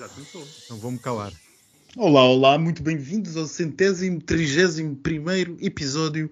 Já 0.00 0.08
começou. 0.08 0.42
Então 0.64 0.78
vou-me 0.78 0.98
calar. 0.98 1.30
Olá, 1.94 2.24
olá, 2.24 2.58
muito 2.58 2.82
bem-vindos 2.82 3.36
ao 3.36 3.44
centésimo, 3.44 4.18
trigésimo 4.18 4.96
primeiro 4.96 5.58
episódio 5.60 6.30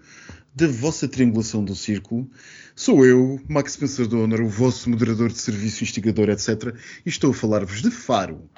da 0.55 0.67
vossa 0.69 1.07
triangulação 1.07 1.63
do 1.63 1.75
círculo. 1.75 2.27
Sou 2.75 3.05
eu, 3.05 3.39
Max 3.47 3.77
Donner, 4.09 4.41
o 4.41 4.49
vosso 4.49 4.89
moderador 4.89 5.29
de 5.29 5.37
serviço, 5.37 5.85
instigador, 5.85 6.31
etc. 6.31 6.75
E 7.05 7.11
estou 7.11 7.33
a 7.33 7.35
falar-vos 7.35 7.83
de 7.83 7.91
Faro. 7.91 8.49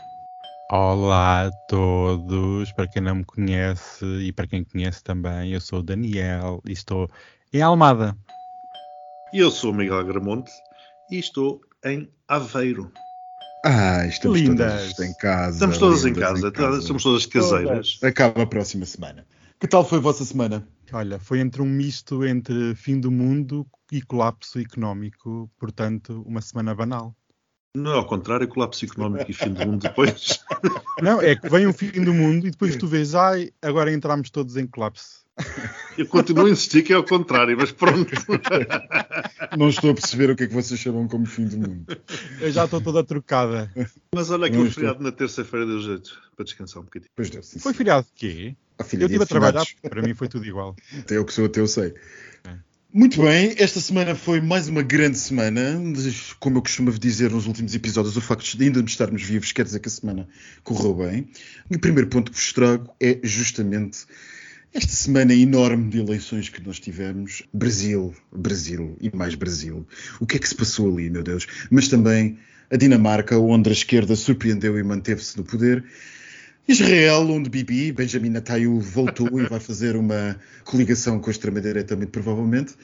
Olá 0.71 1.49
a 1.49 1.51
todos, 1.67 2.71
para 2.71 2.87
quem 2.87 3.03
não 3.03 3.17
me 3.17 3.25
conhece 3.25 4.05
e 4.05 4.31
para 4.31 4.47
quem 4.47 4.63
conhece 4.63 5.03
também, 5.03 5.53
eu 5.53 5.61
sou 5.61 5.81
o 5.81 5.83
Daniel 5.83 6.63
e 6.65 6.71
estou 6.71 7.11
em 7.53 7.61
Almada. 7.61 8.17
E 9.33 9.41
eu 9.41 9.51
sou 9.51 9.73
o 9.73 9.75
Miguel 9.75 10.07
Gramonte 10.07 10.53
e 11.11 11.19
estou 11.19 11.61
em 11.85 12.09
Aveiro. 12.29 12.93
Ah, 13.65 14.07
estamos 14.07 14.41
Lindas. 14.41 14.95
todas 14.95 15.09
em 15.09 15.15
casa. 15.15 15.53
Estamos 15.53 15.79
todas 15.79 16.05
em 16.05 16.13
lindas 16.13 16.51
casa, 16.53 16.81
somos 16.83 17.03
todas 17.03 17.27
caseiras. 17.27 17.99
Acaba 18.03 18.43
a 18.43 18.47
próxima 18.47 18.87
semana. 18.87 19.27
Que 19.59 19.69
tal 19.69 19.87
foi 19.87 19.99
a 19.99 20.01
vossa 20.01 20.25
semana? 20.25 20.67
Olha, 20.93 21.19
foi 21.19 21.41
entre 21.41 21.61
um 21.61 21.67
misto 21.67 22.25
entre 22.25 22.75
fim 22.75 22.99
do 22.99 23.11
mundo 23.11 23.67
e 23.93 24.01
colapso 24.01 24.59
económico, 24.59 25.51
portanto, 25.59 26.23
uma 26.27 26.41
semana 26.41 26.75
banal. 26.75 27.15
Não 27.77 27.93
é 27.93 27.97
ao 27.97 28.05
contrário, 28.05 28.49
colapso 28.49 28.85
económico 28.85 29.31
e 29.31 29.35
fim 29.35 29.53
do 29.53 29.65
mundo 29.65 29.83
depois. 29.83 30.41
Não, 31.01 31.23
é 31.23 31.37
que 31.37 31.49
vem 31.49 31.67
o 31.67 31.73
fim 31.73 32.03
do 32.03 32.13
mundo 32.13 32.47
e 32.47 32.51
depois 32.51 32.75
tu 32.77 32.89
vês, 32.89 33.15
ai, 33.15 33.51
agora 33.63 33.93
entramos 33.93 34.29
todos 34.31 34.57
em 34.57 34.67
colapso. 34.67 35.21
Eu 35.97 36.07
continuo 36.07 36.47
a 36.47 36.51
insistir 36.51 36.83
que 36.83 36.93
é 36.93 36.97
ao 36.97 37.05
contrário, 37.05 37.57
mas 37.57 37.71
pronto. 37.71 38.11
Não 39.57 39.69
estou 39.69 39.91
a 39.91 39.95
perceber 39.95 40.31
o 40.31 40.37
que 40.37 40.45
é 40.45 40.47
que 40.49 40.53
vocês 40.53 40.79
chamam 40.79 41.07
como 41.07 41.25
fim 41.25 41.47
do 41.47 41.57
mundo. 41.57 41.87
Eu 42.41 42.51
já 42.51 42.65
estou 42.65 42.81
toda 42.81 43.05
trocada. 43.05 43.71
Mas 44.15 44.31
olha, 44.31 44.49
aquele 44.49 44.71
feriado 44.71 45.03
na 45.03 45.13
terça-feira 45.13 45.65
deu 45.65 45.81
jeito 45.81 46.21
para 46.35 46.45
descansar 46.45 46.83
um 46.83 46.85
bocadinho. 46.85 47.11
Pois 47.15 47.31
deu, 47.31 47.43
sim, 47.43 47.59
Foi 47.59 47.73
feriado 47.73 48.07
de 48.07 48.13
quê? 48.15 48.57
A 48.79 48.85
filha 48.85 49.05
Eu 49.05 49.07
estive 49.07 49.25
a 49.25 49.27
trabalhar, 49.27 49.65
para 49.83 50.03
mim 50.03 50.13
foi 50.13 50.29
tudo 50.29 50.45
igual. 50.45 50.75
Até 50.99 51.17
eu 51.17 51.25
que 51.25 51.33
sou 51.33 51.47
ateu 51.47 51.67
sei. 51.67 51.95
É. 52.45 52.70
Muito 52.93 53.23
bem, 53.23 53.55
esta 53.57 53.81
semana 53.81 54.17
foi 54.17 54.41
mais 54.41 54.67
uma 54.67 54.83
grande 54.83 55.17
semana. 55.17 55.81
Como 56.41 56.59
eu 56.59 56.63
costumo 56.63 56.91
dizer 56.91 57.31
nos 57.31 57.47
últimos 57.47 57.73
episódios, 57.73 58.17
o 58.17 58.21
facto 58.21 58.57
de 58.57 58.65
ainda 58.65 58.81
estarmos 58.81 59.23
vivos 59.23 59.53
quer 59.53 59.65
dizer 59.65 59.79
que 59.79 59.87
a 59.87 59.93
semana 59.93 60.29
correu 60.65 60.95
bem. 60.95 61.29
E 61.71 61.77
o 61.77 61.79
primeiro 61.79 62.11
ponto 62.11 62.33
que 62.33 62.37
vos 62.37 62.53
trago 62.53 62.93
é 63.01 63.21
justamente 63.23 64.01
esta 64.75 64.91
semana 64.91 65.33
enorme 65.33 65.89
de 65.89 66.01
eleições 66.01 66.49
que 66.49 66.61
nós 66.67 66.81
tivemos. 66.81 67.45
Brasil, 67.55 68.13
Brasil 68.33 68.97
e 69.01 69.15
mais 69.17 69.37
Brasil. 69.37 69.87
O 70.19 70.27
que 70.27 70.37
é 70.37 70.41
que 70.41 70.49
se 70.49 70.57
passou 70.57 70.93
ali, 70.93 71.09
meu 71.09 71.23
Deus? 71.23 71.47
Mas 71.71 71.87
também 71.87 72.39
a 72.69 72.77
Dinamarca, 72.77 73.39
onde 73.39 73.69
a 73.69 73.73
esquerda 73.73 74.17
surpreendeu 74.17 74.77
e 74.77 74.83
manteve-se 74.83 75.37
no 75.37 75.45
poder. 75.45 75.85
Israel, 76.71 77.29
onde 77.29 77.51
Bibi, 77.51 77.91
Benjamin 77.91 78.29
Netanyahu, 78.31 78.79
voltou 78.79 79.41
e 79.41 79.47
vai 79.49 79.59
fazer 79.59 79.97
uma 79.97 80.39
coligação 80.65 81.19
com 81.19 81.29
a 81.29 81.33
extrema-direita, 81.33 81.97
muito 81.97 82.11
provavelmente. 82.11 82.75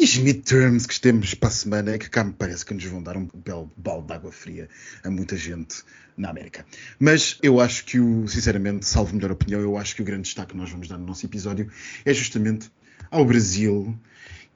E 0.00 0.04
os 0.04 0.16
midterms 0.16 0.86
que 0.86 0.98
temos 0.98 1.34
para 1.34 1.50
a 1.50 1.52
semana, 1.52 1.98
que 1.98 2.08
cá 2.08 2.24
me 2.24 2.32
parece 2.32 2.64
que 2.64 2.72
nos 2.72 2.84
vão 2.84 3.02
dar 3.02 3.18
um 3.18 3.28
belo 3.44 3.70
balde 3.76 4.06
de 4.06 4.12
água 4.14 4.32
fria 4.32 4.66
a 5.04 5.10
muita 5.10 5.36
gente 5.36 5.82
na 6.16 6.30
América. 6.30 6.64
Mas 6.98 7.36
eu 7.42 7.60
acho 7.60 7.84
que, 7.84 8.00
o, 8.00 8.26
sinceramente, 8.26 8.86
salvo 8.86 9.14
melhor 9.14 9.32
opinião, 9.32 9.60
eu 9.60 9.76
acho 9.76 9.94
que 9.94 10.00
o 10.00 10.06
grande 10.06 10.22
destaque 10.22 10.52
que 10.52 10.56
nós 10.56 10.70
vamos 10.70 10.88
dar 10.88 10.96
no 10.96 11.04
nosso 11.04 11.26
episódio 11.26 11.70
é 12.02 12.14
justamente 12.14 12.70
ao 13.10 13.26
Brasil. 13.26 13.94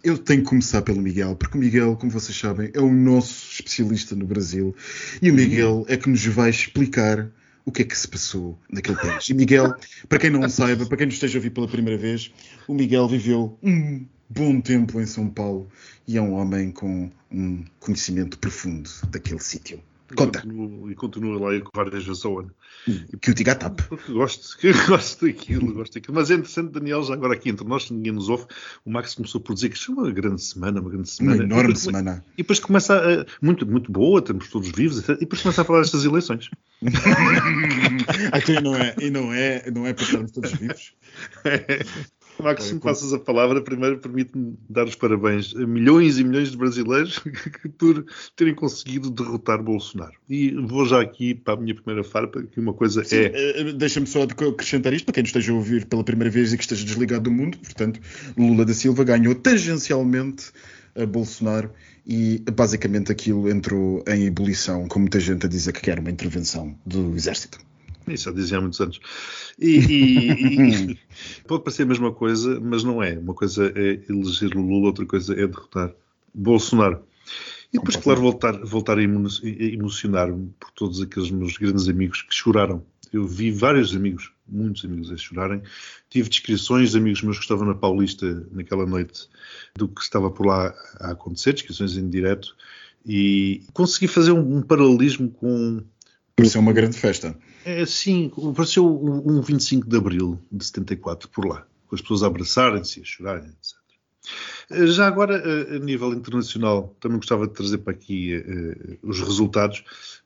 Eu 0.03 0.17
tenho 0.17 0.41
que 0.41 0.49
começar 0.49 0.81
pelo 0.81 1.03
Miguel, 1.03 1.37
porque 1.37 1.59
o 1.59 1.61
Miguel, 1.61 1.95
como 1.95 2.11
vocês 2.11 2.39
sabem, 2.39 2.71
é 2.73 2.81
o 2.81 2.91
nosso 2.91 3.53
especialista 3.53 4.15
no 4.15 4.25
Brasil. 4.25 4.75
E 5.21 5.31
o 5.31 5.35
Miguel 5.35 5.85
é 5.89 5.97
que 5.99 6.09
nos 6.09 6.25
vai 6.25 6.49
explicar 6.49 7.31
o 7.69 7.73
que 7.73 7.83
é 7.83 7.85
que 7.85 7.97
se 7.97 8.09
passou 8.09 8.59
naquele 8.71 8.97
país. 8.97 9.29
E 9.29 9.35
Miguel, 9.35 9.75
para 10.09 10.19
quem 10.19 10.31
não 10.31 10.49
saiba, 10.49 10.87
para 10.87 10.97
quem 10.97 11.07
nos 11.07 11.17
esteja 11.17 11.37
a 11.37 11.39
ouvir 11.39 11.51
pela 11.51 11.69
primeira 11.69 12.01
vez, 12.01 12.33
o 12.67 12.73
Miguel 12.73 13.07
viveu 13.07 13.59
um 13.63 14.07
bom 14.27 14.59
tempo 14.59 14.99
em 14.99 15.05
São 15.05 15.29
Paulo 15.29 15.69
e 16.07 16.17
é 16.17 16.23
um 16.23 16.33
homem 16.33 16.71
com 16.71 17.11
um 17.31 17.63
conhecimento 17.79 18.39
profundo 18.39 18.89
daquele 19.11 19.41
sítio. 19.41 19.83
Conta, 20.17 20.41
Continuo- 20.41 20.91
e 20.91 20.95
continua 20.95 21.39
lá 21.53 21.61
com 21.61 21.71
várias 21.75 22.05
vezes 22.05 22.25
ao 22.25 22.41
ano. 22.41 22.51
que 23.21 23.31
o 23.31 23.35
diga 23.35 23.55
tap. 23.55 23.79
Porque 23.89 24.11
gosto, 24.13 24.57
gosto 24.89 25.27
daquilo, 25.27 25.75
gosto 25.75 25.95
daquilo. 25.95 26.15
Mas 26.15 26.31
é 26.31 26.35
interessante, 26.35 26.73
Daniel, 26.73 27.03
já 27.03 27.13
agora 27.15 27.35
aqui 27.35 27.51
entre 27.51 27.67
nós, 27.67 27.91
ninguém 27.91 28.13
nos 28.13 28.29
ouve, 28.29 28.47
o 28.85 28.91
Max 28.91 29.15
começou 29.15 29.41
por 29.41 29.53
dizer 29.55 29.69
que 29.69 29.77
isto 29.77 29.93
é 29.93 29.95
uma 29.95 30.11
grande 30.11 30.41
semana, 30.43 30.81
uma 30.81 30.89
grande 30.91 31.09
Uma 31.11 31.15
semana. 31.15 31.43
enorme 31.45 31.65
E 31.65 31.67
depois- 31.75 31.83
semana. 31.83 32.25
E 32.35 32.37
depois 32.43 32.61
começa 32.61 32.97
a, 32.97 33.27
muito, 33.45 33.67
muito 33.67 33.93
boa, 33.93 34.21
estamos 34.21 34.49
todos 34.49 34.71
vivos, 34.71 35.07
e 35.09 35.17
depois 35.19 35.43
começa 35.43 35.61
a 35.61 35.65
falar 35.65 35.81
destas 35.81 36.05
eleições. 36.05 36.49
Então, 38.35 38.55
e 38.55 38.61
não 38.63 38.75
é, 38.77 38.95
e 39.01 39.11
não 39.11 39.33
é, 39.33 39.71
não 39.71 39.87
é 39.87 39.93
para 39.93 40.05
estarmos 40.05 40.31
todos 40.33 40.53
vivos? 40.53 40.93
Max, 42.43 42.65
se 42.65 42.73
me 42.73 42.79
É, 42.79 42.81
como- 42.81 42.93
passas 42.95 43.13
a 43.13 43.19
palavra, 43.19 43.61
primeiro 43.63 43.99
permite-me 43.99 44.57
dar 44.69 44.87
os 44.87 44.95
parabéns 44.95 45.55
a 45.57 45.67
milhões 45.67 46.19
e 46.19 46.25
milhões 46.25 46.51
de 46.51 46.57
brasileiros 46.57 47.19
por 47.79 48.05
terem 48.37 48.55
conseguido 48.55 49.11
derrotar 49.11 49.63
Bolsonaro. 49.63 50.13
E 50.29 50.51
vou 50.53 50.87
já 50.87 51.01
aqui 51.01 51.35
para 51.35 51.55
a 51.55 51.57
minha 51.57 51.75
primeira 51.75 52.03
farpa, 52.05 52.43
que 52.43 52.61
uma 52.61 52.73
coisa 52.73 53.05
Sim, 53.05 53.17
é. 53.17 53.61
eh, 53.61 53.73
Deixa-me 53.73 54.07
só 54.07 54.23
acrescentar 54.23 54.93
isto 54.93 55.05
para 55.05 55.15
quem 55.15 55.23
nos 55.23 55.29
esteja 55.31 55.53
a 55.53 55.55
ouvir 55.55 55.87
pela 55.87 56.05
primeira 56.05 56.31
vez 56.31 56.53
e 56.53 56.57
que 56.57 56.63
esteja 56.65 56.85
desligado 56.85 57.25
do 57.25 57.31
mundo. 57.31 57.59
Portanto, 57.59 58.01
Lula 58.37 58.65
da 58.65 58.75
Silva 58.75 59.05
ganhou 59.05 59.35
tangencialmente 59.35 60.51
a 60.97 61.07
Bolsonaro 61.07 61.71
e 62.07 62.43
basicamente 62.53 63.13
aquilo 63.13 63.49
entrou 63.51 64.03
em 64.09 64.25
ebulição, 64.27 64.89
com 64.89 64.99
muita 64.99 65.21
gente 65.21 65.47
a 65.47 65.49
dizer 65.49 65.73
que 65.73 65.81
quer 65.83 65.99
uma 65.99 66.11
intervenção 66.11 66.75
do 66.85 67.15
exército. 67.15 67.59
Isso 68.15 68.25
já 68.25 68.33
dizia 68.33 68.59
há 68.59 68.61
muitos 68.61 68.81
anos. 68.81 69.01
E, 69.59 69.77
e- 69.79 70.91
e- 70.93 70.99
pode 71.47 71.65
parecer 71.65 71.83
a 71.83 71.87
mesma 71.87 72.13
coisa, 72.13 72.59
mas 72.61 72.85
não 72.85 73.03
é. 73.03 73.19
Uma 73.19 73.35
coisa 73.35 73.73
é 73.75 74.01
eleger 74.09 74.57
o 74.57 74.61
Lula, 74.63 74.87
outra 74.87 75.07
coisa 75.07 75.33
é 75.35 75.47
derrotar 75.47 75.93
Bolsonaro. 76.35 77.03
E 77.73 77.79
depois, 77.79 77.97
claro, 77.97 78.21
voltar, 78.21 78.57
voltar 78.65 78.99
a 78.99 79.03
emo- 79.03 79.29
a 79.29 79.47
emocionar-me 79.47 80.51
por 80.59 80.71
todos 80.71 81.03
aqueles 81.03 81.31
meus 81.31 81.57
grandes 81.59 81.89
amigos 81.89 82.23
que 82.23 82.35
choraram. 82.35 82.83
Eu 83.13 83.27
vi 83.27 83.51
vários 83.51 83.95
amigos, 83.97 84.31
muitos 84.47 84.85
amigos 84.85 85.11
a 85.11 85.17
chorarem. 85.17 85.63
Tive 86.11 86.29
descrições 86.29 86.91
de 86.93 86.99
amigos 86.99 87.23
meus 87.23 87.37
que 87.39 87.43
estavam 87.43 87.67
na 87.67 87.75
Paulista 87.75 88.47
naquela 88.53 88.85
noite 88.87 89.29
do 89.77 89.89
que 89.89 90.01
estava 90.03 90.31
por 90.31 90.47
lá 90.47 90.75
a 91.01 91.11
acontecer, 91.13 91.53
descrições 91.55 91.97
em 91.97 92.09
direto. 92.09 92.55
E 93.07 93.63
consegui 93.73 94.09
fazer 94.09 94.33
um, 94.33 94.59
um 94.59 94.63
paralelismo 94.63 95.31
com 95.31 95.83
Pareceu 96.39 96.61
uma 96.61 96.73
grande 96.73 96.97
festa. 96.97 97.37
é, 97.65 97.85
sim, 97.85 98.31
pareceu 98.55 98.87
um 98.87 99.39
um 99.39 99.43
25 99.43 99.87
de 99.89 99.97
Abril 99.97 100.39
de 100.51 100.65
74 100.65 101.29
por 101.29 101.45
lá, 101.47 101.67
com 101.87 101.95
as 101.97 102.01
pessoas 102.01 102.23
a 102.23 102.29
abraçarem-se, 102.29 103.01
a 103.01 103.05
chorarem, 103.05 103.49
etc. 103.51 103.77
Eh, 104.71 104.87
Já 104.87 105.07
agora, 105.07 105.37
eh, 105.37 105.77
a 105.77 105.79
nível 105.81 106.13
internacional, 106.15 106.95
também 107.01 107.19
gostava 107.19 107.47
de 107.47 107.55
trazer 107.55 107.79
para 107.79 107.93
aqui 107.93 108.35
eh, 108.35 108.99
os 109.03 109.21
resultados. 109.21 109.83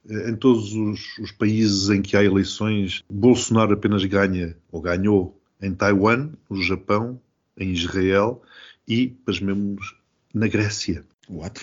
Eh, 0.09 0.31
Em 0.31 0.37
todos 0.37 0.73
os, 0.75 1.19
os 1.19 1.33
países 1.33 1.89
em 1.91 2.03
que 2.03 2.17
há 2.17 2.23
eleições, 2.23 3.03
Bolsonaro 3.11 3.73
apenas 3.73 4.05
ganha, 4.05 4.57
ou 4.71 4.81
ganhou, 4.83 5.41
em 5.63 5.73
Taiwan, 5.75 6.31
no 6.51 6.61
Japão, 6.63 7.21
em 7.57 7.71
Israel 7.73 8.43
e, 8.87 9.09
pasmemos, 9.25 9.95
na 10.35 10.49
Grécia. 10.49 11.05
What? 11.29 11.61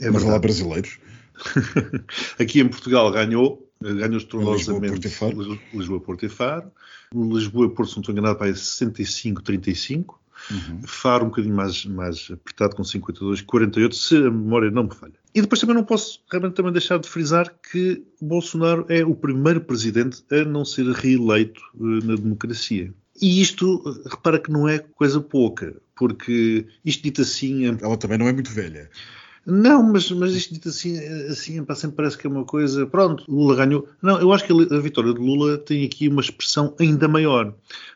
É 0.00 0.06
Mas 0.10 0.22
lá 0.22 0.38
verdade. 0.38 0.40
brasileiros. 0.42 0.98
Aqui 2.38 2.60
em 2.60 2.68
Portugal 2.68 3.10
ganhou, 3.10 3.61
ganhou 3.82 4.16
estrondosamente 4.16 4.94
Lisboa, 4.94 5.00
Porto 5.00 5.06
e 5.06 5.10
Faro. 5.10 5.42
Lis- 5.42 5.60
Lisboa, 5.74 6.00
Porto 6.00 6.26
e 6.26 6.28
Faro. 6.28 6.72
Lisboa, 7.14 7.70
Porto, 7.70 7.90
se 7.90 7.96
não 7.96 8.00
estou 8.00 8.12
enganado, 8.12 8.38
vai 8.38 8.52
65-35. 8.52 10.14
Uhum. 10.50 10.80
Faro 10.84 11.26
um 11.26 11.28
bocadinho 11.28 11.54
mais, 11.54 11.84
mais 11.84 12.28
apertado 12.32 12.74
com 12.74 12.82
52-48, 12.82 13.92
se 13.92 14.16
a 14.16 14.30
memória 14.30 14.70
não 14.70 14.84
me 14.84 14.94
falha. 14.94 15.12
E 15.34 15.40
depois 15.40 15.60
também 15.60 15.76
não 15.76 15.84
posso 15.84 16.20
realmente 16.30 16.54
também 16.54 16.72
deixar 16.72 16.98
de 16.98 17.08
frisar 17.08 17.54
que 17.70 18.02
Bolsonaro 18.20 18.84
é 18.88 19.04
o 19.04 19.14
primeiro 19.14 19.60
presidente 19.60 20.22
a 20.30 20.44
não 20.44 20.64
ser 20.64 20.86
reeleito 20.86 21.60
eh, 21.76 22.04
na 22.04 22.16
democracia. 22.16 22.92
E 23.20 23.40
isto, 23.40 23.82
eh, 23.86 24.08
repara 24.10 24.38
que 24.38 24.50
não 24.50 24.68
é 24.68 24.78
coisa 24.80 25.20
pouca, 25.20 25.76
porque 25.94 26.66
isto 26.84 27.02
dito 27.04 27.22
assim, 27.22 27.66
em 27.66 27.78
Ela 27.80 27.96
também 27.96 28.18
não 28.18 28.26
é 28.26 28.32
muito 28.32 28.50
velha. 28.50 28.90
Não, 29.44 29.82
mas, 29.82 30.10
mas 30.12 30.34
isto 30.34 30.54
dito 30.54 30.68
assim, 30.68 30.96
assim 31.28 31.64
sempre 31.74 31.96
parece 31.96 32.16
que 32.16 32.26
é 32.26 32.30
uma 32.30 32.44
coisa. 32.44 32.86
Pronto, 32.86 33.24
Lula 33.28 33.56
ganhou. 33.56 33.88
Não, 34.00 34.20
eu 34.20 34.32
acho 34.32 34.44
que 34.44 34.52
a, 34.52 34.78
vitória 34.78 35.12
de 35.12 35.20
Lula 35.20 35.58
tem 35.58 35.84
aqui 35.84 36.08
uma 36.08 36.20
expressão 36.20 36.74
ainda 36.78 37.08
maior. 37.08 37.52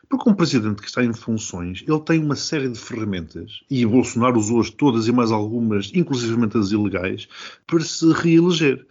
Porque 0.09 0.29
um 0.29 0.33
presidente 0.33 0.81
que 0.81 0.87
está 0.87 1.03
em 1.03 1.13
funções, 1.13 1.83
ele 1.87 1.99
tem 2.01 2.23
uma 2.23 2.35
série 2.35 2.69
de 2.69 2.79
ferramentas, 2.79 3.61
e 3.69 3.85
Bolsonaro 3.85 4.37
usou-as 4.37 4.69
todas 4.69 5.07
e 5.07 5.11
mais 5.11 5.31
algumas, 5.31 5.91
inclusivamente 5.93 6.57
as 6.57 6.71
ilegais, 6.71 7.27
para 7.65 7.81
se 7.81 8.11
reeleger. 8.13 8.85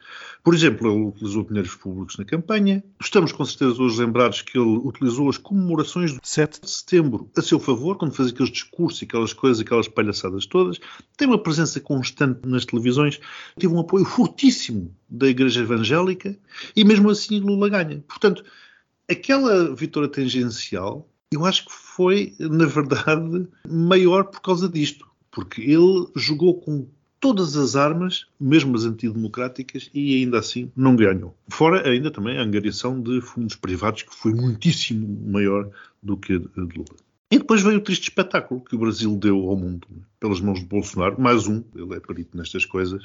Por 0.47 0.55
exemplo, 0.55 0.89
ele 0.89 1.07
utilizou 1.07 1.43
dinheiros 1.43 1.75
públicos 1.75 2.17
na 2.19 2.25
campanha. 2.25 2.81
Estamos 3.01 3.33
com 3.33 3.45
certeza 3.45 3.83
hoje 3.83 3.99
lembrados 3.99 4.43
que 4.43 4.57
ele 4.57 4.79
utilizou 4.85 5.29
as 5.29 5.37
comemorações 5.37 6.13
do 6.13 6.21
7 6.23 6.61
de 6.61 6.71
setembro 6.71 7.29
a 7.37 7.43
seu 7.43 7.59
favor, 7.59 7.99
quando 7.99 8.15
fazia 8.15 8.33
aqueles 8.33 8.53
discursos 8.53 9.03
e 9.03 9.07
aquelas 9.07 9.33
coisas, 9.33 9.61
aquelas 9.61 9.89
palhaçadas 9.89 10.47
todas. 10.47 10.79
Tem 11.17 11.27
uma 11.27 11.43
presença 11.43 11.81
constante 11.81 12.47
nas 12.47 12.65
televisões. 12.65 13.19
Teve 13.59 13.75
um 13.75 13.81
apoio 13.81 14.05
fortíssimo 14.05 14.95
da 15.09 15.27
Igreja 15.27 15.63
Evangélica 15.63 16.39
e 16.77 16.85
mesmo 16.85 17.11
assim 17.11 17.41
Lula 17.41 17.69
ganha. 17.69 18.05
Portanto, 18.07 18.45
aquela 19.11 19.75
vitória 19.75 20.09
tangencial, 20.09 21.11
eu 21.33 21.45
acho 21.45 21.65
que 21.65 21.73
foi, 21.73 22.37
na 22.39 22.67
verdade, 22.67 23.49
maior 23.69 24.23
por 24.23 24.41
causa 24.41 24.69
disto. 24.69 25.09
Porque 25.29 25.61
ele 25.61 26.07
jogou 26.15 26.61
com 26.61 26.87
todas 27.27 27.57
as 27.57 27.75
armas, 27.75 28.25
mesmo 28.39 28.77
as 28.77 28.85
antidemocráticas, 28.85 29.91
e 29.93 30.15
ainda 30.15 30.39
assim 30.39 30.71
não 30.77 30.95
ganhou. 30.95 31.37
Fora 31.49 31.89
ainda 31.89 32.09
também 32.09 32.39
a 32.39 32.43
angariação 32.43 33.01
de 33.01 33.21
fundos 33.21 33.57
privados, 33.57 34.05
que 34.05 34.15
foi 34.15 34.33
muitíssimo 34.33 35.29
maior 35.29 35.69
do 36.01 36.17
que 36.17 36.35
a 36.35 36.39
de 36.39 36.79
Lula. 36.79 36.95
E 37.29 37.39
depois 37.39 37.63
veio 37.63 37.79
o 37.79 37.81
triste 37.81 38.05
espetáculo 38.05 38.61
que 38.61 38.77
o 38.77 38.79
Brasil 38.79 39.17
deu 39.17 39.49
ao 39.49 39.57
mundo, 39.57 39.89
né? 39.91 40.03
pelas 40.21 40.41
mãos 40.41 40.61
de 40.61 40.67
Bolsonaro, 40.67 41.21
mais 41.21 41.49
um, 41.49 41.65
ele 41.75 41.97
é 41.97 41.99
perito 41.99 42.37
nestas 42.37 42.65
coisas, 42.65 43.03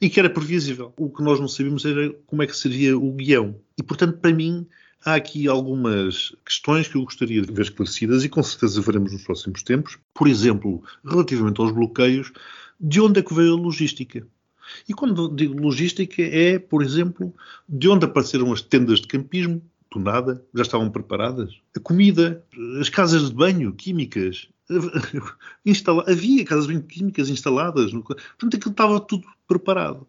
e 0.00 0.08
que 0.08 0.20
era 0.20 0.30
previsível. 0.30 0.92
O 0.96 1.10
que 1.10 1.24
nós 1.24 1.40
não 1.40 1.48
sabíamos 1.48 1.84
era 1.84 2.10
como 2.24 2.44
é 2.44 2.46
que 2.46 2.56
seria 2.56 2.96
o 2.96 3.10
guião. 3.10 3.56
E, 3.76 3.82
portanto, 3.82 4.18
para 4.18 4.32
mim, 4.32 4.64
há 5.04 5.16
aqui 5.16 5.48
algumas 5.48 6.32
questões 6.46 6.86
que 6.86 6.94
eu 6.94 7.02
gostaria 7.02 7.42
de 7.42 7.52
ver 7.52 7.62
esclarecidas 7.62 8.22
e 8.22 8.28
com 8.28 8.40
certeza 8.40 8.80
veremos 8.80 9.12
nos 9.12 9.24
próximos 9.24 9.64
tempos. 9.64 9.98
Por 10.14 10.28
exemplo, 10.28 10.80
relativamente 11.04 11.60
aos 11.60 11.72
bloqueios, 11.72 12.32
de 12.82 13.00
onde 13.00 13.20
é 13.20 13.22
que 13.22 13.32
veio 13.32 13.54
a 13.54 13.60
logística? 13.60 14.26
E 14.88 14.92
quando 14.92 15.28
digo 15.28 15.60
logística, 15.60 16.20
é, 16.22 16.58
por 16.58 16.82
exemplo, 16.82 17.32
de 17.68 17.88
onde 17.88 18.04
apareceram 18.04 18.52
as 18.52 18.60
tendas 18.60 19.00
de 19.00 19.06
campismo, 19.06 19.62
do 19.90 20.00
nada, 20.00 20.44
já 20.54 20.62
estavam 20.62 20.90
preparadas. 20.90 21.54
A 21.76 21.80
comida, 21.80 22.44
as 22.80 22.88
casas 22.88 23.28
de 23.28 23.34
banho 23.34 23.72
químicas, 23.72 24.48
instala... 25.64 26.04
havia 26.08 26.44
casas 26.44 26.66
de 26.66 26.72
banho 26.72 26.86
químicas 26.86 27.28
instaladas. 27.28 27.92
No... 27.92 28.02
Portanto, 28.02 28.56
aquilo 28.56 28.72
estava 28.72 29.00
tudo 29.00 29.28
preparado. 29.46 30.06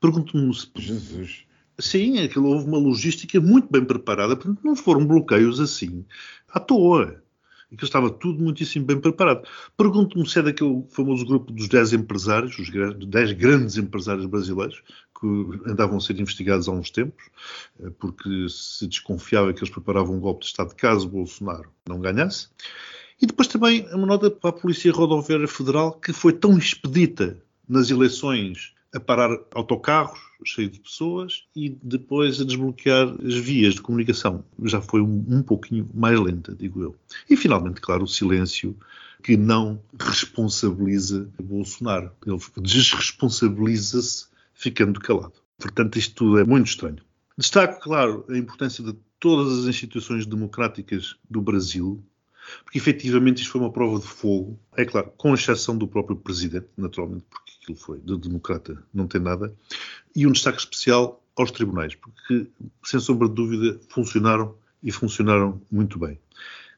Pergunto-me 0.00 0.54
se. 0.54 0.68
Jesus. 0.76 1.44
Sim, 1.78 2.18
aquilo 2.18 2.48
houve 2.48 2.66
uma 2.66 2.78
logística 2.78 3.40
muito 3.40 3.70
bem 3.70 3.84
preparada, 3.84 4.34
portanto, 4.34 4.60
não 4.64 4.74
foram 4.74 5.06
bloqueios 5.06 5.60
assim 5.60 6.04
à 6.48 6.58
toa 6.58 7.22
que 7.76 7.84
estava 7.84 8.10
tudo 8.10 8.42
muitíssimo 8.42 8.86
bem 8.86 9.00
preparado. 9.00 9.46
Pergunto-me 9.76 10.28
se 10.28 10.38
é 10.38 10.42
daquele 10.42 10.84
famoso 10.90 11.24
grupo 11.26 11.52
dos 11.52 11.68
10 11.68 11.92
empresários, 11.94 12.58
os 12.58 12.70
10 12.70 13.32
grandes 13.32 13.76
empresários 13.76 14.26
brasileiros, 14.26 14.82
que 15.18 15.26
andavam 15.70 15.98
a 15.98 16.00
ser 16.00 16.18
investigados 16.18 16.68
há 16.68 16.72
uns 16.72 16.90
tempos, 16.90 17.24
eh, 17.80 17.90
porque 17.98 18.46
se 18.48 18.86
desconfiava 18.86 19.52
que 19.52 19.60
eles 19.60 19.70
preparavam 19.70 20.16
um 20.16 20.20
golpe 20.20 20.40
de 20.40 20.46
Estado 20.46 20.74
caso 20.74 21.08
Bolsonaro 21.08 21.70
não 21.86 22.00
ganhasse. 22.00 22.48
E 23.20 23.26
depois 23.26 23.48
também 23.48 23.86
uma 23.92 24.06
nota 24.06 24.30
para 24.30 24.50
a 24.50 24.52
Polícia 24.52 24.92
Rodoviária 24.92 25.48
Federal, 25.48 25.92
que 25.92 26.12
foi 26.12 26.32
tão 26.32 26.56
expedita 26.56 27.36
nas 27.68 27.90
eleições 27.90 28.72
a 28.94 29.00
parar 29.00 29.36
autocarros 29.54 30.18
cheios 30.44 30.72
de 30.72 30.80
pessoas 30.80 31.44
e 31.54 31.76
depois 31.82 32.40
a 32.40 32.44
desbloquear 32.44 33.08
as 33.24 33.34
vias 33.34 33.74
de 33.74 33.82
comunicação. 33.82 34.44
Já 34.64 34.80
foi 34.80 35.00
um, 35.00 35.24
um 35.28 35.42
pouquinho 35.42 35.88
mais 35.92 36.18
lenta, 36.18 36.54
digo 36.54 36.82
eu. 36.82 36.96
E 37.28 37.36
finalmente, 37.36 37.80
claro, 37.80 38.04
o 38.04 38.08
silêncio 38.08 38.76
que 39.22 39.36
não 39.36 39.80
responsabiliza 39.98 41.28
Bolsonaro. 41.42 42.12
Ele 42.26 42.38
desresponsabiliza-se 42.58 44.26
ficando 44.54 45.00
calado. 45.00 45.34
Portanto, 45.58 45.98
isto 45.98 46.14
tudo 46.14 46.38
é 46.38 46.44
muito 46.44 46.68
estranho. 46.68 46.98
Destaco, 47.36 47.80
claro, 47.80 48.24
a 48.28 48.36
importância 48.36 48.82
de 48.82 48.94
todas 49.18 49.58
as 49.58 49.66
instituições 49.66 50.26
democráticas 50.26 51.16
do 51.28 51.40
Brasil, 51.40 52.02
porque 52.64 52.78
efetivamente 52.78 53.42
isto 53.42 53.52
foi 53.52 53.60
uma 53.60 53.72
prova 53.72 53.98
de 53.98 54.06
fogo, 54.06 54.58
é 54.76 54.84
claro, 54.84 55.12
com 55.16 55.34
exceção 55.34 55.76
do 55.76 55.86
próprio 55.86 56.16
presidente, 56.16 56.68
naturalmente, 56.76 57.24
porque 57.28 57.47
aquilo 57.68 57.76
foi 57.76 58.00
de 58.00 58.16
democrata, 58.16 58.82
não 58.92 59.06
tem 59.06 59.20
nada, 59.20 59.54
e 60.16 60.26
um 60.26 60.32
destaque 60.32 60.58
especial 60.58 61.22
aos 61.36 61.50
tribunais, 61.50 61.94
porque, 61.94 62.46
sem 62.82 62.98
sombra 62.98 63.28
de 63.28 63.34
dúvida, 63.34 63.78
funcionaram 63.88 64.54
e 64.82 64.90
funcionaram 64.90 65.60
muito 65.70 65.98
bem. 65.98 66.18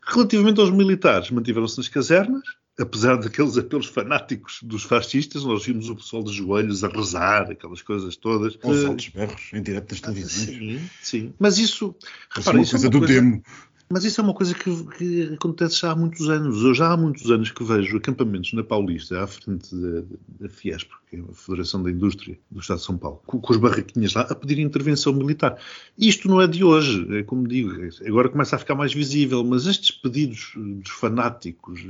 Relativamente 0.02 0.60
aos 0.60 0.70
militares, 0.70 1.30
mantiveram-se 1.30 1.78
nas 1.78 1.88
casernas, 1.88 2.42
apesar 2.78 3.16
daqueles 3.16 3.56
apelos 3.56 3.86
fanáticos 3.86 4.60
dos 4.62 4.82
fascistas, 4.82 5.44
nós 5.44 5.64
vimos 5.64 5.88
o 5.88 5.96
pessoal 5.96 6.22
de 6.22 6.32
joelhos 6.32 6.82
a 6.82 6.88
rezar, 6.88 7.50
aquelas 7.50 7.82
coisas 7.82 8.16
todas. 8.16 8.56
Com 8.56 8.74
saltos 8.74 9.08
berros 9.08 9.50
em 9.52 9.62
direto 9.62 9.90
das 9.90 10.00
televisões. 10.00 10.56
Sim, 10.56 10.90
sim. 11.02 11.34
Mas 11.38 11.58
isso, 11.58 11.94
repara, 12.30 12.56
é 12.56 12.60
uma 12.60 12.68
coisa 12.68 12.86
é 12.86 12.88
uma 12.88 12.90
do 12.90 12.98
coisa, 12.98 13.14
demo. 13.14 13.42
Mas 13.92 14.04
isso 14.04 14.20
é 14.20 14.24
uma 14.24 14.34
coisa 14.34 14.54
que, 14.54 14.84
que, 14.96 15.34
acontece 15.34 15.80
já 15.80 15.90
há 15.90 15.96
muitos 15.96 16.30
anos. 16.30 16.62
Eu 16.62 16.72
já 16.72 16.92
há 16.92 16.96
muitos 16.96 17.28
anos 17.28 17.50
que 17.50 17.64
vejo 17.64 17.96
acampamentos 17.96 18.52
na 18.52 18.62
Paulista, 18.62 19.20
à 19.20 19.26
frente 19.26 19.74
da, 19.74 20.02
da 20.38 20.48
Fiesp, 20.48 20.88
que 21.08 21.16
é 21.16 21.18
a 21.18 21.34
Federação 21.34 21.82
da 21.82 21.90
Indústria 21.90 22.38
do 22.52 22.60
Estado 22.60 22.78
de 22.78 22.84
São 22.84 22.96
Paulo, 22.96 23.20
com, 23.26 23.40
com 23.40 23.52
as 23.52 23.58
barraquinhas 23.58 24.14
lá, 24.14 24.22
a 24.22 24.34
pedir 24.36 24.60
intervenção 24.60 25.12
militar. 25.12 25.58
Isto 25.98 26.28
não 26.28 26.40
é 26.40 26.46
de 26.46 26.62
hoje, 26.62 27.04
é 27.18 27.24
como 27.24 27.48
digo, 27.48 27.72
agora 28.06 28.28
começa 28.28 28.54
a 28.54 28.60
ficar 28.60 28.76
mais 28.76 28.94
visível, 28.94 29.42
mas 29.42 29.66
estes 29.66 29.90
pedidos 29.90 30.52
dos 30.54 30.90
fanáticos 30.90 31.80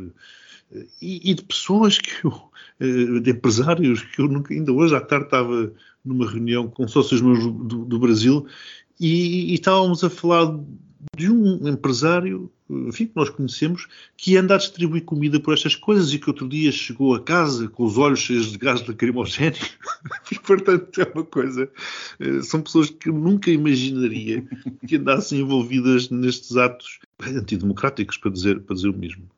eh, 0.73 0.87
e, 1.03 1.32
e 1.32 1.35
de 1.35 1.43
pessoas 1.43 1.99
que 1.99 2.25
eu, 2.25 2.32
eh, 2.81 3.20
de 3.20 3.31
empresários 3.31 4.00
que 4.05 4.23
eu 4.23 4.26
nunca, 4.26 4.55
ainda 4.55 4.73
hoje 4.73 4.96
à 4.96 5.03
tarde 5.03 5.26
estava 5.26 5.70
numa 6.03 6.26
reunião 6.26 6.67
com 6.67 6.88
sócios 6.88 7.20
meus 7.20 7.41
do, 7.41 7.85
do 7.85 7.99
Brasil 7.99 8.46
e, 8.99 9.50
e 9.50 9.55
estávamos 9.55 10.03
a 10.03 10.08
falar 10.08 10.58
de 11.17 11.31
um 11.31 11.67
empresário, 11.69 12.50
enfim, 12.69 13.06
que 13.06 13.17
nós 13.17 13.31
conhecemos, 13.31 13.87
que 14.17 14.37
anda 14.37 14.55
a 14.55 14.58
distribuir 14.58 15.05
comida 15.05 15.41
por 15.41 15.55
estas 15.55 15.75
coisas 15.75 16.12
e 16.12 16.19
que 16.19 16.29
outro 16.29 16.49
dia 16.49 16.70
chegou 16.70 17.14
a 17.14 17.23
casa 17.23 17.69
com 17.69 17.85
os 17.85 17.97
olhos 17.97 18.20
cheios 18.20 18.52
de 18.52 18.58
gás 18.58 18.87
lacrimogéneo. 18.87 19.61
portanto, 20.47 21.00
é 21.00 21.11
uma 21.14 21.25
coisa. 21.25 21.70
Eh, 22.19 22.43
são 22.43 22.61
pessoas 22.61 22.91
que 22.91 23.08
eu 23.08 23.14
nunca 23.14 23.50
imaginaria 23.50 24.44
que 24.87 24.97
andassem 24.97 25.41
envolvidas 25.41 26.11
nestes 26.11 26.56
atos 26.56 26.99
antidemocráticos, 27.20 28.17
para 28.19 28.31
dizer, 28.31 28.61
para 28.61 28.76
dizer 28.76 28.88
o 28.88 28.96
mesmo. 28.96 29.29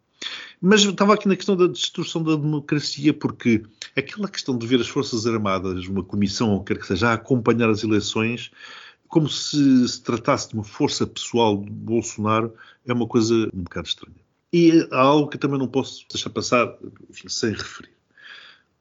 Mas 0.60 0.82
estava 0.82 1.14
aqui 1.14 1.26
na 1.26 1.34
questão 1.34 1.56
da 1.56 1.66
destruição 1.66 2.22
da 2.22 2.36
democracia, 2.36 3.12
porque 3.12 3.62
aquela 3.96 4.28
questão 4.28 4.56
de 4.56 4.66
ver 4.66 4.80
as 4.80 4.88
Forças 4.88 5.26
Armadas, 5.26 5.88
uma 5.88 6.04
comissão 6.04 6.50
ou 6.50 6.62
quer 6.62 6.78
que 6.78 6.86
seja, 6.86 7.08
a 7.08 7.14
acompanhar 7.14 7.68
as 7.68 7.82
eleições, 7.82 8.52
como 9.12 9.28
se 9.28 9.86
se 9.86 10.02
tratasse 10.02 10.48
de 10.48 10.54
uma 10.54 10.64
força 10.64 11.06
pessoal 11.06 11.58
de 11.58 11.70
Bolsonaro, 11.70 12.54
é 12.86 12.94
uma 12.94 13.06
coisa 13.06 13.34
um 13.52 13.62
bocado 13.62 13.86
estranha. 13.86 14.16
E 14.50 14.88
há 14.90 15.00
algo 15.02 15.28
que 15.28 15.36
também 15.36 15.58
não 15.58 15.68
posso 15.68 16.06
deixar 16.10 16.30
passar 16.30 16.74
enfim, 17.10 17.28
sem 17.28 17.50
referir. 17.50 17.92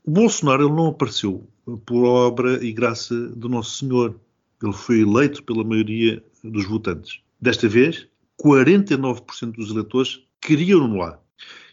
O 0.05 0.11
Bolsonaro 0.11 0.63
ele 0.67 0.73
não 0.73 0.87
apareceu 0.87 1.45
por 1.85 2.05
obra 2.05 2.63
e 2.63 2.71
graça 2.71 3.13
do 3.13 3.49
Nosso 3.49 3.79
Senhor. 3.79 4.15
Ele 4.63 4.71
foi 4.71 5.01
eleito 5.01 5.43
pela 5.43 5.65
maioria 5.65 6.23
dos 6.41 6.65
votantes. 6.65 7.19
Desta 7.41 7.67
vez, 7.67 8.07
49% 8.41 9.51
dos 9.51 9.69
eleitores 9.69 10.21
queriam-no 10.39 10.95
lá. 10.95 11.19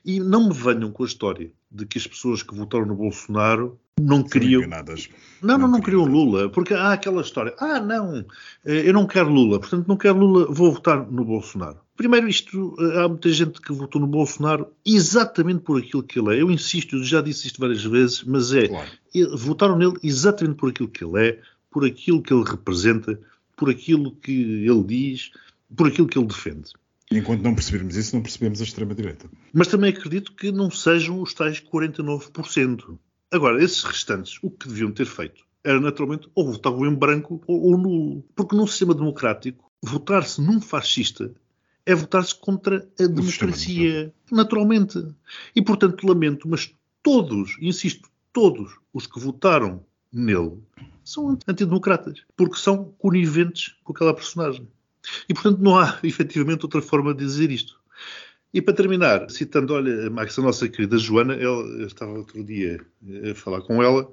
E 0.05 0.21
não 0.21 0.49
me 0.49 0.55
venham 0.55 0.91
com 0.91 1.03
a 1.03 1.07
história 1.07 1.51
de 1.71 1.87
que 1.87 1.99
as 1.99 2.07
pessoas 2.07 2.43
que 2.43 2.55
votaram 2.55 2.87
no 2.87 2.95
Bolsonaro 2.95 3.79
não 4.01 4.23
queriam. 4.23 4.63
Não, 5.43 5.59
não, 5.59 5.69
não, 5.69 5.81
queriam 5.81 6.05
Lula, 6.05 6.49
porque 6.49 6.73
há 6.73 6.93
aquela 6.93 7.21
história. 7.21 7.55
Ah, 7.59 7.81
não, 7.81 8.25
eh, 8.65 8.89
eu 8.89 8.93
não 8.93 9.07
quero 9.07 9.29
Lula, 9.29 9.59
portanto 9.59 9.87
não 9.87 9.97
quero 9.97 10.19
Lula, 10.19 10.47
vou 10.51 10.73
votar 10.73 11.11
no 11.11 11.25
Bolsonaro. 11.25 11.79
Primeiro, 11.97 12.29
isto, 12.29 12.77
eh, 12.79 13.01
há 13.01 13.09
muita 13.09 13.29
gente 13.31 13.61
que 13.61 13.73
votou 13.73 14.01
no 14.01 14.07
Bolsonaro 14.07 14.69
exatamente 14.87 15.61
por 15.61 15.79
aquilo 15.79 16.03
que 16.03 16.19
ele 16.19 16.37
é. 16.37 16.43
Eu 16.43 16.51
insisto, 16.51 16.97
eu 16.97 17.03
já 17.03 17.21
disse 17.21 17.49
isto 17.49 17.61
várias 17.61 17.85
vezes, 17.85 18.23
mas 18.25 18.53
é. 18.53 18.69
Claro. 18.69 18.91
Votaram 19.35 19.77
nele 19.77 19.97
exatamente 20.03 20.57
por 20.57 20.71
aquilo 20.71 20.89
que 20.89 21.05
ele 21.05 21.29
é, 21.29 21.41
por 21.71 21.85
aquilo 21.85 22.23
que 22.23 22.33
ele 22.33 22.45
representa, 22.45 23.19
por 23.57 23.69
aquilo 23.69 24.13
que 24.13 24.33
ele 24.33 24.85
diz, 24.85 25.33
por 25.77 25.89
aquilo 25.89 26.07
que 26.07 26.19
ele 26.19 26.29
defende. 26.29 26.71
Enquanto 27.11 27.43
não 27.43 27.55
percebermos 27.55 27.97
isso, 27.97 28.15
não 28.15 28.23
percebemos 28.23 28.61
a 28.61 28.65
extrema-direita. 28.65 29.31
Mas 29.53 29.69
também 29.69 29.91
acredito 29.91 30.33
que 30.33 30.53
não 30.53 30.71
sejam 30.71 31.21
os 31.23 31.33
tais 31.33 31.61
49%. 31.61 32.99
Agora, 33.31 33.63
esses 33.63 33.83
restantes, 33.83 34.39
o 34.43 34.51
que 34.51 34.69
deviam 34.69 34.93
ter 34.93 35.07
feito 35.07 35.43
era 35.65 35.81
naturalmente 35.81 36.29
ou 36.35 36.53
votavam 36.53 36.87
em 36.87 36.95
branco 36.95 37.43
ou, 37.47 37.61
ou 37.63 37.79
nulo. 37.79 38.25
Porque 38.35 38.57
num 38.57 38.67
sistema 38.67 38.95
democrático, 38.95 39.71
votar-se 39.83 40.41
num 40.41 40.61
fascista 40.61 41.33
é 41.85 41.95
votar-se 41.95 42.35
contra 42.35 42.87
a 43.01 43.07
democracia, 43.07 44.13
naturalmente. 44.31 45.03
E 45.57 45.63
portanto 45.63 46.07
lamento, 46.07 46.47
mas 46.47 46.75
todos, 47.03 47.57
insisto, 47.61 48.11
todos 48.31 48.79
os 48.93 49.07
que 49.07 49.19
votaram 49.19 49.83
nele 50.13 50.59
são 51.03 51.31
antidemocratas, 51.31 52.23
porque 52.37 52.57
são 52.57 52.93
coniventes 52.99 53.75
com 53.83 53.93
aquela 53.93 54.13
personagem. 54.13 54.69
E, 55.29 55.35
portanto, 55.35 55.61
não 55.61 55.79
há 55.79 55.99
efetivamente 56.03 56.65
outra 56.65 56.83
forma 56.83 57.15
de 57.15 57.25
dizer 57.25 57.51
isto. 57.51 57.79
E 58.53 58.63
para 58.63 58.75
terminar, 58.75 59.31
citando, 59.31 59.75
olha, 59.75 60.09
Max, 60.11 60.39
a 60.39 60.43
nossa 60.43 60.69
querida 60.69 60.97
Joana, 60.99 61.35
ela, 61.35 61.63
eu 61.63 61.87
estava 61.87 62.13
outro 62.13 62.43
dia 62.43 62.81
a 63.31 63.35
falar 63.35 63.61
com 63.61 63.83
ela, 63.83 64.11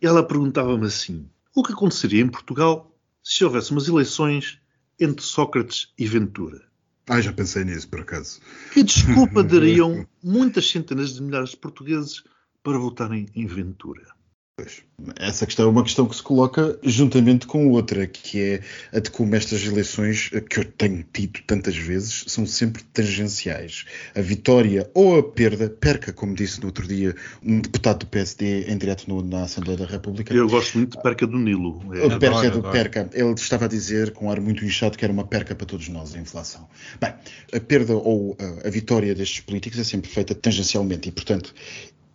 e 0.00 0.06
ela 0.06 0.22
perguntava-me 0.22 0.86
assim: 0.86 1.28
o 1.54 1.62
que 1.62 1.72
aconteceria 1.72 2.22
em 2.22 2.28
Portugal 2.28 2.94
se 3.22 3.44
houvesse 3.44 3.70
umas 3.70 3.88
eleições 3.88 4.60
entre 5.00 5.24
Sócrates 5.24 5.92
e 5.98 6.06
Ventura? 6.06 6.68
Ah, 7.08 7.20
já 7.22 7.32
pensei 7.32 7.64
nisso, 7.64 7.88
por 7.88 8.00
acaso. 8.00 8.40
Que 8.72 8.82
desculpa 8.82 9.42
dariam 9.42 10.06
muitas 10.22 10.68
centenas 10.68 11.14
de 11.14 11.22
milhares 11.22 11.50
de 11.50 11.56
portugueses 11.56 12.22
para 12.62 12.78
votarem 12.78 13.26
em 13.34 13.46
Ventura? 13.46 14.17
Pois. 14.58 14.82
Essa 15.20 15.46
questão 15.46 15.66
é 15.66 15.68
uma 15.68 15.84
questão 15.84 16.04
que 16.04 16.16
se 16.16 16.22
coloca 16.22 16.76
juntamente 16.82 17.46
com 17.46 17.68
outra, 17.70 18.08
que 18.08 18.42
é 18.42 18.60
a 18.92 18.98
de 18.98 19.08
como 19.08 19.36
estas 19.36 19.64
eleições, 19.64 20.30
que 20.50 20.58
eu 20.58 20.64
tenho 20.64 21.04
tido 21.12 21.38
tantas 21.46 21.76
vezes, 21.76 22.24
são 22.26 22.44
sempre 22.44 22.82
tangenciais. 22.82 23.84
A 24.16 24.20
vitória 24.20 24.90
ou 24.92 25.16
a 25.16 25.22
perda, 25.22 25.70
perca, 25.70 26.12
como 26.12 26.34
disse 26.34 26.58
no 26.58 26.66
outro 26.66 26.88
dia 26.88 27.14
um 27.40 27.60
deputado 27.60 28.00
do 28.00 28.06
PSD 28.06 28.64
em 28.64 28.76
direto 28.76 29.08
no, 29.08 29.22
na 29.22 29.44
Assembleia 29.44 29.78
da 29.78 29.86
República. 29.86 30.34
Eu 30.34 30.48
gosto 30.48 30.76
muito 30.76 30.96
de 30.96 31.02
perca 31.04 31.24
do 31.24 31.38
Nilo. 31.38 31.80
É. 31.94 32.06
A 32.06 32.18
perca 32.18 32.38
adoro, 32.38 32.50
do 32.50 32.58
adoro. 32.58 32.72
perca. 32.72 33.10
Ele 33.12 33.34
estava 33.34 33.66
a 33.66 33.68
dizer, 33.68 34.10
com 34.10 34.26
um 34.26 34.30
ar 34.32 34.40
muito 34.40 34.64
inchado, 34.64 34.98
que 34.98 35.04
era 35.04 35.12
uma 35.12 35.24
perca 35.24 35.54
para 35.54 35.66
todos 35.66 35.88
nós, 35.88 36.16
a 36.16 36.18
inflação. 36.18 36.68
Bem, 37.00 37.14
a 37.52 37.60
perda 37.60 37.94
ou 37.94 38.36
a, 38.40 38.66
a 38.66 38.70
vitória 38.70 39.14
destes 39.14 39.38
políticos 39.38 39.78
é 39.78 39.84
sempre 39.84 40.10
feita 40.10 40.34
tangencialmente 40.34 41.08
e, 41.08 41.12
portanto, 41.12 41.54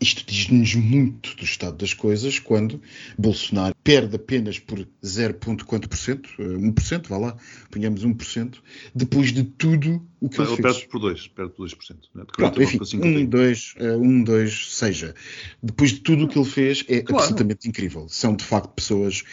isto 0.04 0.24
diz-nos 0.26 0.76
muito 0.76 1.36
do 1.36 1.44
estado 1.44 1.78
das 1.78 1.94
coisas 1.94 2.38
quando 2.40 2.82
Bolsonaro 3.18 3.74
perde 3.84 4.16
apenas 4.16 4.60
por 4.60 4.88
0, 5.04 5.38
quanto 5.66 5.90
por 5.90 5.98
cento, 5.98 6.30
1%, 6.40 7.08
vá 7.08 7.18
lá, 7.18 7.38
ponhamos 7.72 8.06
1%, 8.06 8.58
depois 8.94 9.32
de 9.32 9.44
tudo 9.44 10.06
o 10.22 10.30
que 10.30 10.38
Não, 10.38 10.46
ele, 10.46 10.54
ele 10.54 10.62
fez. 10.62 10.76
perde 10.76 10.90
por 10.90 11.00
2, 11.00 11.28
perde 11.28 11.54
por 11.54 11.68
2%. 11.68 11.96
Né? 12.16 12.24
Pronto, 12.36 12.62
enfim, 12.64 12.80
1, 12.94 13.26
2, 13.26 13.76
1, 13.80 14.24
2, 14.24 14.76
seja. 14.76 15.16
Depois 15.62 15.92
de 15.92 16.00
tudo 16.00 16.26
o 16.26 16.28
que 16.28 16.38
ele 16.38 16.50
fez, 16.50 16.86
é 16.88 17.02
claro. 17.02 17.24
absolutamente 17.24 17.68
incrível. 17.68 18.08
São, 18.08 18.36
de 18.36 18.44
facto, 18.44 18.70
pessoas 18.70 19.24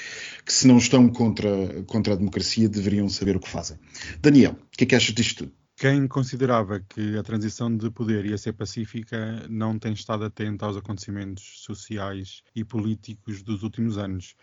que, 0.44 0.52
se 0.52 0.66
não 0.66 0.78
estão 0.78 1.08
contra, 1.08 1.84
contra 1.86 2.14
a 2.14 2.16
democracia, 2.16 2.68
deveriam 2.68 3.08
saber 3.08 3.36
o 3.36 3.40
que 3.40 3.48
fazem. 3.48 3.76
Daniel, 4.20 4.52
o 4.52 4.76
que 4.76 4.84
é 4.84 4.86
que 4.86 4.94
achas 4.94 5.14
disto 5.14 5.44
tudo? 5.44 5.59
Quem 5.80 6.06
considerava 6.06 6.78
que 6.78 7.16
a 7.16 7.22
transição 7.22 7.74
de 7.74 7.90
poder 7.90 8.26
ia 8.26 8.36
ser 8.36 8.52
pacífica 8.52 9.46
não 9.48 9.78
tem 9.78 9.94
estado 9.94 10.26
atento 10.26 10.62
aos 10.62 10.76
acontecimentos 10.76 11.62
sociais 11.62 12.42
e 12.54 12.62
políticos 12.62 13.42
dos 13.42 13.62
últimos 13.62 13.96
anos. 13.96 14.34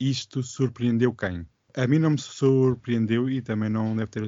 Isto 0.00 0.42
surpreendeu 0.42 1.12
quem? 1.12 1.46
A 1.76 1.86
mim 1.86 1.98
não 1.98 2.12
me 2.12 2.18
surpreendeu 2.18 3.28
e 3.28 3.42
também 3.42 3.68
não 3.68 3.94
deve 3.94 4.10
ter. 4.10 4.22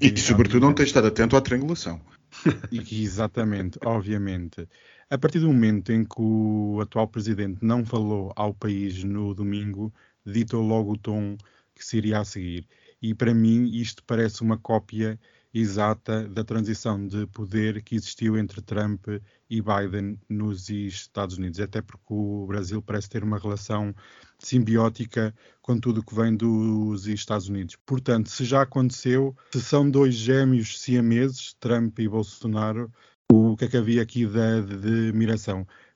E, 0.00 0.18
sobretudo, 0.18 0.66
não 0.66 0.74
tem 0.74 0.84
estado 0.84 1.06
atento 1.06 1.36
à 1.36 1.40
triangulação. 1.40 2.00
Exatamente, 2.90 3.78
obviamente. 3.84 4.68
A 5.08 5.16
partir 5.16 5.38
do 5.38 5.46
momento 5.46 5.92
em 5.92 6.04
que 6.04 6.20
o 6.20 6.80
atual 6.82 7.06
presidente 7.06 7.64
não 7.64 7.86
falou 7.86 8.32
ao 8.34 8.52
país 8.52 9.04
no 9.04 9.32
domingo, 9.34 9.94
ditou 10.26 10.66
logo 10.66 10.94
o 10.94 10.98
tom 10.98 11.36
que 11.76 11.86
se 11.86 11.98
iria 11.98 12.18
a 12.18 12.24
seguir. 12.24 12.66
E 13.00 13.14
para 13.14 13.32
mim, 13.32 13.70
isto 13.72 14.02
parece 14.04 14.42
uma 14.42 14.58
cópia 14.58 15.16
exata 15.52 16.28
da 16.28 16.44
transição 16.44 17.06
de 17.06 17.26
poder 17.28 17.82
que 17.82 17.96
existiu 17.96 18.36
entre 18.36 18.60
Trump 18.60 19.06
e 19.48 19.62
Biden 19.62 20.18
nos 20.28 20.68
Estados 20.68 21.38
Unidos, 21.38 21.58
até 21.58 21.80
porque 21.80 22.04
o 22.12 22.46
Brasil 22.46 22.82
parece 22.82 23.08
ter 23.08 23.24
uma 23.24 23.38
relação 23.38 23.94
simbiótica 24.38 25.34
com 25.62 25.78
tudo 25.78 26.02
que 26.02 26.14
vem 26.14 26.36
dos 26.36 27.06
Estados 27.06 27.48
Unidos. 27.48 27.76
Portanto, 27.86 28.30
se 28.30 28.44
já 28.44 28.62
aconteceu, 28.62 29.34
se 29.52 29.60
são 29.60 29.90
dois 29.90 30.14
gêmeos 30.14 30.80
siameses, 30.80 31.54
Trump 31.58 31.98
e 31.98 32.08
Bolsonaro, 32.08 32.92
o 33.30 33.56
que 33.56 33.64
é 33.64 33.68
que 33.68 33.76
havia 33.76 34.02
aqui 34.02 34.26
de, 34.26 34.62
de? 34.62 35.12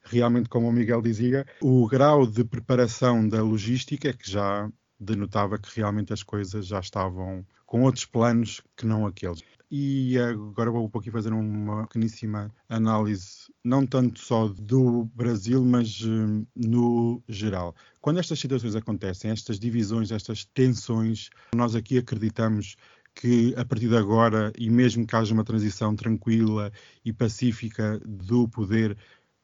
Realmente, 0.05 0.49
como 0.49 0.69
o 0.69 0.73
Miguel 0.73 1.01
dizia, 1.01 1.47
o 1.61 1.87
grau 1.87 2.27
de 2.27 2.45
preparação 2.45 3.27
da 3.27 3.41
logística 3.43 4.09
é 4.09 4.13
que 4.13 4.29
já 4.29 4.69
denotava 4.99 5.59
que 5.59 5.69
realmente 5.77 6.13
as 6.13 6.23
coisas 6.23 6.67
já 6.67 6.81
estavam 6.81 7.45
com 7.73 7.85
outros 7.85 8.05
planos 8.05 8.61
que 8.77 8.85
não 8.85 9.07
aqueles. 9.07 9.43
E 9.71 10.19
agora 10.19 10.71
vou 10.71 10.91
pouquinho 10.91 11.15
fazer 11.15 11.33
uma 11.33 11.87
pequeníssima 11.87 12.55
análise, 12.69 13.51
não 13.65 13.87
tanto 13.87 14.21
só 14.21 14.47
do 14.47 15.07
Brasil, 15.15 15.65
mas 15.65 16.03
uh, 16.03 16.47
no 16.55 17.23
geral. 17.27 17.75
Quando 17.99 18.21
estas 18.21 18.39
situações 18.39 18.77
acontecem, 18.77 19.31
estas 19.31 19.59
divisões, 19.59 20.13
estas 20.13 20.45
tensões, 20.45 21.31
nós 21.55 21.75
aqui 21.75 21.97
acreditamos 21.97 22.77
que 23.15 23.55
a 23.57 23.65
partir 23.65 23.89
de 23.89 23.97
agora, 23.97 24.53
e 24.59 24.69
mesmo 24.69 25.07
que 25.07 25.17
haja 25.17 25.33
uma 25.33 25.43
transição 25.43 25.97
tranquila 25.97 26.71
e 27.03 27.11
pacífica 27.11 27.99
do 28.05 28.47
poder, 28.51 28.99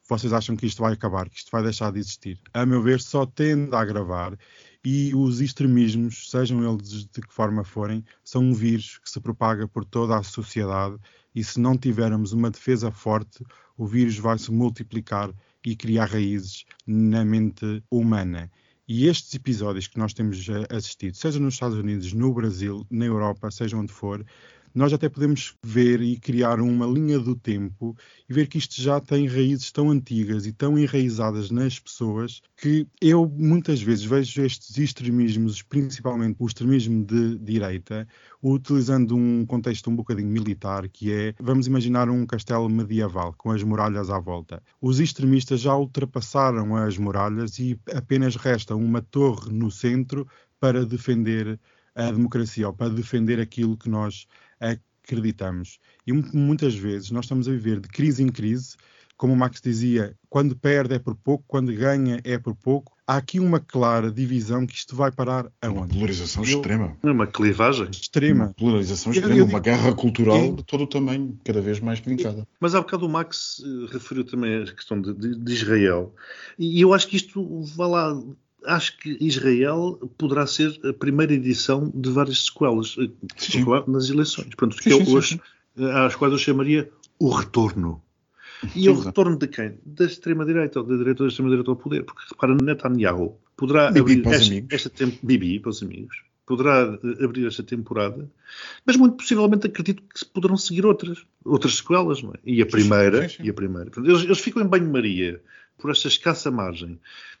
vocês 0.07 0.33
acham 0.33 0.55
que 0.55 0.67
isto 0.67 0.83
vai 0.83 0.93
acabar, 0.93 1.27
que 1.29 1.37
isto 1.37 1.49
vai 1.51 1.63
deixar 1.63 1.91
de 1.91 1.97
existir? 1.97 2.39
A 2.53 2.63
meu 2.63 2.83
ver, 2.83 3.01
só 3.01 3.25
tende 3.25 3.75
a 3.75 3.79
agravar 3.79 4.37
e 4.83 5.13
os 5.13 5.41
extremismos, 5.41 6.29
sejam 6.29 6.63
eles 6.63 7.05
de 7.05 7.21
que 7.21 7.33
forma 7.33 7.63
forem, 7.63 8.03
são 8.23 8.41
um 8.43 8.53
vírus 8.53 8.97
que 8.97 9.09
se 9.09 9.19
propaga 9.19 9.67
por 9.67 9.83
toda 9.83 10.17
a 10.17 10.23
sociedade 10.23 10.97
e 11.35 11.43
se 11.43 11.59
não 11.59 11.77
tivermos 11.77 12.31
uma 12.31 12.49
defesa 12.49 12.91
forte, 12.91 13.43
o 13.77 13.85
vírus 13.85 14.17
vai 14.17 14.37
se 14.37 14.51
multiplicar 14.51 15.33
e 15.65 15.75
criar 15.75 16.05
raízes 16.05 16.65
na 16.87 17.23
mente 17.23 17.83
humana. 17.91 18.49
E 18.87 19.05
estes 19.05 19.35
episódios 19.35 19.87
que 19.87 19.99
nós 19.99 20.13
temos 20.13 20.47
assistido, 20.69 21.15
seja 21.15 21.39
nos 21.39 21.53
Estados 21.53 21.77
Unidos, 21.77 22.11
no 22.11 22.33
Brasil, 22.33 22.85
na 22.89 23.05
Europa, 23.05 23.51
seja 23.51 23.77
onde 23.77 23.93
for, 23.93 24.25
nós 24.79 24.93
até 24.93 25.09
podemos 25.09 25.55
ver 25.61 26.01
e 26.01 26.17
criar 26.17 26.61
uma 26.61 26.85
linha 26.85 27.19
do 27.19 27.35
tempo 27.35 27.97
e 28.29 28.33
ver 28.33 28.47
que 28.47 28.57
isto 28.57 28.81
já 28.81 28.97
tem 29.01 29.27
raízes 29.27 29.73
tão 29.73 29.91
antigas 29.91 30.45
e 30.45 30.53
tão 30.53 30.79
enraizadas 30.79 31.51
nas 31.51 31.77
pessoas 31.77 32.41
que 32.55 32.87
eu 33.01 33.27
muitas 33.27 33.81
vezes 33.81 34.05
vejo 34.05 34.41
estes 34.41 34.77
extremismos, 34.77 35.61
principalmente 35.61 36.37
o 36.39 36.47
extremismo 36.47 37.03
de 37.03 37.37
direita, 37.39 38.07
utilizando 38.41 39.17
um 39.17 39.45
contexto 39.45 39.89
um 39.89 39.95
bocadinho 39.97 40.29
militar, 40.29 40.87
que 40.87 41.11
é, 41.11 41.35
vamos 41.41 41.67
imaginar 41.67 42.09
um 42.09 42.25
castelo 42.25 42.69
medieval 42.69 43.35
com 43.37 43.51
as 43.51 43.61
muralhas 43.61 44.09
à 44.09 44.17
volta. 44.17 44.63
Os 44.79 45.01
extremistas 45.01 45.59
já 45.59 45.75
ultrapassaram 45.75 46.73
as 46.77 46.97
muralhas 46.97 47.59
e 47.59 47.77
apenas 47.93 48.37
resta 48.37 48.77
uma 48.77 49.01
torre 49.01 49.51
no 49.51 49.69
centro 49.69 50.25
para 50.57 50.85
defender 50.85 51.59
a 51.93 52.11
democracia 52.11 52.67
ou 52.67 52.73
para 52.73 52.89
defender 52.89 53.41
aquilo 53.41 53.75
que 53.75 53.89
nós 53.89 54.25
acreditamos. 54.59 55.79
E 56.05 56.13
muitas 56.13 56.75
vezes 56.75 57.11
nós 57.11 57.25
estamos 57.25 57.47
a 57.47 57.51
viver 57.51 57.79
de 57.79 57.87
crise 57.87 58.23
em 58.23 58.29
crise, 58.29 58.75
como 59.19 59.33
o 59.33 59.35
Max 59.35 59.59
dizia, 59.61 60.15
quando 60.29 60.55
perde 60.55 60.95
é 60.95 60.99
por 60.99 61.13
pouco, 61.13 61.43
quando 61.45 61.75
ganha 61.75 62.21
é 62.23 62.37
por 62.37 62.55
pouco. 62.55 62.93
Há 63.05 63.17
aqui 63.17 63.37
uma 63.37 63.59
clara 63.59 64.09
divisão 64.09 64.65
que 64.65 64.75
isto 64.75 64.95
vai 64.95 65.11
parar 65.11 65.51
aonde? 65.61 65.77
Uma 65.79 65.87
polarização 65.87 66.43
eu, 66.45 66.57
extrema. 66.57 66.95
Uma 67.03 67.27
clivagem. 67.27 67.89
Extrema. 67.91 68.45
Uma 68.45 68.53
polarização 68.53 69.11
extrema, 69.11 69.33
eu, 69.33 69.39
eu, 69.39 69.45
uma 69.45 69.59
guerra 69.59 69.93
cultural 69.93 70.55
de 70.55 70.63
todo 70.63 70.85
o 70.85 70.87
tamanho, 70.87 71.37
cada 71.43 71.59
vez 71.59 71.81
mais 71.81 71.99
vincada. 71.99 72.47
Mas 72.61 72.73
há 72.73 72.79
bocado 72.79 73.07
o 73.07 73.09
Max 73.09 73.59
uh, 73.59 73.87
referiu 73.87 74.23
também 74.23 74.63
a 74.63 74.73
questão 74.73 75.01
de, 75.01 75.13
de, 75.13 75.35
de 75.35 75.53
Israel. 75.53 76.15
E 76.57 76.79
eu 76.79 76.93
acho 76.93 77.07
que 77.07 77.17
isto 77.17 77.61
vai 77.75 77.89
lá 77.89 78.17
acho 78.65 78.97
que 78.97 79.17
Israel 79.19 79.99
poderá 80.17 80.45
ser 80.45 80.79
a 80.83 80.93
primeira 80.93 81.33
edição 81.33 81.91
de 81.93 82.09
várias 82.09 82.45
sequelas 82.45 82.95
eh, 82.99 83.09
sim. 83.37 83.65
nas 83.87 84.09
eleições. 84.09 84.47
Sim, 84.47 84.69
que 84.69 85.05
sim, 85.05 85.15
hoje, 85.15 85.41
eh, 85.77 85.91
às 85.91 86.15
quais 86.15 86.31
eu 86.31 86.39
chamaria 86.39 86.89
o 87.19 87.29
retorno. 87.29 88.01
E 88.75 88.89
o 88.89 88.99
retorno 88.99 89.37
de 89.37 89.47
quem? 89.47 89.77
Da 89.85 90.05
extrema-direita, 90.05 90.79
ou 90.79 90.85
da 90.85 90.97
direita 90.97 91.23
da 91.23 91.29
extrema-direita 91.29 91.71
ao 91.71 91.77
poder. 91.77 92.03
Porque, 92.03 92.21
repara, 92.29 92.55
Netanyahu 92.55 93.39
poderá 93.55 93.91
Bibi 93.91 94.19
abrir 94.19 94.27
esta, 94.27 94.75
esta 94.75 94.89
temp... 94.89 95.15
Bibi 95.23 95.59
para 95.59 95.69
os 95.69 95.81
amigos. 95.81 96.23
Poderá 96.45 96.99
eh, 97.03 97.23
abrir 97.23 97.45
esta 97.45 97.63
temporada, 97.63 98.29
mas 98.85 98.97
muito 98.97 99.15
possivelmente 99.15 99.67
acredito 99.67 100.01
que 100.01 100.25
poderão 100.25 100.57
seguir 100.57 100.85
outras, 100.85 101.19
outras 101.45 101.75
sequelas, 101.77 102.21
não 102.23 102.31
é? 102.31 102.39
E 102.43 102.61
a 102.61 102.65
primeira, 102.65 103.27
e 103.41 103.49
a 103.49 103.53
primeira. 103.53 103.91
Eles, 103.97 104.23
eles 104.23 104.39
ficam 104.39 104.63
em 104.63 104.67
banho-maria 104.67 105.41
por 105.79 105.91
esta 105.91 106.07
escassa 106.07 106.51
margem. 106.51 106.99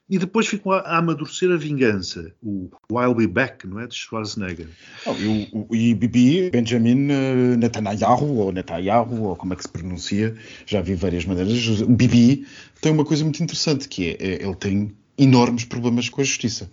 E 0.09 0.17
depois 0.17 0.47
ficam 0.47 0.71
a, 0.71 0.79
a 0.79 0.97
amadurecer 0.97 1.51
a 1.51 1.55
vingança, 1.55 2.33
o 2.41 2.69
I'll 2.91 3.13
Be 3.13 3.27
Back, 3.27 3.67
não 3.67 3.79
é? 3.79 3.85
De 3.85 3.93
Schwarzenegger. 3.93 4.67
Oh, 5.05 5.13
e, 5.13 5.49
o, 5.53 5.75
e 5.75 5.93
Bibi, 5.93 6.49
Benjamin 6.49 7.11
uh, 7.11 7.57
Netanyahu, 7.57 8.37
ou 8.37 8.51
Netanyahu, 8.51 9.23
ou 9.23 9.35
como 9.35 9.53
é 9.53 9.55
que 9.55 9.61
se 9.61 9.69
pronuncia, 9.69 10.35
já 10.65 10.81
vi 10.81 10.95
várias 10.95 11.25
maneiras. 11.25 11.81
O 11.81 11.89
Bibi 11.89 12.47
tem 12.81 12.91
uma 12.91 13.05
coisa 13.05 13.23
muito 13.23 13.43
interessante, 13.43 13.87
que 13.87 14.17
é, 14.19 14.43
ele 14.43 14.55
tem 14.55 14.91
enormes 15.15 15.65
problemas 15.65 16.09
com 16.09 16.21
a 16.21 16.23
justiça. 16.23 16.71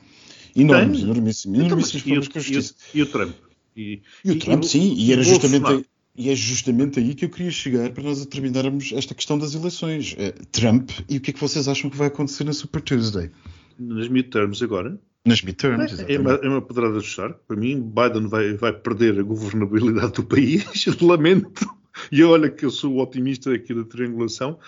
Enormes, 0.54 1.02
enormíssimos, 1.02 1.58
Então, 1.58 1.66
enormíssimos 1.66 2.02
mas 2.02 2.02
e, 2.02 2.04
problemas 2.04 2.26
o, 2.26 2.30
com 2.30 2.38
a 2.38 2.40
e, 2.40 2.44
o, 2.44 2.54
justiça. 2.54 2.75
e 2.94 3.02
o 3.02 3.06
Trump? 3.06 3.35
E, 3.76 4.00
E 4.25 4.30
o 4.30 4.38
Trump, 4.38 4.62
sim, 4.64 4.94
e 4.96 5.12
era 5.12 5.20
o 5.20 5.25
justamente? 5.25 5.87
E 6.16 6.30
é 6.30 6.35
justamente 6.35 6.99
aí 6.99 7.14
que 7.14 7.25
eu 7.25 7.28
queria 7.28 7.50
chegar 7.50 7.90
para 7.90 8.02
nós 8.02 8.25
terminarmos 8.26 8.92
esta 8.92 9.14
questão 9.14 9.38
das 9.38 9.54
eleições. 9.54 10.14
Eh, 10.18 10.32
Trump, 10.50 10.90
e 11.08 11.18
o 11.18 11.20
que 11.20 11.30
é 11.30 11.35
que 11.35 11.40
vocês 11.40 11.68
acham 11.68 11.90
que 11.90 11.96
vai 11.96 12.08
acontecer 12.08 12.44
na 12.44 12.52
Super 12.52 12.80
Tuesday? 12.80 13.30
Nas 13.78 14.08
midterms 14.08 14.62
agora. 14.62 14.99
Nas 15.25 15.42
midterms, 15.42 15.92
É 15.92 15.94
exatamente. 15.94 16.20
uma, 16.20 16.32
é 16.35 16.49
uma 16.49 16.62
pedrada 16.62 16.99
de 16.99 17.04
estar. 17.04 17.32
Para 17.35 17.56
mim, 17.56 17.80
Biden 17.80 18.28
vai, 18.28 18.54
vai 18.54 18.73
perder 18.73 19.18
a 19.18 19.23
governabilidade 19.23 20.12
do 20.12 20.25
país. 20.25 20.64
Lamento. 21.02 21.66
E 22.12 22.23
olha 22.23 22.50
que 22.50 22.64
eu 22.64 22.70
sou 22.70 22.94
o 22.94 23.02
otimista 23.02 23.52
aqui 23.52 23.75
da 23.75 23.85
triangulação. 23.85 24.58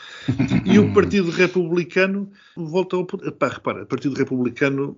E 0.65 0.79
o 0.79 0.93
Partido 0.93 1.31
Republicano 1.31 2.31
volta 2.57 2.97
ao 2.97 3.05
poder. 3.05 3.31
Pá, 3.33 3.49
repara, 3.49 3.85
o 3.85 3.87
Partido 3.87 4.17
Republicano 4.17 4.97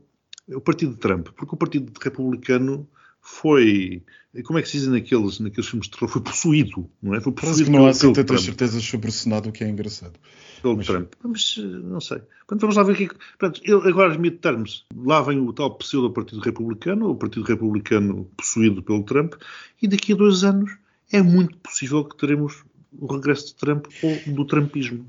é 0.49 0.57
o 0.57 0.61
Partido 0.61 0.93
de 0.93 0.99
Trump, 0.99 1.29
porque 1.37 1.55
o 1.55 1.59
Partido 1.59 1.93
Republicano 2.01 2.89
foi, 3.21 4.03
como 4.45 4.59
é 4.59 4.63
que 4.63 4.69
se 4.69 4.79
diz 4.79 4.87
naqueles, 4.87 5.39
naqueles 5.41 5.69
filmes 5.69 5.89
de 5.89 5.93
terror, 5.93 6.09
foi 6.09 6.23
possuído, 6.23 6.91
não 7.03 7.15
é? 7.15 7.21
Foi 7.21 7.33
possuído 7.33 7.65
que 7.65 7.71
não 7.71 7.87
há 7.87 7.91
assim 7.91 8.13
tantas 8.13 8.43
certezas 8.43 8.83
sobre 8.83 9.09
o 9.09 9.13
Senado, 9.13 9.49
o 9.49 9.53
que 9.53 9.63
é 9.63 9.69
engraçado. 9.69 10.19
Pelo 10.63 10.77
mas... 10.77 10.87
Trump. 10.87 11.13
Mas, 11.23 11.57
não 11.59 12.01
sei. 12.01 12.19
Portanto, 12.19 12.61
vamos 12.61 12.77
lá 12.77 12.83
ver 12.83 12.93
é 12.93 13.09
que... 13.09 13.15
Portanto, 13.39 13.61
eu, 13.65 13.83
agora, 13.83 14.13
admito 14.13 14.39
termos, 14.39 14.87
lá 14.95 15.21
vem 15.23 15.39
o 15.41 15.53
tal 15.53 15.77
pseudo-partido 15.77 16.41
republicano, 16.41 17.11
o 17.11 17.17
partido 17.17 17.45
republicano 17.45 18.31
possuído 18.37 18.83
pelo 18.83 19.05
Trump, 19.05 19.35
e 19.81 19.89
daqui 19.89 20.13
a 20.13 20.17
dois 20.17 20.45
anos 20.45 20.71
é 21.13 21.23
muito 21.23 21.57
possível 21.59 22.05
que 22.05 22.17
teremos 22.17 22.65
o 22.93 23.13
regresso 23.13 23.49
de 23.49 23.55
Trump 23.57 23.87
ou 24.03 24.35
do 24.35 24.45
Trumpismo. 24.45 25.07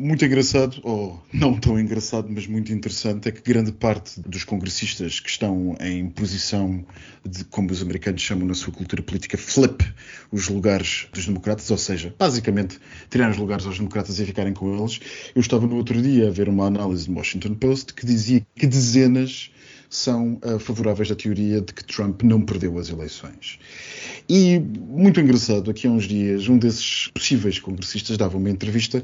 Muito 0.00 0.24
engraçado, 0.24 0.80
ou 0.82 1.22
não 1.32 1.54
tão 1.60 1.78
engraçado, 1.78 2.26
mas 2.28 2.44
muito 2.44 2.72
interessante, 2.72 3.28
é 3.28 3.30
que 3.30 3.40
grande 3.40 3.70
parte 3.70 4.20
dos 4.20 4.42
congressistas 4.42 5.20
que 5.20 5.30
estão 5.30 5.76
em 5.80 6.10
posição 6.10 6.84
de, 7.24 7.44
como 7.44 7.70
os 7.70 7.80
americanos 7.80 8.20
chamam 8.20 8.48
na 8.48 8.54
sua 8.54 8.72
cultura 8.72 9.00
política, 9.00 9.38
flip 9.38 9.84
os 10.32 10.48
lugares 10.48 11.06
dos 11.12 11.26
democratas, 11.26 11.70
ou 11.70 11.78
seja, 11.78 12.12
basicamente 12.18 12.80
tirar 13.08 13.30
os 13.30 13.36
lugares 13.36 13.64
aos 13.64 13.78
democratas 13.78 14.18
e 14.18 14.26
ficarem 14.26 14.52
com 14.52 14.76
eles. 14.76 14.98
Eu 15.32 15.40
estava 15.40 15.68
no 15.68 15.76
outro 15.76 16.02
dia 16.02 16.26
a 16.26 16.32
ver 16.32 16.48
uma 16.48 16.66
análise 16.66 17.08
no 17.08 17.16
Washington 17.16 17.54
Post 17.54 17.94
que 17.94 18.04
dizia 18.04 18.44
que 18.56 18.66
dezenas 18.66 19.52
são 19.88 20.40
uh, 20.44 20.58
favoráveis 20.58 21.10
à 21.10 21.14
teoria 21.14 21.60
de 21.60 21.72
que 21.72 21.84
Trump 21.84 22.22
não 22.22 22.42
perdeu 22.42 22.78
as 22.78 22.88
eleições. 22.88 23.58
E, 24.28 24.58
muito 24.58 25.20
engraçado, 25.20 25.70
aqui 25.70 25.86
há 25.86 25.90
uns 25.90 26.04
dias, 26.04 26.48
um 26.48 26.58
desses 26.58 27.08
possíveis 27.08 27.58
congressistas 27.58 28.16
dava 28.16 28.36
uma 28.36 28.50
entrevista 28.50 29.02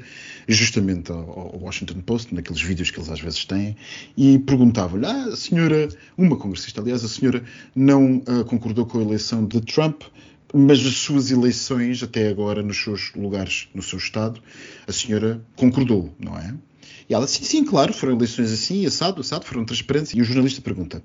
justamente 0.49 1.13
ao, 1.13 1.59
Washington 1.61 2.01
Post, 2.01 2.35
naqueles 2.35 2.61
vídeos 2.61 2.91
que 2.91 2.99
eles 2.99 3.09
às 3.09 3.21
vezes 3.21 3.45
têm, 3.45 3.77
e 4.17 4.39
perguntava-lhe: 4.41 5.07
ah, 5.07 5.27
a 5.27 5.37
senhora, 5.37 5.89
uma 6.17 6.37
congressista, 6.37 6.81
aliás, 6.81 7.05
a 7.05 7.09
senhora 7.09 7.45
não 7.75 8.17
uh, 8.17 8.45
concordou 8.47 8.85
com 8.85 8.99
a 8.99 9.03
eleição 9.03 9.47
de 9.47 9.61
Trump, 9.61 10.03
mas 10.53 10.85
as 10.85 10.97
suas 10.97 11.31
eleições, 11.31 12.03
até 12.03 12.29
agora, 12.29 12.63
nos 12.63 12.83
seus 12.83 13.13
lugares, 13.15 13.69
no 13.75 13.83
seu 13.83 13.99
Estado, 13.99 14.43
a 14.87 14.93
senhora 14.93 15.41
concordou, 15.57 16.15
não 16.19 16.37
é? 16.37 16.55
E 17.09 17.15
ela, 17.15 17.27
sim, 17.27 17.45
sim, 17.45 17.65
claro, 17.65 17.93
foram 17.93 18.15
eleições 18.15 18.53
assim, 18.53 18.87
assado, 18.87 19.21
assado, 19.21 19.45
foram 19.45 19.65
transparentes. 19.65 20.13
E 20.13 20.21
o 20.21 20.25
jornalista 20.25 20.61
pergunta: 20.61 21.03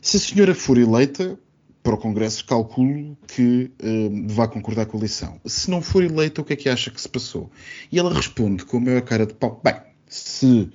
se 0.00 0.16
a 0.16 0.20
senhora 0.20 0.54
for 0.54 0.78
eleita 0.78 1.38
para 1.82 1.94
o 1.94 1.98
Congresso, 1.98 2.44
calculo 2.44 3.16
que 3.26 3.70
uh, 3.82 4.28
vá 4.28 4.46
concordar 4.46 4.86
com 4.86 4.96
a 4.96 5.00
eleição. 5.00 5.40
Se 5.46 5.70
não 5.70 5.80
for 5.80 6.04
eleita, 6.04 6.40
o 6.40 6.44
que 6.44 6.52
é 6.52 6.56
que 6.56 6.68
acha 6.68 6.90
que 6.90 7.00
se 7.00 7.08
passou? 7.08 7.50
E 7.90 7.98
ela 7.98 8.12
responde 8.12 8.64
com 8.64 8.76
a 8.76 8.80
maior 8.80 9.02
cara 9.02 9.26
de 9.26 9.34
pau: 9.34 9.60
bem, 9.62 9.76
se 10.06 10.70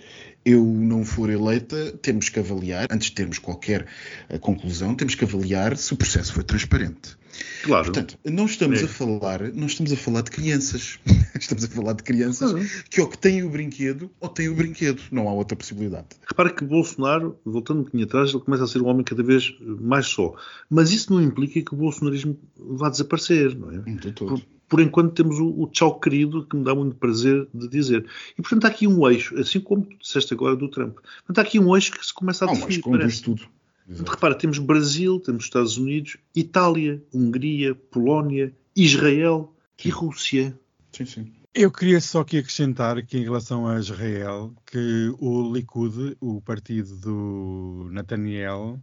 eu 0.45 0.63
não 0.63 1.03
for 1.03 1.29
eleita, 1.29 1.93
temos 2.01 2.29
que 2.29 2.39
avaliar, 2.39 2.87
antes 2.91 3.09
de 3.09 3.15
termos 3.15 3.39
qualquer 3.39 3.87
uh, 4.29 4.39
conclusão, 4.39 4.93
temos 4.93 5.15
que 5.15 5.25
avaliar 5.25 5.75
se 5.75 5.93
o 5.93 5.97
processo 5.97 6.33
foi 6.33 6.43
transparente. 6.43 7.17
Claro. 7.63 7.85
Portanto, 7.85 8.17
não 8.23 8.45
estamos 8.45 8.81
é. 8.81 8.85
a 8.85 8.87
falar, 8.87 9.53
não 9.53 9.67
estamos 9.67 9.91
a 9.91 9.97
falar 9.97 10.21
de 10.21 10.31
crianças. 10.31 10.99
estamos 11.39 11.65
a 11.65 11.67
falar 11.67 11.93
de 11.93 12.03
crianças 12.03 12.51
uhum. 12.51 12.65
que 12.89 13.01
ou 13.01 13.07
que 13.07 13.17
têm 13.17 13.43
o 13.43 13.49
brinquedo 13.49 14.09
ou 14.21 14.29
têm 14.29 14.47
o 14.47 14.55
brinquedo. 14.55 15.01
Não 15.11 15.27
há 15.27 15.33
outra 15.33 15.57
possibilidade. 15.57 16.07
Repara 16.27 16.49
que 16.49 16.63
Bolsonaro, 16.63 17.37
voltando 17.43 17.79
um 17.79 17.83
bocadinho 17.83 18.05
atrás, 18.05 18.29
ele 18.29 18.39
começa 18.39 18.63
a 18.63 18.67
ser 18.67 18.81
um 18.81 18.87
homem 18.87 19.03
cada 19.03 19.23
vez 19.23 19.53
mais 19.59 20.05
só. 20.05 20.33
Mas 20.69 20.91
isso 20.91 21.11
não 21.11 21.21
implica 21.21 21.61
que 21.61 21.73
o 21.73 21.77
bolsonarismo 21.77 22.39
vá 22.57 22.89
desaparecer, 22.89 23.55
não 23.55 23.71
é? 23.71 24.11
Todo. 24.11 24.41
Por, 24.67 24.79
enquanto 24.79 25.13
temos 25.13 25.39
o, 25.39 25.61
o, 25.61 25.67
tchau 25.67 25.99
querido, 25.99 26.45
que 26.45 26.55
me 26.55 26.63
dá 26.63 26.73
muito 26.73 26.95
prazer 26.95 27.47
de 27.53 27.67
dizer. 27.67 28.05
E 28.37 28.41
portanto 28.41 28.65
há 28.65 28.67
aqui 28.69 28.87
um 28.87 29.07
eixo, 29.09 29.37
assim 29.39 29.59
como 29.59 29.83
tu 29.83 29.97
disseste 29.97 30.33
agora 30.33 30.55
do 30.55 30.69
Trump. 30.69 30.97
Portanto 31.25 31.39
há 31.39 31.41
aqui 31.41 31.59
um 31.59 31.75
eixo 31.75 31.91
que 31.91 32.05
se 32.05 32.13
começa 32.13 32.45
a 32.45 32.47
definir. 32.47 32.81
Ah, 32.85 32.89
mas 32.89 33.19
tudo. 33.19 33.43
Exato. 33.87 34.11
Repara, 34.11 34.35
temos 34.35 34.57
Brasil, 34.57 35.19
temos 35.19 35.43
Estados 35.43 35.77
Unidos, 35.77 36.17
Itália, 36.35 37.03
Hungria, 37.13 37.75
Polónia, 37.75 38.51
Israel 38.75 39.53
sim. 39.77 39.89
e 39.89 39.91
Rússia. 39.91 40.59
Sim, 40.91 41.05
sim. 41.05 41.31
Eu 41.53 41.71
queria 41.71 42.01
só 42.01 42.21
aqui 42.21 42.39
acrescentar 42.39 43.05
que 43.05 43.15
em 43.17 43.23
relação 43.23 43.67
a 43.67 43.79
Israel, 43.79 44.51
que 44.65 45.13
o 45.19 45.53
Likud, 45.53 46.17
o 46.19 46.41
partido 46.41 46.97
do 46.97 47.87
Nathaniel, 47.91 48.81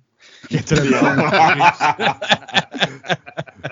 que 0.49 0.57
é 0.57 0.63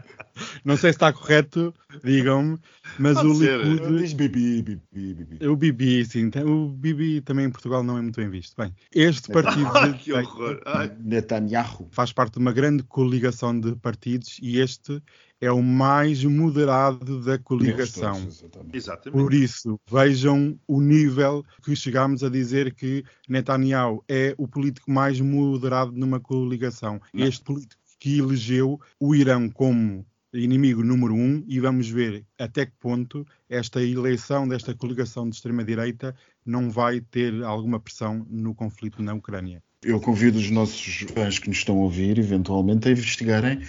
Não 0.64 0.76
sei 0.76 0.92
se 0.92 0.96
está 0.96 1.12
correto, 1.12 1.74
digam-me, 2.04 2.58
mas 2.98 3.14
Pode 3.14 3.28
o 3.28 3.32
Likud. 3.32 3.98
Diz 3.98 4.12
Bibi, 4.12 4.62
Bibi, 4.62 5.24
Bibi. 5.24 5.46
O 5.46 5.56
Bibi, 5.56 6.04
sim. 6.04 6.30
O 6.44 6.68
Bibi 6.68 7.20
também 7.20 7.46
em 7.46 7.50
Portugal 7.50 7.82
não 7.82 7.98
é 7.98 8.02
muito 8.02 8.16
bem 8.16 8.28
visto. 8.28 8.54
Bem, 8.56 8.74
este 8.94 9.32
partido. 9.32 9.70
Que 10.00 10.12
horror. 10.12 10.60
Ai. 10.66 10.90
Netanyahu. 10.98 11.88
Faz 11.90 12.12
parte 12.12 12.34
de 12.34 12.38
uma 12.38 12.52
grande 12.52 12.82
coligação 12.82 13.58
de 13.58 13.74
partidos 13.76 14.38
e 14.42 14.58
este 14.58 15.02
é 15.40 15.50
o 15.50 15.62
mais 15.62 16.22
moderado 16.22 17.20
da 17.22 17.38
coligação. 17.38 18.28
Exatamente. 18.72 19.10
Por 19.10 19.32
isso, 19.32 19.80
vejam 19.90 20.58
o 20.66 20.80
nível 20.80 21.44
que 21.64 21.74
chegámos 21.74 22.22
a 22.22 22.28
dizer 22.28 22.74
que 22.74 23.04
Netanyahu 23.28 24.04
é 24.08 24.34
o 24.36 24.46
político 24.46 24.90
mais 24.90 25.18
moderado 25.20 25.92
numa 25.92 26.20
coligação. 26.20 27.00
Não. 27.12 27.26
Este 27.26 27.42
político 27.42 27.80
que 27.98 28.18
elegeu 28.18 28.80
o 28.98 29.14
Irão 29.14 29.48
como 29.48 30.06
inimigo 30.32 30.82
número 30.82 31.14
um 31.14 31.44
e 31.46 31.58
vamos 31.60 31.88
ver 31.88 32.24
até 32.38 32.66
que 32.66 32.72
ponto 32.78 33.26
esta 33.48 33.82
eleição 33.82 34.46
desta 34.46 34.74
coligação 34.74 35.28
de 35.28 35.36
extrema-direita 35.36 36.14
não 36.44 36.70
vai 36.70 37.00
ter 37.00 37.42
alguma 37.42 37.80
pressão 37.80 38.26
no 38.30 38.54
conflito 38.54 39.02
na 39.02 39.14
Ucrânia. 39.14 39.62
Eu 39.82 39.98
convido 39.98 40.38
os 40.38 40.50
nossos 40.50 41.06
fãs 41.14 41.38
que 41.38 41.48
nos 41.48 41.58
estão 41.58 41.78
a 41.78 41.80
ouvir, 41.80 42.18
eventualmente, 42.18 42.86
a 42.86 42.92
investigarem 42.92 43.60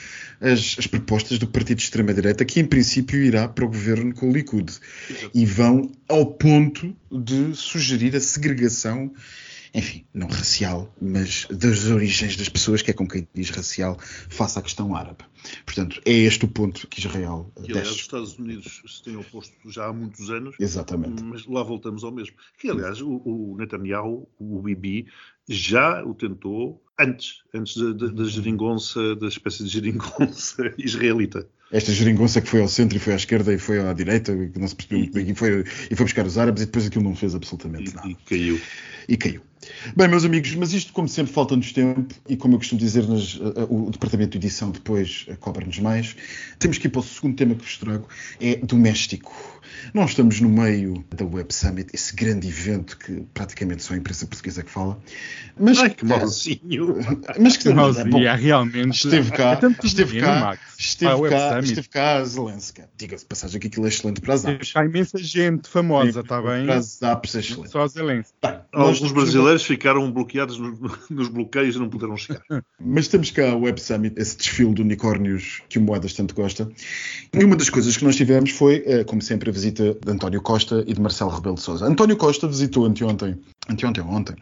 as, 0.42 0.76
as 0.78 0.86
propostas 0.86 1.40
do 1.40 1.48
partido 1.48 1.78
de 1.78 1.84
extrema-direita, 1.84 2.44
que 2.44 2.60
em 2.60 2.66
princípio 2.66 3.24
irá 3.24 3.48
para 3.48 3.64
o 3.64 3.70
governo 3.70 4.14
com 4.14 4.30
o 4.30 4.34
Likud. 4.34 4.74
E 5.34 5.46
vão 5.46 5.90
ao 6.10 6.26
ponto 6.26 6.94
de 7.10 7.56
sugerir 7.56 8.14
a 8.14 8.20
segregação 8.20 9.14
enfim, 9.74 10.06
não 10.14 10.28
racial, 10.28 10.94
mas 11.02 11.48
das 11.50 11.86
origens 11.86 12.36
das 12.36 12.50
pessoas, 12.50 12.82
que 12.82 12.92
é 12.92 12.94
como 12.94 13.10
quem 13.10 13.28
diz 13.34 13.50
racial, 13.50 13.98
face 14.00 14.60
à 14.60 14.62
questão 14.62 14.96
árabe. 14.96 15.24
Portanto, 15.66 16.02
é 16.06 16.12
este 16.12 16.46
o 16.46 16.48
ponto 16.48 16.88
que 16.88 17.00
Israel 17.00 17.52
que, 17.56 17.72
aliás, 17.72 17.90
os 17.90 17.98
Estados 17.98 18.38
Unidos 18.38 18.82
se 18.86 19.02
têm 19.04 19.16
oposto 19.16 19.54
já 19.72 19.88
há 19.88 19.94
muitos 19.94 20.30
anos. 20.30 20.56
Exatamente. 20.60 21.24
Mas 21.24 21.46
lá 21.46 21.64
voltamos 21.64 22.04
ao 22.04 22.12
mesmo. 22.12 22.36
Que, 22.58 22.70
aliás, 22.70 23.02
o, 23.02 23.22
o 23.26 23.56
Netanyahu, 23.58 24.28
o 24.38 24.62
Bibi, 24.62 25.08
já 25.48 26.04
o 26.04 26.14
tentou 26.14 26.84
antes, 27.00 27.42
antes 27.54 27.78
da, 27.78 27.94
da, 27.94 28.08
da 28.08 28.24
geringonça, 28.26 29.16
da 29.16 29.28
espécie 29.28 29.64
de 29.64 29.70
geringonça 29.70 30.74
israelita 30.78 31.48
esta 31.72 31.92
geringonça 31.92 32.42
que 32.42 32.48
foi 32.48 32.62
ao 32.62 32.68
centro 32.68 32.98
e 32.98 33.00
foi 33.00 33.14
à 33.14 33.16
esquerda 33.16 33.54
e 33.54 33.58
foi 33.58 33.80
à 33.80 33.94
direita, 33.94 34.36
que 34.36 34.60
não 34.60 34.68
se 34.68 34.76
percebeu 34.76 35.00
muito 35.00 35.14
bem, 35.14 35.30
e 35.30 35.36
foi, 35.36 35.64
e 35.90 35.96
foi 35.96 36.06
buscar 36.06 36.26
os 36.26 36.38
árabes 36.38 36.64
e 36.64 36.66
depois 36.66 36.86
aquilo 36.86 37.04
não 37.04 37.16
fez 37.16 37.34
absolutamente 37.34 37.96
nada. 37.96 38.08
E 38.08 38.16
caiu. 38.16 38.62
E 39.08 39.18
caiu. 39.18 39.42
Bem, 39.96 40.08
meus 40.08 40.26
amigos, 40.26 40.54
mas 40.56 40.74
isto, 40.74 40.92
como 40.92 41.08
sempre, 41.08 41.32
falta-nos 41.32 41.72
tempo 41.72 42.14
e, 42.28 42.36
como 42.36 42.56
eu 42.56 42.58
costumo 42.58 42.80
dizer, 42.80 43.08
nas, 43.08 43.36
o 43.70 43.90
departamento 43.92 44.32
de 44.32 44.38
edição 44.46 44.72
depois 44.72 45.26
uh, 45.28 45.38
cobra-nos 45.38 45.78
mais. 45.80 46.16
Temos 46.58 46.78
que 46.78 46.88
ir 46.88 46.90
para 46.90 47.00
o 47.00 47.04
segundo 47.04 47.36
tema 47.36 47.54
que 47.54 47.64
vos 47.64 47.78
trago: 47.78 48.08
é 48.40 48.56
doméstico. 48.56 49.61
Nós 49.94 50.12
estamos 50.12 50.40
no 50.40 50.50
meio 50.50 51.04
da 51.16 51.26
Web 51.26 51.54
Summit, 51.54 51.90
esse 51.94 52.16
grande 52.16 52.48
evento 52.48 52.98
que 52.98 53.24
praticamente 53.34 53.84
só 53.84 53.94
a 53.94 53.98
imprensa 53.98 54.26
portuguesa 54.26 54.64
que 54.64 54.72
fala. 54.72 55.00
Mas, 55.60 55.78
Ai, 55.80 55.90
que 55.90 56.06
malzinho! 56.06 56.96
Mas 57.40 57.58
que 57.58 57.70
malzinho, 57.70 58.10
bom, 58.10 58.20
realmente. 58.20 58.96
Esteve 58.96 59.32
cá, 59.32 59.60
é 59.62 59.86
esteve 59.86 60.20
cá, 60.22 60.58
esteve 60.78 61.30
cá, 61.30 61.60
esteve 61.60 61.90
cá 61.90 62.18
a 62.18 62.24
Zelenska. 62.24 62.90
Diga-se 62.98 63.26
passagem 63.26 63.60
que 63.60 63.68
aquilo 63.68 63.86
é 63.86 63.90
excelente 63.90 64.22
para 64.22 64.34
as 64.34 64.46
apps. 64.46 64.74
Há 64.76 64.86
imensa 64.86 65.18
gente 65.18 65.68
famosa, 65.68 66.22
está 66.22 66.42
bem? 66.42 66.66
Para 66.66 66.76
as 66.76 67.02
apps 67.02 67.36
é 67.36 67.40
excelente. 67.40 67.72
Só 67.72 67.82
a 67.82 67.88
Zelenska. 67.88 68.34
Bem, 68.42 68.60
Alguns 68.72 69.12
brasileiros 69.12 69.64
ficaram 69.64 70.12
bloqueados 70.12 70.58
nos 71.10 71.30
bloqueios 71.30 71.76
e 71.76 71.80
não 71.80 71.90
puderam 71.90 72.18
chegar. 72.18 72.42
Mas 72.80 73.08
temos 73.08 73.32
cá 73.32 73.56
o 73.56 73.62
Web 73.62 73.80
Summit, 73.82 74.16
esse 74.20 74.38
desfile 74.38 74.74
de 74.74 74.82
unicórnios 74.82 75.62
que 75.70 75.78
o 75.78 75.82
Moedas 75.82 76.14
tanto 76.14 76.34
gosta. 76.34 76.70
E 77.34 77.44
uma 77.44 77.56
das 77.56 77.70
coisas 77.70 77.96
que 77.96 78.04
nós 78.04 78.16
tivemos 78.16 78.52
foi, 78.52 78.84
eh, 78.86 79.04
como 79.04 79.22
sempre, 79.22 79.50
a 79.50 79.54
visita 79.62 79.94
de 79.94 80.12
António 80.12 80.42
Costa 80.42 80.84
e 80.88 80.94
de 80.94 81.00
Marcelo 81.00 81.30
Rebelo 81.30 81.56
de 81.56 81.62
Sousa. 81.62 81.86
António 81.86 82.18
Costa 82.18 82.48
visitou 82.48 82.86
anteontem, 82.86 83.38
anteontem 83.70 84.04
ontem, 84.04 84.36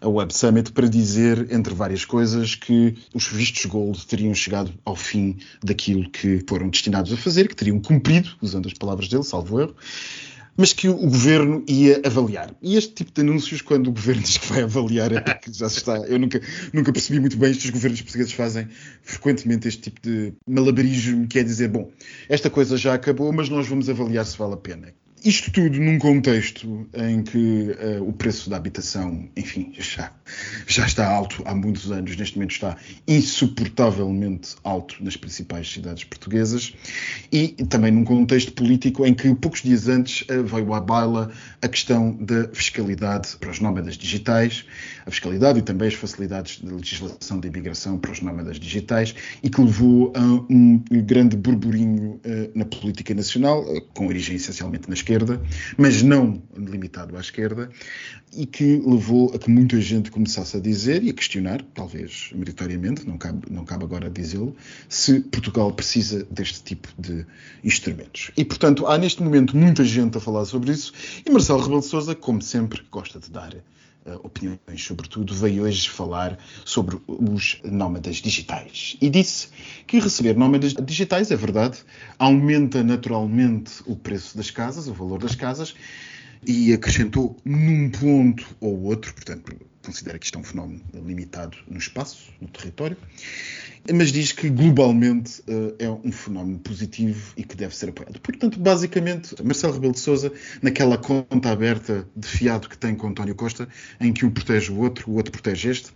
a 0.00 0.08
Web 0.08 0.32
Summit 0.32 0.70
para 0.70 0.88
dizer, 0.88 1.48
entre 1.50 1.74
várias 1.74 2.04
coisas, 2.04 2.54
que 2.54 2.96
os 3.12 3.26
vistos 3.26 3.66
Gold 3.66 4.06
teriam 4.06 4.32
chegado 4.32 4.72
ao 4.84 4.94
fim 4.94 5.36
daquilo 5.62 6.08
que 6.08 6.44
foram 6.48 6.68
destinados 6.68 7.12
a 7.12 7.16
fazer, 7.16 7.48
que 7.48 7.56
teriam 7.56 7.80
cumprido, 7.80 8.30
usando 8.40 8.66
as 8.66 8.74
palavras 8.74 9.08
dele, 9.08 9.24
salvo 9.24 9.60
erro, 9.60 9.74
mas 10.60 10.74
que 10.74 10.90
o 10.90 10.94
governo 10.94 11.64
ia 11.66 12.02
avaliar. 12.04 12.54
E 12.60 12.76
este 12.76 12.92
tipo 12.92 13.12
de 13.12 13.22
anúncios, 13.22 13.62
quando 13.62 13.86
o 13.86 13.92
governo 13.92 14.20
diz 14.22 14.36
que 14.36 14.46
vai 14.46 14.62
avaliar, 14.62 15.10
é 15.10 15.20
porque 15.22 15.50
já 15.50 15.70
se 15.70 15.78
está. 15.78 15.96
Eu 15.96 16.18
nunca, 16.18 16.38
nunca 16.70 16.92
percebi 16.92 17.18
muito 17.18 17.38
bem 17.38 17.50
isto. 17.50 17.64
Os 17.64 17.70
governos 17.70 18.02
portugueses 18.02 18.32
fazem 18.34 18.68
frequentemente 19.02 19.66
este 19.66 19.80
tipo 19.80 20.02
de 20.02 20.34
malabarismo, 20.46 21.26
que 21.26 21.38
é 21.38 21.42
dizer: 21.42 21.68
bom, 21.68 21.90
esta 22.28 22.50
coisa 22.50 22.76
já 22.76 22.92
acabou, 22.92 23.32
mas 23.32 23.48
nós 23.48 23.66
vamos 23.66 23.88
avaliar 23.88 24.26
se 24.26 24.36
vale 24.36 24.52
a 24.52 24.58
pena. 24.58 24.92
Isto 25.22 25.52
tudo 25.52 25.78
num 25.78 25.98
contexto 25.98 26.88
em 26.94 27.22
que 27.22 27.36
uh, 27.38 28.08
o 28.08 28.10
preço 28.10 28.48
da 28.48 28.56
habitação, 28.56 29.28
enfim, 29.36 29.70
já, 29.78 30.10
já 30.66 30.86
está 30.86 31.06
alto 31.06 31.42
há 31.44 31.54
muitos 31.54 31.92
anos, 31.92 32.16
neste 32.16 32.36
momento 32.36 32.52
está 32.52 32.74
insuportavelmente 33.06 34.56
alto 34.64 34.96
nas 35.04 35.18
principais 35.18 35.70
cidades 35.70 36.04
portuguesas, 36.04 36.74
e 37.30 37.48
também 37.68 37.92
num 37.92 38.02
contexto 38.02 38.52
político 38.54 39.04
em 39.04 39.12
que 39.12 39.34
poucos 39.34 39.62
dias 39.62 39.88
antes 39.88 40.22
uh, 40.22 40.42
veio 40.42 40.72
à 40.72 40.80
baila 40.80 41.30
a 41.60 41.68
questão 41.68 42.12
da 42.12 42.48
fiscalidade 42.54 43.36
para 43.38 43.50
os 43.50 43.60
nómadas 43.60 43.98
digitais, 43.98 44.64
a 45.06 45.10
fiscalidade 45.10 45.58
e 45.58 45.62
também 45.62 45.88
as 45.88 45.94
facilidades 45.94 46.60
de 46.60 46.72
legislação 46.72 47.40
de 47.40 47.48
imigração 47.48 47.98
para 47.98 48.12
os 48.12 48.20
nómadas 48.20 48.58
digitais, 48.58 49.14
e 49.42 49.50
que 49.50 49.60
levou 49.60 50.12
a 50.16 50.20
um 50.20 50.82
grande 51.04 51.36
burburinho 51.36 52.20
uh, 52.24 52.50
na 52.54 52.64
política 52.64 53.14
nacional, 53.14 53.64
com 53.94 54.06
origem 54.06 54.36
essencialmente 54.36 54.88
na 54.88 54.94
esquerda 54.94 55.40
mas 55.76 56.02
não 56.02 56.42
limitado 56.56 57.16
à 57.16 57.20
esquerda, 57.20 57.70
e 58.32 58.46
que 58.46 58.80
levou 58.84 59.32
a 59.34 59.38
que 59.38 59.50
muita 59.50 59.80
gente 59.80 60.10
começasse 60.10 60.56
a 60.56 60.60
dizer 60.60 61.02
e 61.02 61.10
a 61.10 61.12
questionar, 61.12 61.62
talvez 61.74 62.30
meritoriamente, 62.34 63.06
não 63.06 63.18
cabe, 63.18 63.50
não 63.50 63.64
cabe 63.64 63.84
agora 63.84 64.08
dizê-lo, 64.08 64.54
se 64.88 65.20
Portugal 65.20 65.72
precisa 65.72 66.24
deste 66.30 66.62
tipo 66.62 66.88
de 66.98 67.26
instrumentos. 67.64 68.30
E, 68.36 68.44
portanto, 68.44 68.86
há 68.86 68.96
neste 68.96 69.22
momento 69.22 69.56
muita 69.56 69.84
gente 69.84 70.16
a 70.16 70.20
falar 70.20 70.44
sobre 70.44 70.72
isso, 70.72 70.92
e 71.26 71.30
Marcelo 71.30 71.60
Rebelo 71.60 71.80
de 71.80 71.86
Sousa, 71.86 72.14
como 72.14 72.40
sempre, 72.40 72.82
gosta 72.90 73.18
de 73.18 73.30
dar 73.30 73.50
Uh, 73.50 73.89
opiniões, 74.22 74.58
sobretudo, 74.78 75.34
veio 75.34 75.64
hoje 75.64 75.88
falar 75.88 76.38
sobre 76.64 76.98
os 77.06 77.60
nómadas 77.64 78.16
digitais. 78.16 78.96
E 79.00 79.10
disse 79.10 79.48
que 79.86 79.98
receber 79.98 80.36
nómadas 80.36 80.74
digitais, 80.74 81.30
é 81.30 81.36
verdade, 81.36 81.78
aumenta 82.18 82.82
naturalmente 82.82 83.82
o 83.86 83.96
preço 83.96 84.36
das 84.36 84.50
casas, 84.50 84.88
o 84.88 84.94
valor 84.94 85.18
das 85.20 85.34
casas, 85.34 85.74
e 86.46 86.72
acrescentou 86.72 87.36
num 87.44 87.90
ponto 87.90 88.46
ou 88.60 88.82
outro, 88.84 89.12
portanto, 89.14 89.54
considera 89.84 90.18
que 90.18 90.26
isto 90.26 90.38
é 90.38 90.40
um 90.40 90.44
fenómeno 90.44 90.82
limitado 90.94 91.56
no 91.68 91.78
espaço, 91.78 92.32
no 92.40 92.48
território, 92.48 92.96
mas 93.92 94.12
diz 94.12 94.32
que 94.32 94.48
globalmente 94.50 95.40
uh, 95.42 95.74
é 95.78 95.88
um 95.90 96.12
fenómeno 96.12 96.58
positivo 96.58 97.32
e 97.36 97.42
que 97.42 97.56
deve 97.56 97.74
ser 97.74 97.88
apoiado. 97.88 98.20
Portanto, 98.20 98.58
basicamente, 98.60 99.34
Marcelo 99.42 99.72
Rebelo 99.72 99.94
de 99.94 100.00
Sousa, 100.00 100.32
naquela 100.60 100.98
conta 100.98 101.50
aberta 101.50 102.06
de 102.14 102.28
fiado 102.28 102.68
que 102.68 102.76
tem 102.76 102.94
com 102.94 103.08
António 103.08 103.34
Costa, 103.34 103.68
em 104.00 104.12
que 104.12 104.24
um 104.24 104.30
protege 104.30 104.70
o 104.70 104.78
outro, 104.78 105.10
o 105.10 105.14
outro 105.14 105.32
protege 105.32 105.70
este, 105.70 105.90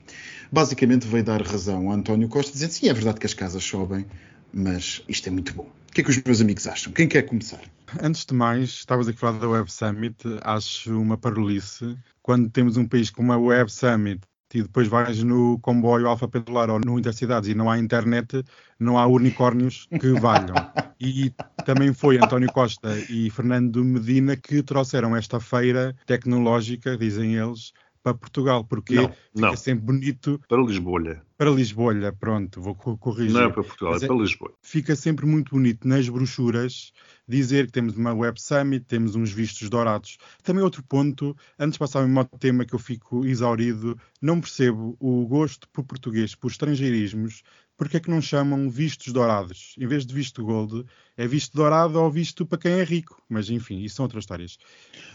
basicamente 0.50 1.07
veio 1.07 1.24
dar 1.24 1.42
razão 1.42 1.90
a 1.90 1.94
António 1.94 2.28
Costa, 2.28 2.52
dizendo 2.52 2.70
sim, 2.70 2.88
é 2.88 2.94
verdade 2.94 3.20
que 3.20 3.26
as 3.26 3.35
casas 3.35 3.62
sobem, 3.62 4.07
mas 4.52 5.02
isto 5.09 5.28
é 5.28 5.30
muito 5.30 5.52
bom. 5.54 5.68
O 5.90 5.92
que 5.92 6.00
é 6.00 6.04
que 6.04 6.11
os 6.11 6.22
meus 6.22 6.40
amigos 6.40 6.66
acham? 6.66 6.92
Quem 6.92 7.07
quer 7.07 7.22
começar? 7.22 7.61
Antes 8.02 8.24
de 8.24 8.35
mais, 8.35 8.70
estavas 8.70 9.09
aqui 9.09 9.16
a 9.16 9.20
falar 9.20 9.38
da 9.38 9.48
Web 9.48 9.70
Summit, 9.70 10.16
acho 10.42 11.00
uma 11.00 11.16
parolice. 11.16 11.96
Quando 12.22 12.50
temos 12.50 12.76
um 12.76 12.87
país 12.87 13.11
como 13.11 13.33
a 13.33 13.38
Web 13.38 13.70
Summit 13.70 14.20
e 14.52 14.62
depois 14.62 14.87
vais 14.87 15.22
no 15.22 15.59
comboio 15.59 16.07
Alfa 16.07 16.28
Pedular 16.28 16.70
ou 16.70 16.78
no 16.78 16.98
Intercidades 16.98 17.48
e 17.48 17.54
não 17.54 17.68
há 17.68 17.78
internet, 17.78 18.44
não 18.78 18.96
há 18.96 19.07
unicórnios 19.07 19.87
que 20.00 20.12
valham. 20.20 20.54
E 21.00 21.33
também 21.66 21.92
foi 21.92 22.18
António 22.18 22.50
Costa 22.52 22.96
e 23.11 23.28
Fernando 23.30 23.85
Medina 23.85 24.37
que 24.37 24.62
trouxeram 24.62 25.16
esta 25.16 25.40
feira 25.40 25.94
tecnológica, 26.07 26.96
dizem 26.96 27.35
eles, 27.35 27.72
para 28.04 28.14
Portugal, 28.14 28.64
porque 28.64 28.94
não, 28.94 29.09
fica 29.09 29.22
não. 29.35 29.57
sempre 29.57 29.85
bonito. 29.87 30.40
Para 30.46 30.62
Lisboa. 30.62 31.20
Para 31.36 31.50
Lisboa, 31.50 31.94
pronto, 32.18 32.60
vou 32.60 32.74
corrigir. 32.74 33.32
Não 33.32 33.42
é 33.42 33.50
para 33.50 33.64
Portugal, 33.64 33.94
é, 33.94 33.96
é 33.96 34.06
para 34.06 34.16
Lisboa. 34.16 34.52
Fica 34.62 34.94
sempre 34.94 35.26
muito 35.26 35.50
bonito 35.50 35.86
nas 35.86 36.08
brochuras 36.08 36.92
dizer 37.26 37.66
que 37.66 37.72
temos 37.72 37.96
uma 37.96 38.12
Web 38.12 38.40
Summit, 38.40 38.84
temos 38.86 39.16
uns 39.16 39.32
vistos 39.32 39.68
dourados. 39.68 40.18
Também 40.42 40.62
outro 40.62 40.82
ponto, 40.82 41.36
antes 41.58 41.74
de 41.74 41.78
passar 41.78 42.04
ao 42.04 42.24
tema 42.38 42.64
que 42.64 42.74
eu 42.74 42.78
fico 42.78 43.24
exaurido, 43.24 43.98
não 44.20 44.40
percebo 44.40 44.96
o 45.00 45.26
gosto 45.26 45.68
por 45.70 45.84
português, 45.84 46.34
por 46.34 46.50
estrangeirismos, 46.50 47.42
porque 47.76 47.96
é 47.96 48.00
que 48.00 48.10
não 48.10 48.22
chamam 48.22 48.70
vistos 48.70 49.12
dourados? 49.12 49.74
Em 49.78 49.86
vez 49.86 50.06
de 50.06 50.14
visto 50.14 50.44
gold, 50.44 50.86
é 51.16 51.26
visto 51.26 51.56
dourado 51.56 52.00
ou 52.00 52.10
visto 52.10 52.46
para 52.46 52.58
quem 52.58 52.72
é 52.72 52.84
rico. 52.84 53.20
Mas 53.28 53.50
enfim, 53.50 53.80
isso 53.80 53.96
são 53.96 54.04
outras 54.04 54.22
histórias. 54.22 54.58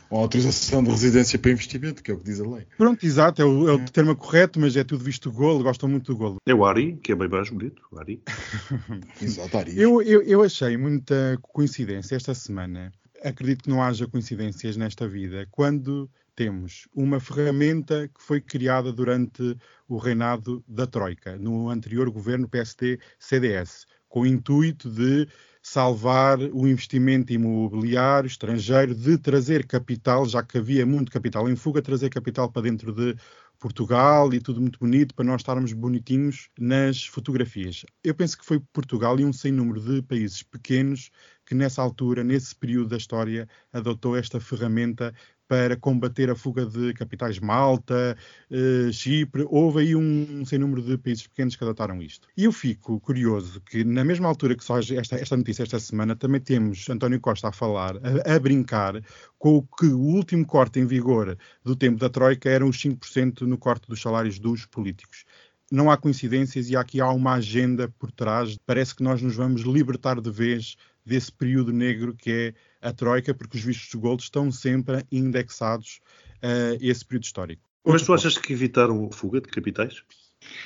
Ou 0.10 0.20
autorização 0.20 0.84
de 0.84 0.90
residência 0.90 1.40
para 1.40 1.52
investimento, 1.52 2.04
que 2.04 2.12
é 2.12 2.14
o 2.14 2.18
que 2.18 2.26
diz 2.26 2.42
a 2.42 2.48
lei. 2.48 2.68
Pronto, 2.78 3.06
exato, 3.06 3.42
é 3.42 3.46
o, 3.46 3.70
é 3.70 3.74
o 3.74 3.86
termo 3.86 4.16
correto, 4.16 4.60
mas 4.60 4.76
é 4.76 4.84
tudo 4.84 5.04
visto 5.04 5.32
gold, 5.32 5.64
gostam 5.64 5.88
muito 5.88 6.09
do. 6.14 6.38
É 6.46 6.54
o 6.54 6.66
Ari, 6.66 6.98
que 6.98 7.12
é 7.12 7.16
bem 7.16 7.28
mais 7.28 7.50
bonito, 7.50 7.82
o 7.92 8.00
Ari. 8.00 8.22
exato, 9.22 9.58
Ari. 9.58 9.80
Eu, 9.80 10.02
eu, 10.02 10.22
eu 10.24 10.44
achei 10.44 10.78
muita 10.78 11.38
coincidência 11.42 12.16
esta 12.16 12.34
semana. 12.34 12.92
Acredito 13.24 13.64
que 13.64 13.70
não 13.70 13.82
haja 13.84 14.08
coincidências 14.08 14.78
nesta 14.78 15.08
vida. 15.08 15.48
Quando 15.52 16.10
temos 16.36 16.88
uma 16.96 17.20
ferramenta 17.20 18.08
que 18.08 18.24
foi 18.24 18.40
criada 18.40 18.94
durante 18.94 19.58
o 19.90 19.98
reinado 19.98 20.64
da 20.66 20.88
Troika, 20.88 21.36
no 21.36 21.70
anterior 21.70 22.10
governo 22.10 22.48
PSD-CDS, 22.48 23.86
com 24.08 24.22
o 24.22 24.26
intuito 24.26 24.90
de 24.90 25.28
salvar 25.62 26.40
o 26.40 26.66
investimento 26.68 27.34
imobiliário 27.34 28.28
estrangeiro, 28.28 28.96
de 28.96 29.18
trazer 29.18 29.68
capital, 29.68 30.26
já 30.26 30.42
que 30.42 30.58
havia 30.58 30.86
muito 30.86 31.12
capital 31.12 31.50
em 31.50 31.56
fuga, 31.56 31.82
trazer 31.82 32.10
capital 32.10 32.50
para 32.50 32.62
dentro 32.62 32.94
de 32.94 33.16
Portugal 33.60 34.34
e 34.34 34.40
tudo 34.40 34.62
muito 34.62 34.80
bonito 34.80 35.14
para 35.14 35.26
nós 35.26 35.42
estarmos 35.42 35.74
bonitinhos 35.74 36.50
nas 36.58 37.06
fotografias. 37.06 37.86
Eu 38.04 38.16
penso 38.16 38.38
que 38.38 38.46
foi 38.46 38.60
Portugal 38.72 39.20
e 39.20 39.26
um 39.26 39.34
sem 39.34 39.52
número 39.52 39.82
de 39.82 40.02
países 40.02 40.42
pequenos 40.42 41.12
que 41.46 41.54
nessa 41.54 41.82
altura, 41.82 42.24
nesse 42.24 42.56
período 42.56 42.90
da 42.90 42.98
história, 42.98 43.48
adotou 43.74 44.16
esta 44.16 44.40
ferramenta 44.40 45.14
para 45.50 45.76
combater 45.76 46.30
a 46.30 46.36
fuga 46.36 46.64
de 46.64 46.94
capitais 46.94 47.40
Malta, 47.40 48.16
uh, 48.52 48.94
Chipre. 48.94 49.48
Houve 49.50 49.80
aí 49.80 49.96
um, 49.96 50.42
um 50.42 50.46
sem 50.46 50.60
número 50.60 50.84
de 50.84 50.96
países 50.96 51.26
pequenos 51.26 51.56
que 51.56 51.64
adotaram 51.64 52.00
isto. 52.04 52.28
E 52.38 52.44
eu 52.44 52.52
fico 52.52 53.00
curioso 53.00 53.60
que, 53.62 53.84
na 53.84 54.06
mesma 54.06 54.28
altura 54.28 54.56
que 54.56 54.64
surge 54.64 54.96
esta, 54.96 55.16
esta 55.16 55.36
notícia 55.36 55.64
esta 55.64 55.80
semana, 55.80 56.16
também 56.16 56.40
temos 56.40 56.88
António 56.88 57.20
Costa 57.20 57.48
a 57.48 57.52
falar, 57.52 57.96
a, 57.98 58.36
a 58.36 58.40
brincar 58.40 59.02
com 59.40 59.58
o 59.58 59.64
que 59.64 59.88
o 59.88 60.00
último 60.00 60.46
corte 60.46 60.80
em 60.80 60.86
vigor 60.86 61.36
do 61.64 61.76
tempo 61.76 61.98
da 61.98 62.10
Troika 62.10 62.48
eram 62.48 62.70
os 62.70 62.78
5% 62.78 63.42
no 63.42 63.58
corte 63.58 63.90
dos 63.90 64.00
salários 64.00 64.38
dos 64.38 64.68
políticos 64.68 65.26
não 65.72 65.92
há 65.92 65.98
coincidências 65.98 66.70
e 66.70 66.76
aqui 66.76 67.00
há 67.00 67.12
uma 67.12 67.34
agenda 67.36 67.88
por 68.00 68.12
trás. 68.12 68.58
Parece 68.66 68.96
que 68.96 69.04
nós 69.04 69.22
nos 69.22 69.36
vamos 69.36 69.62
libertar 69.62 70.20
de 70.20 70.32
vez 70.32 70.76
desse 71.10 71.32
período 71.32 71.74
negro 71.74 72.16
que 72.16 72.32
é 72.32 72.88
a 72.88 72.94
Troika, 72.94 73.34
porque 73.34 73.58
os 73.58 73.64
vistos 73.64 73.90
de 73.90 73.98
gold 73.98 74.22
estão 74.22 74.52
sempre 74.52 75.04
indexados 75.12 76.00
a 76.42 76.78
esse 76.80 77.04
período 77.04 77.24
histórico. 77.24 77.64
Mas 77.86 78.04
tu 78.04 78.14
achas 78.14 78.38
que 78.38 78.54
evitaram 78.54 79.08
a 79.08 79.12
fuga 79.12 79.42
de 79.42 79.50
capitais? 79.50 80.04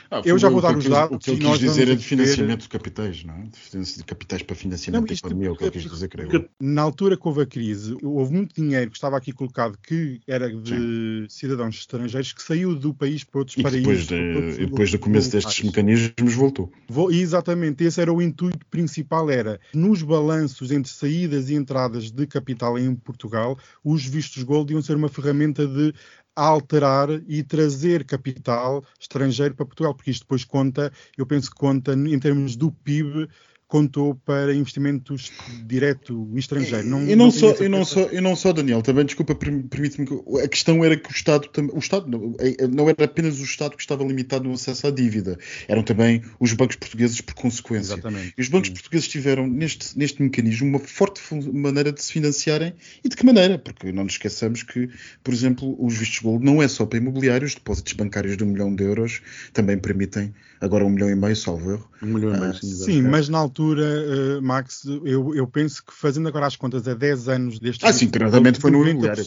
Ah, 0.09 0.21
eu 0.23 0.37
já 0.37 0.49
vou 0.49 0.61
dar 0.61 0.77
os 0.77 0.85
dados. 0.85 1.15
O 1.15 1.19
que 1.19 1.31
ele 1.31 1.39
quis 1.39 1.59
dizer 1.59 1.89
é 1.89 1.95
de 1.95 2.03
financiamento 2.03 2.61
de 2.61 2.69
capitais, 2.69 3.23
não 3.23 3.33
é? 3.33 3.43
De 3.43 4.03
capitais 4.03 4.43
para 4.43 4.55
financiamento 4.55 5.07
da 5.07 5.13
economia, 5.13 5.47
é 5.47 5.51
o 5.51 5.55
que 5.55 5.63
ele 5.63 5.71
quis 5.71 5.89
dizer, 5.89 6.07
creio. 6.07 6.49
Na 6.59 6.81
altura 6.81 7.17
que 7.17 7.27
houve 7.27 7.41
a 7.41 7.45
crise, 7.45 7.97
houve 8.03 8.33
muito 8.33 8.55
dinheiro 8.55 8.91
que 8.91 8.97
estava 8.97 9.17
aqui 9.17 9.31
colocado 9.31 9.77
que 9.81 10.21
era 10.27 10.49
de 10.49 10.69
Sim. 10.69 11.25
cidadãos 11.29 11.75
estrangeiros 11.75 12.33
que 12.33 12.43
saiu 12.43 12.75
do 12.75 12.93
país 12.93 13.23
para 13.23 13.39
outros 13.39 13.57
e 13.57 13.63
países. 13.63 14.07
Depois, 14.07 14.57
de, 14.57 14.65
depois 14.65 14.91
do 14.91 14.99
começo 14.99 15.31
destes 15.31 15.55
país. 15.55 15.65
mecanismos 15.65 16.33
voltou. 16.33 16.71
Exatamente, 17.11 17.83
esse 17.83 17.99
era 17.99 18.13
o 18.13 18.21
intuito 18.21 18.65
principal, 18.67 19.29
era 19.29 19.59
nos 19.73 20.01
balanços 20.01 20.71
entre 20.71 20.91
saídas 20.91 21.49
e 21.49 21.55
entradas 21.55 22.11
de 22.11 22.27
capital 22.27 22.77
em 22.77 22.93
Portugal, 22.95 23.57
os 23.83 24.05
vistos 24.05 24.43
gold 24.43 24.71
iam 24.71 24.81
ser 24.81 24.95
uma 24.95 25.09
ferramenta 25.09 25.65
de 25.65 25.93
a 26.35 26.43
alterar 26.43 27.09
e 27.27 27.43
trazer 27.43 28.05
capital 28.05 28.83
estrangeiro 28.99 29.55
para 29.55 29.65
Portugal, 29.65 29.93
porque 29.93 30.11
isto 30.11 30.23
depois 30.23 30.43
conta, 30.43 30.91
eu 31.17 31.25
penso 31.25 31.49
que 31.51 31.57
conta 31.57 31.93
em 31.93 32.19
termos 32.19 32.55
do 32.55 32.71
PIB 32.71 33.27
contou 33.67 34.15
para 34.15 34.53
investimentos 34.53 35.31
direto 35.65 36.29
estrangeiro. 36.35 36.87
Não, 36.87 37.03
e 37.03 37.15
não, 37.15 37.25
não 37.25 37.31
só, 37.31 37.55
e 37.55 37.67
não 37.67 37.83
só, 37.83 38.09
e 38.11 38.21
não 38.21 38.35
só, 38.35 38.53
Daniel, 38.53 38.81
também, 38.81 39.05
desculpa, 39.05 39.33
permite-me 39.33 40.07
a 40.43 40.47
questão 40.47 40.83
era 40.85 40.95
que 40.95 41.09
o 41.09 41.11
Estado, 41.11 41.49
o 41.73 41.79
Estado 41.79 42.07
não, 42.07 42.35
é, 42.39 42.67
não 42.67 42.87
era 42.87 43.05
apenas 43.05 43.39
o 43.39 43.43
Estado 43.43 43.75
que 43.75 43.81
estava 43.81 44.03
limitado 44.03 44.43
no 44.43 44.53
acesso 44.53 44.85
à 44.85 44.91
dívida, 44.91 45.39
eram 45.67 45.81
também 45.81 46.21
os 46.39 46.53
bancos 46.53 46.75
portugueses 46.75 47.19
por 47.21 47.33
consequência. 47.33 47.93
Exatamente. 47.93 48.33
E 48.37 48.41
os 48.41 48.47
bancos 48.47 48.67
Sim. 48.67 48.73
portugueses 48.73 49.07
tiveram 49.07 49.47
neste, 49.47 49.97
neste 49.97 50.21
mecanismo 50.21 50.67
uma 50.67 50.79
forte 50.79 51.21
maneira 51.51 51.91
de 51.91 52.01
se 52.01 52.11
financiarem 52.11 52.73
e 53.03 53.09
de 53.09 53.15
que 53.15 53.25
maneira? 53.25 53.57
Porque 53.57 53.91
não 53.91 54.03
nos 54.03 54.13
esqueçamos 54.13 54.63
que, 54.63 54.89
por 55.23 55.33
exemplo, 55.33 55.75
os 55.83 55.97
vistos 55.97 56.19
gold 56.19 56.45
não 56.45 56.61
é 56.61 56.67
só 56.67 56.85
para 56.85 56.99
imobiliários, 56.99 57.55
depósitos 57.55 57.93
bancários 57.93 58.37
de 58.37 58.43
um 58.43 58.47
milhão 58.47 58.73
de 58.73 58.83
euros 58.83 59.21
também 59.51 59.77
permitem 59.77 60.33
agora 60.61 60.85
um 60.85 60.89
milhão 60.89 61.09
e 61.09 61.15
meio, 61.15 61.35
salvo 61.35 61.71
erro. 61.71 61.89
Um 62.01 62.07
milhão 62.07 62.35
e 62.35 62.39
meio, 62.39 62.53
sim, 62.53 62.71
sim 62.71 63.01
mas 63.01 63.29
na 63.29 63.37
altura 63.37 63.62
altura, 63.63 64.39
uh, 64.39 64.41
Max, 64.41 64.85
eu, 65.03 65.33
eu, 65.33 65.47
penso 65.47 65.83
que 65.85 65.93
fazendo 65.93 66.27
agora 66.27 66.45
as 66.45 66.55
contas 66.55 66.87
a 66.87 66.93
10 66.93 67.29
anos 67.29 67.59
deste. 67.59 67.85
Ah, 67.85 67.93
sim, 67.93 68.09
claramente 68.09 68.59
foi 68.59 68.71
no 68.71 68.85
imobiliário. 68.87 69.25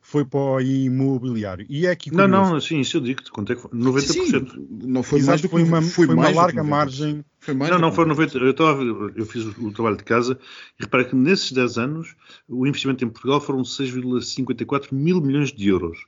foi 0.00 0.24
para 0.24 0.40
o 0.40 0.60
imobiliário. 0.60 1.66
E 1.68 1.86
é 1.86 1.90
aqui 1.90 2.14
Não, 2.14 2.26
não, 2.26 2.60
sim, 2.60 2.80
isso 2.80 2.96
eu 2.96 3.00
digo-te. 3.00 3.30
Quanto 3.30 3.52
é 3.52 3.56
que 3.56 3.62
foi? 3.62 3.70
90%. 3.70 4.00
Sim, 4.00 4.68
não 4.70 5.02
foi 5.02 5.18
Exato, 5.18 5.30
mais 5.30 5.42
do 5.42 5.48
que 5.48 5.54
foi 5.54 5.62
uma, 5.62 5.82
foi, 5.82 6.06
foi 6.06 6.14
uma 6.14 6.30
larga 6.30 6.64
margem. 6.64 7.24
Foi 7.38 7.54
mais 7.54 7.70
não, 7.70 7.78
não, 7.78 7.92
foi 7.92 8.06
90%. 8.06 8.36
Eu, 8.36 8.50
estava, 8.50 8.82
eu 8.82 9.26
fiz 9.26 9.44
o, 9.44 9.66
o 9.66 9.72
trabalho 9.72 9.96
de 9.96 10.04
casa 10.04 10.38
e 10.78 10.84
repara 10.84 11.04
que 11.04 11.14
nesses 11.14 11.52
10 11.52 11.78
anos 11.78 12.14
o 12.48 12.66
investimento 12.66 13.04
em 13.04 13.08
Portugal 13.08 13.40
foram 13.40 13.62
6,54 13.62 14.88
mil 14.92 15.20
milhões 15.20 15.52
de 15.52 15.68
euros 15.68 15.98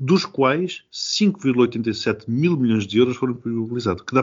dos 0.00 0.24
quais 0.24 0.82
5,87 0.90 2.24
mil 2.26 2.56
milhões 2.56 2.86
de 2.86 2.96
euros 2.98 3.18
foram 3.18 3.38
imobilizados, 3.44 4.02
que 4.02 4.14
dá, 4.14 4.22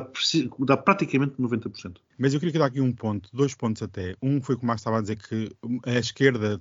dá, 0.66 0.76
praticamente 0.76 1.36
90%. 1.40 1.98
Mas 2.18 2.34
eu 2.34 2.40
queria 2.40 2.60
dar 2.60 2.66
aqui 2.66 2.82
um 2.82 2.92
ponto, 2.92 3.30
dois 3.32 3.54
pontos 3.54 3.84
até. 3.84 4.16
Um 4.20 4.42
foi 4.42 4.58
como 4.58 4.74
estava 4.74 4.98
a 4.98 5.02
dizer 5.02 5.18
que 5.18 5.52
a 5.86 6.00
esquerda 6.00 6.60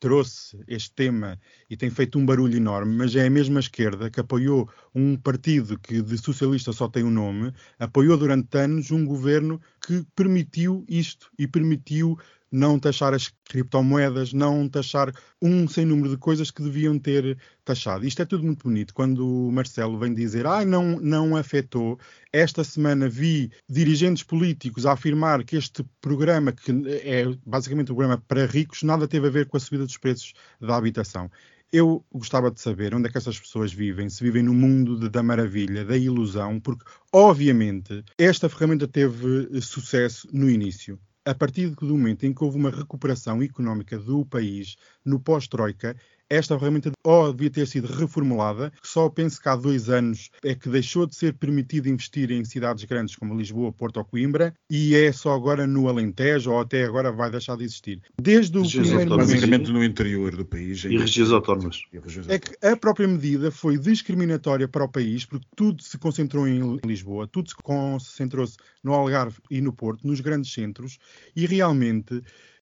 trouxe 0.00 0.58
este 0.66 0.92
tema 0.92 1.38
e 1.70 1.76
tem 1.76 1.90
feito 1.90 2.18
um 2.18 2.26
barulho 2.26 2.56
enorme, 2.56 2.96
mas 2.96 3.14
é 3.14 3.26
a 3.26 3.30
mesma 3.30 3.60
esquerda 3.60 4.10
que 4.10 4.20
apoiou 4.20 4.68
um 4.92 5.16
partido 5.16 5.78
que 5.78 6.02
de 6.02 6.18
socialista 6.18 6.72
só 6.72 6.88
tem 6.88 7.04
o 7.04 7.06
um 7.06 7.10
nome, 7.10 7.52
apoiou 7.78 8.16
durante 8.16 8.58
anos 8.58 8.90
um 8.90 9.04
governo 9.04 9.60
que 9.84 10.04
permitiu 10.16 10.84
isto 10.88 11.30
e 11.38 11.46
permitiu 11.46 12.18
não 12.50 12.78
taxar 12.78 13.14
as 13.14 13.32
criptomoedas, 13.44 14.32
não 14.32 14.68
taxar 14.68 15.12
um 15.40 15.68
sem 15.68 15.84
número 15.84 16.10
de 16.10 16.16
coisas 16.16 16.50
que 16.50 16.62
deviam 16.62 16.98
ter 16.98 17.38
taxado. 17.64 18.06
Isto 18.06 18.22
é 18.22 18.24
tudo 18.24 18.44
muito 18.44 18.64
bonito. 18.64 18.94
Quando 18.94 19.26
o 19.26 19.52
Marcelo 19.52 19.98
vem 19.98 20.14
dizer, 20.14 20.46
ah, 20.46 20.64
não, 20.64 20.98
não 21.00 21.36
afetou, 21.36 21.98
esta 22.32 22.64
semana 22.64 23.08
vi 23.08 23.50
dirigentes 23.68 24.22
políticos 24.22 24.86
a 24.86 24.92
afirmar 24.92 25.44
que 25.44 25.56
este 25.56 25.84
programa, 26.00 26.52
que 26.52 26.72
é 27.04 27.24
basicamente 27.44 27.92
um 27.92 27.94
programa 27.94 28.22
para 28.26 28.46
ricos, 28.46 28.82
nada 28.82 29.06
teve 29.06 29.28
a 29.28 29.30
ver 29.30 29.46
com 29.46 29.56
a 29.56 29.60
subida 29.60 29.84
dos 29.84 29.98
preços 29.98 30.32
da 30.60 30.76
habitação. 30.76 31.30
Eu 31.70 32.02
gostava 32.10 32.50
de 32.50 32.60
saber 32.62 32.94
onde 32.94 33.08
é 33.08 33.12
que 33.12 33.18
essas 33.18 33.38
pessoas 33.38 33.70
vivem, 33.70 34.08
se 34.08 34.24
vivem 34.24 34.42
no 34.42 34.54
mundo 34.54 34.98
de, 34.98 35.10
da 35.10 35.22
maravilha, 35.22 35.84
da 35.84 35.98
ilusão, 35.98 36.58
porque, 36.58 36.82
obviamente, 37.12 38.02
esta 38.16 38.48
ferramenta 38.48 38.88
teve 38.88 39.60
sucesso 39.60 40.26
no 40.32 40.48
início 40.48 40.98
a 41.28 41.34
partir 41.34 41.68
do 41.74 41.86
momento 41.88 42.24
em 42.24 42.32
que 42.32 42.42
houve 42.42 42.56
uma 42.56 42.70
recuperação 42.70 43.42
económica 43.42 43.98
do 43.98 44.24
país 44.24 44.76
no 45.04 45.20
pós-Troika, 45.20 45.94
esta 46.30 46.58
ferramenta 46.58 46.92
ou 47.02 47.32
devia 47.32 47.50
ter 47.50 47.66
sido 47.66 47.86
reformulada, 47.86 48.72
só 48.82 49.08
penso 49.08 49.40
que 49.40 49.48
há 49.48 49.56
dois 49.56 49.88
anos 49.88 50.30
é 50.44 50.54
que 50.54 50.68
deixou 50.68 51.06
de 51.06 51.14
ser 51.14 51.34
permitido 51.34 51.88
investir 51.88 52.30
em 52.30 52.44
cidades 52.44 52.84
grandes 52.84 53.16
como 53.16 53.36
Lisboa, 53.36 53.72
Porto 53.72 53.98
ou 53.98 54.04
Coimbra 54.04 54.54
e 54.70 54.94
é 54.94 55.10
só 55.12 55.32
agora 55.32 55.66
no 55.66 55.88
Alentejo 55.88 56.52
ou 56.52 56.60
até 56.60 56.84
agora 56.84 57.10
vai 57.10 57.30
deixar 57.30 57.56
de 57.56 57.64
existir. 57.64 58.00
Desde 58.20 58.58
o 58.58 58.62
regiões 58.62 58.88
primeiro 58.88 59.16
basicamente 59.16 59.70
no 59.70 59.82
interior 59.82 60.36
do 60.36 60.44
país. 60.44 60.84
E 60.84 60.96
regiões 60.96 61.30
autónomas. 61.30 61.82
É 62.28 62.38
que 62.38 62.54
a 62.66 62.76
própria 62.76 63.08
medida 63.08 63.50
foi 63.50 63.78
discriminatória 63.78 64.68
para 64.68 64.84
o 64.84 64.88
país 64.88 65.24
porque 65.24 65.46
tudo 65.56 65.82
se 65.82 65.96
concentrou 65.98 66.46
em 66.46 66.78
Lisboa, 66.84 67.26
tudo 67.26 67.48
se 67.48 67.56
concentrou-se 67.56 68.56
no 68.82 68.92
Algarve 68.92 69.38
e 69.50 69.60
no 69.60 69.72
Porto, 69.72 70.06
nos 70.06 70.20
grandes 70.20 70.52
centros 70.52 70.98
e 71.34 71.46
realmente 71.46 72.22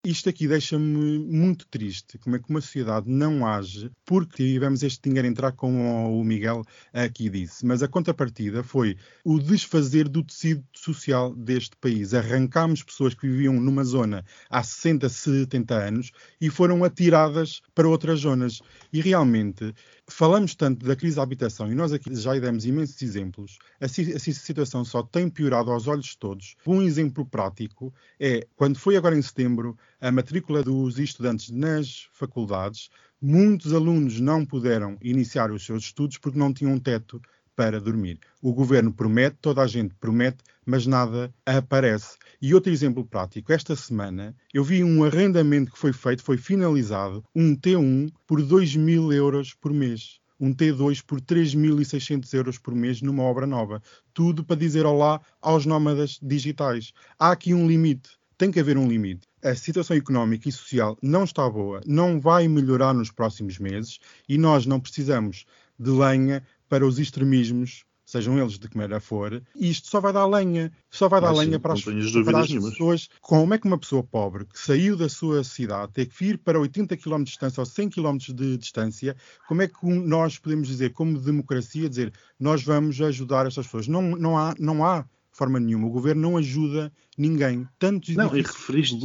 isto 0.06 0.30
aqui 0.30 0.48
deixa-me 0.48 1.20
muito 1.20 1.68
triste, 1.68 2.18
como 2.20 2.38
é 2.38 2.40
que 2.40 2.50
uma 2.50 2.62
sociedade 2.62 3.10
não 3.10 3.46
age 3.46 3.92
porque 4.06 4.44
tivemos 4.44 4.82
este 4.82 5.10
dinheiro 5.10 5.28
entrar, 5.28 5.52
como 5.52 6.18
o 6.18 6.24
Miguel 6.24 6.64
aqui 6.94 7.30
disse. 7.30 7.66
Mas 7.66 7.84
a 7.84 7.88
contrapartida 7.88 8.64
foi 8.64 8.96
o 9.26 9.38
desfazer 9.40 10.08
do 10.08 10.24
tecido 10.24 10.64
social 10.74 11.36
deste 11.36 11.76
país. 11.76 12.14
Arrancámos 12.14 12.82
pessoas 12.82 13.14
que 13.14 13.28
viviam 13.28 13.54
numa 13.60 13.84
zona 13.84 14.24
há 14.50 14.64
60, 14.64 15.10
70 15.10 15.76
anos 15.76 16.12
e 16.40 16.50
foram 16.50 16.84
atiradas 16.86 17.62
para 17.76 17.88
outras 17.88 18.22
zonas. 18.22 18.62
E 18.94 19.02
realmente 19.02 19.74
falamos 20.08 20.56
tanto 20.56 20.86
da 20.86 20.96
crise 20.96 21.18
da 21.18 21.24
habitação 21.24 21.72
e 21.72 21.76
nós 21.76 21.92
aqui 21.92 22.16
já 22.16 22.34
demos 22.40 22.66
imensos 22.66 23.02
exemplos. 23.02 23.60
A, 23.82 23.86
a 23.86 24.20
situação 24.20 24.86
só 24.86 25.04
tem 25.04 25.30
piorado 25.30 25.72
aos 25.72 25.88
olhos 25.88 26.06
de 26.06 26.18
todos. 26.18 26.56
Um 26.66 26.82
exemplo 26.82 27.26
prático 27.26 27.94
é 28.18 28.48
quando 28.56 28.80
foi 28.80 28.96
agora 28.96 29.18
em 29.18 29.22
setembro 29.22 29.78
a 30.02 30.12
matrícula 30.12 30.64
dos 30.64 30.98
estudantes 30.98 31.50
nas 31.50 32.08
faculdades, 32.14 32.90
muitos 33.22 33.74
alunos 33.74 34.20
não 34.20 34.46
puderam 34.46 34.98
iniciar 35.02 35.52
os 35.52 35.66
seus 35.66 35.84
estudos 35.84 36.18
porque 36.18 36.40
não 36.40 36.54
tinham 36.54 36.74
um 36.74 36.80
teto 36.80 37.22
para 37.56 37.82
dormir. 37.82 38.18
O 38.42 38.54
governo 38.54 38.94
promete, 38.94 39.36
toda 39.42 39.62
a 39.62 39.68
gente 39.68 39.94
promete, 39.96 40.38
mas 40.66 40.88
nada 40.88 41.34
aparece. 41.46 42.18
E 42.42 42.54
outro 42.54 42.72
exemplo 42.72 43.06
prático, 43.06 43.52
esta 43.52 43.76
semana 43.76 44.34
eu 44.54 44.64
vi 44.64 44.82
um 44.82 45.04
arrendamento 45.04 45.74
que 45.74 45.78
foi 45.78 45.92
feito, 45.92 46.24
foi 46.24 46.38
finalizado, 46.38 47.22
um 47.36 47.54
T1 47.54 48.14
por 48.26 48.42
2 48.42 48.78
mil 48.78 49.12
euros 49.12 49.54
por 49.54 49.74
mês. 49.74 50.20
Um 50.40 50.54
T2 50.54 51.04
por 51.06 51.20
3.600 51.20 52.34
euros 52.34 52.58
por 52.58 52.74
mês 52.74 53.02
numa 53.02 53.24
obra 53.24 53.46
nova. 53.46 53.84
Tudo 54.14 54.42
para 54.42 54.56
dizer 54.56 54.86
olá 54.86 55.20
aos 55.42 55.66
nómadas 55.66 56.18
digitais. 56.22 56.94
Há 57.20 57.32
aqui 57.32 57.54
um 57.54 57.68
limite. 57.68 58.12
Tem 58.38 58.50
que 58.50 58.62
haver 58.62 58.78
um 58.78 58.88
limite. 58.88 59.29
A 59.43 59.56
situação 59.56 59.95
económica 59.95 60.49
e 60.49 60.52
social 60.52 60.97
não 61.02 61.23
está 61.23 61.49
boa, 61.49 61.82
não 61.86 62.19
vai 62.19 62.47
melhorar 62.47 62.93
nos 62.93 63.12
próximos 63.12 63.58
meses 63.58 63.99
e 64.28 64.38
nós 64.38 64.65
não 64.65 64.80
precisamos 64.80 65.45
de 65.78 65.89
lenha 65.89 66.45
para 66.67 66.86
os 66.86 66.99
extremismos 66.99 67.86
sejam 68.10 68.39
eles 68.39 68.58
de 68.58 68.67
que 68.67 68.75
maneira 68.75 68.99
for, 68.99 69.39
e 69.56 69.69
isto 69.69 69.88
só 69.88 70.02
vai 70.02 70.12
dar 70.12 70.25
lenha, 70.25 70.71
só 70.89 71.08
vai 71.08 71.21
dar 71.21 71.30
Mas, 71.30 71.38
lenha 71.38 71.60
para 71.60 71.73
as, 71.73 71.84
para 71.84 72.39
as 72.39 72.52
pessoas. 72.52 73.10
Como 73.21 73.54
é 73.54 73.58
que 73.60 73.67
uma 73.67 73.78
pessoa 73.78 74.02
pobre 74.02 74.45
que 74.45 74.60
saiu 74.60 74.97
da 74.97 75.08
sua 75.08 75.43
cidade 75.43 75.91
tem 75.93 76.08
que 76.08 76.17
vir 76.17 76.39
para 76.39 76.60
80 76.60 76.97
km 76.97 77.19
de 77.19 77.25
distância 77.25 77.62
ou 77.62 77.65
100 77.67 77.89
km 77.89 78.17
de 78.17 78.58
distância, 78.58 79.15
como 79.47 79.62
é 79.62 79.67
que 79.67 79.86
nós 79.86 80.39
podemos 80.39 80.67
dizer, 80.67 80.91
como 80.91 81.19
democracia, 81.19 81.88
dizer 81.88 82.12
nós 82.39 82.63
vamos 82.63 82.99
ajudar 82.99 83.45
estas 83.45 83.67
pessoas? 83.67 83.88
Não, 83.88 84.02
não, 84.02 84.36
há, 84.36 84.56
não 84.58 84.84
há 84.84 85.06
forma 85.39 85.60
nenhuma. 85.60 85.88
O 85.88 85.91
governo 85.91 86.21
não 86.21 86.38
ajuda 86.38 86.91
ninguém. 87.17 87.65
Tantos 87.80 88.13
não, 88.15 88.36
e 88.36 88.41
referiste, 88.41 88.97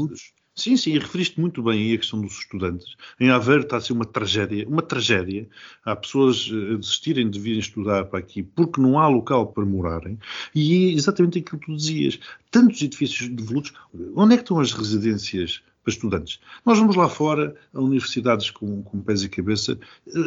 Sim, 0.56 0.76
sim, 0.76 0.92
e 0.92 0.98
referiste 1.00 1.40
muito 1.40 1.60
bem 1.64 1.80
aí 1.80 1.94
a 1.94 1.98
questão 1.98 2.20
dos 2.20 2.38
estudantes. 2.38 2.94
Em 3.18 3.28
Aveiro 3.28 3.62
está 3.62 3.76
a 3.76 3.80
ser 3.80 3.92
uma 3.92 4.04
tragédia, 4.04 4.68
uma 4.68 4.82
tragédia. 4.82 5.48
Há 5.84 5.96
pessoas 5.96 6.48
a 6.48 6.76
desistirem 6.76 7.28
de 7.28 7.40
virem 7.40 7.58
estudar 7.58 8.04
para 8.04 8.20
aqui 8.20 8.40
porque 8.40 8.80
não 8.80 8.98
há 8.98 9.08
local 9.08 9.48
para 9.48 9.64
morarem. 9.64 10.16
E 10.54 10.90
é 10.90 10.92
exatamente 10.92 11.40
aquilo 11.40 11.58
que 11.58 11.66
tu 11.66 11.76
dizias. 11.76 12.20
Tantos 12.52 12.80
edifícios 12.82 13.28
devolutos. 13.28 13.72
Onde 14.14 14.34
é 14.34 14.36
que 14.36 14.44
estão 14.44 14.60
as 14.60 14.72
residências 14.72 15.60
para 15.82 15.92
estudantes? 15.92 16.38
Nós 16.64 16.78
vamos 16.78 16.94
lá 16.94 17.08
fora, 17.08 17.56
a 17.72 17.80
universidades 17.80 18.50
com, 18.50 18.80
com 18.84 19.00
pés 19.00 19.24
e 19.24 19.28
cabeça. 19.28 19.76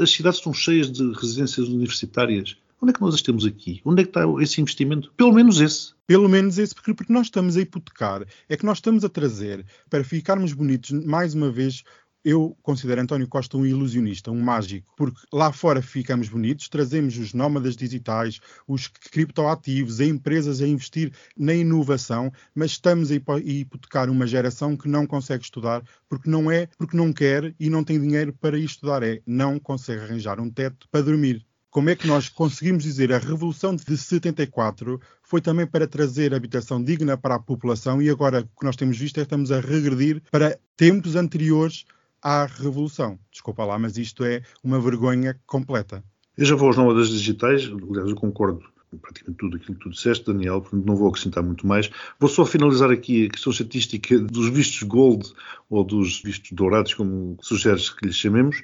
As 0.01 0.11
cidades 0.11 0.39
estão 0.39 0.53
cheias 0.53 0.91
de 0.91 1.09
residências 1.13 1.69
universitárias 1.69 2.57
Onde 2.79 2.91
é 2.91 2.93
que 2.93 3.01
nós 3.01 3.15
as 3.15 3.21
temos 3.23 3.45
aqui? 3.45 3.81
Onde 3.83 4.01
é 4.01 4.05
que 4.05 4.11
está 4.11 4.23
esse 4.39 4.61
investimento? 4.61 5.11
Pelo 5.17 5.33
menos 5.33 5.59
esse. 5.59 5.93
Pelo 6.05 6.29
menos 6.29 6.59
esse, 6.59 6.75
porque, 6.75 6.93
porque 6.93 7.11
nós 7.11 7.25
estamos 7.25 7.57
a 7.57 7.61
hipotecar, 7.61 8.23
é 8.47 8.55
que 8.55 8.65
nós 8.65 8.77
estamos 8.77 9.03
a 9.03 9.09
trazer, 9.09 9.65
para 9.89 10.03
ficarmos 10.03 10.53
bonitos, 10.53 10.91
mais 10.91 11.33
uma 11.33 11.51
vez, 11.51 11.83
eu 12.23 12.55
considero 12.61 13.01
António 13.01 13.27
Costa 13.27 13.57
um 13.57 13.65
ilusionista, 13.65 14.31
um 14.31 14.41
mágico, 14.41 14.93
porque 14.95 15.19
lá 15.33 15.51
fora 15.51 15.81
ficamos 15.81 16.29
bonitos, 16.29 16.69
trazemos 16.69 17.17
os 17.17 17.33
nómadas 17.33 17.75
digitais, 17.75 18.39
os 18.67 18.87
criptoativos, 18.87 19.99
empresas 19.99 20.61
a 20.61 20.67
investir 20.67 21.11
na 21.35 21.53
inovação, 21.53 22.31
mas 22.53 22.71
estamos 22.71 23.11
a 23.11 23.15
hipotecar 23.15 24.09
uma 24.09 24.27
geração 24.27 24.77
que 24.77 24.87
não 24.87 25.07
consegue 25.07 25.43
estudar 25.43 25.83
porque 26.07 26.29
não 26.29 26.51
é, 26.51 26.67
porque 26.77 26.95
não 26.95 27.11
quer 27.11 27.55
e 27.59 27.69
não 27.69 27.83
tem 27.83 27.99
dinheiro 27.99 28.33
para 28.33 28.57
ir 28.57 28.65
estudar, 28.65 29.01
é 29.03 29.21
não 29.25 29.57
consegue 29.57 30.01
arranjar 30.01 30.39
um 30.39 30.49
teto 30.49 30.87
para 30.91 31.01
dormir 31.03 31.46
como 31.77 31.91
é 31.91 31.95
que 31.95 32.07
nós 32.07 32.27
conseguimos 32.27 32.81
dizer 32.81 33.13
a 33.13 33.19
Revolução 33.19 33.75
de 33.75 33.95
74 33.95 34.99
foi 35.21 35.39
também 35.39 35.67
para 35.67 35.87
trazer 35.87 36.33
habitação 36.33 36.83
digna 36.83 37.15
para 37.15 37.35
a 37.35 37.39
população 37.39 38.01
e 38.01 38.09
agora 38.09 38.39
o 38.39 38.59
que 38.59 38.65
nós 38.65 38.75
temos 38.75 38.97
visto 38.97 39.17
é 39.17 39.19
que 39.19 39.27
estamos 39.27 39.51
a 39.51 39.59
regredir 39.59 40.23
para 40.31 40.57
tempos 40.75 41.15
anteriores 41.15 41.85
à 42.19 42.47
Revolução. 42.47 43.19
Desculpa 43.31 43.63
lá, 43.63 43.77
mas 43.77 43.95
isto 43.95 44.23
é 44.23 44.41
uma 44.63 44.79
vergonha 44.79 45.39
completa. 45.45 46.03
Eu 46.35 46.45
já 46.45 46.55
vou 46.55 46.69
aos 46.69 46.77
nómadas 46.77 47.09
digitais, 47.09 47.65
aliás, 47.67 48.09
eu 48.09 48.15
concordo 48.15 48.63
praticamente 48.97 49.37
tudo 49.39 49.57
aquilo 49.57 49.75
que 49.77 49.83
tu 49.83 49.89
disseste, 49.89 50.25
Daniel, 50.25 50.61
portanto 50.61 50.85
não 50.85 50.95
vou 50.95 51.09
acrescentar 51.09 51.43
muito 51.43 51.65
mais. 51.65 51.89
Vou 52.19 52.29
só 52.29 52.45
finalizar 52.45 52.91
aqui 52.91 53.25
a 53.25 53.29
questão 53.29 53.51
estatística 53.51 54.19
dos 54.19 54.49
vistos 54.49 54.83
gold 54.83 55.31
ou 55.69 55.83
dos 55.83 56.21
vistos 56.21 56.51
dourados, 56.51 56.93
como 56.93 57.37
sugeres 57.41 57.89
que 57.89 58.05
lhes 58.05 58.15
chamemos. 58.15 58.61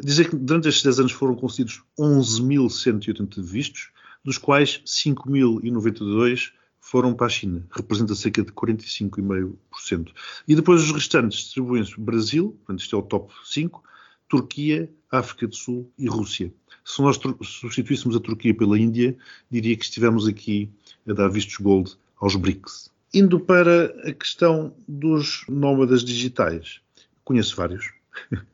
Dizer 0.00 0.30
que 0.30 0.36
durante 0.36 0.68
estes 0.68 0.82
10 0.82 1.00
anos 1.00 1.12
foram 1.12 1.34
concedidos 1.34 1.82
11.180 1.98 3.42
vistos, 3.42 3.90
dos 4.24 4.38
quais 4.38 4.82
5.092 4.86 6.52
foram 6.80 7.14
para 7.14 7.26
a 7.26 7.30
China, 7.30 7.64
representa 7.70 8.14
cerca 8.14 8.42
de 8.42 8.52
45,5%. 8.52 10.12
E 10.48 10.54
depois 10.54 10.82
os 10.82 10.90
restantes 10.90 11.38
distribuem-se 11.38 11.98
Brasil, 11.98 12.56
portanto 12.58 12.80
isto 12.80 12.96
é 12.96 12.98
o 12.98 13.02
top 13.02 13.32
5, 13.44 13.82
Turquia, 14.28 14.90
África 15.12 15.46
do 15.46 15.54
Sul 15.54 15.92
e 15.98 16.08
Rússia. 16.08 16.52
Se 16.84 17.00
nós 17.00 17.20
substituíssemos 17.42 18.16
a 18.16 18.20
Turquia 18.20 18.54
pela 18.54 18.78
Índia, 18.78 19.16
diria 19.50 19.76
que 19.76 19.84
estivemos 19.84 20.26
aqui 20.26 20.70
a 21.06 21.12
dar 21.12 21.28
vistos 21.28 21.56
gold 21.58 21.96
aos 22.20 22.34
BRICS. 22.34 22.90
Indo 23.14 23.38
para 23.38 23.86
a 24.08 24.12
questão 24.12 24.74
dos 24.88 25.44
nómadas 25.48 26.02
digitais. 26.02 26.80
Conheço 27.24 27.54
vários. 27.54 27.92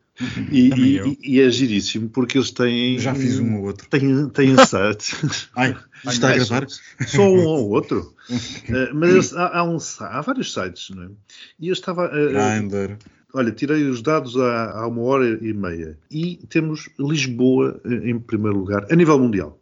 E, 0.51 0.69
e, 0.69 1.17
e, 1.23 1.39
é 1.39 1.49
giríssimo 1.49 2.09
porque 2.09 2.37
eles 2.37 2.51
têm. 2.51 2.99
Já 2.99 3.15
fiz 3.15 3.39
um 3.39 3.55
ou 3.59 3.67
outro. 3.67 3.87
Têm, 3.87 4.27
têm 4.27 4.53
sites. 4.67 5.49
Ai, 5.55 5.77
está 6.05 6.31
a 6.31 6.35
gravar? 6.35 6.67
Só 7.07 7.21
um 7.21 7.45
ou 7.45 7.69
outro. 7.69 8.13
uh, 8.29 8.91
mas 8.93 9.09
eles, 9.11 9.33
há, 9.33 9.59
há, 9.59 9.63
um, 9.63 9.77
há, 10.01 10.19
vários 10.19 10.53
sites, 10.53 10.89
não 10.93 11.03
é? 11.03 11.09
E 11.57 11.69
eu 11.69 11.73
estava. 11.73 12.07
Uh, 12.07 12.33
Grindr. 12.33 12.97
Olha, 13.33 13.51
tirei 13.51 13.83
os 13.83 14.01
dados 14.01 14.35
há, 14.37 14.71
há, 14.71 14.87
uma 14.87 15.03
hora 15.03 15.27
e 15.27 15.53
meia. 15.53 15.97
E 16.09 16.37
temos 16.49 16.89
Lisboa 16.97 17.79
em 17.85 18.19
primeiro 18.19 18.57
lugar, 18.57 18.87
a 18.91 18.95
nível 18.95 19.19
mundial. 19.19 19.59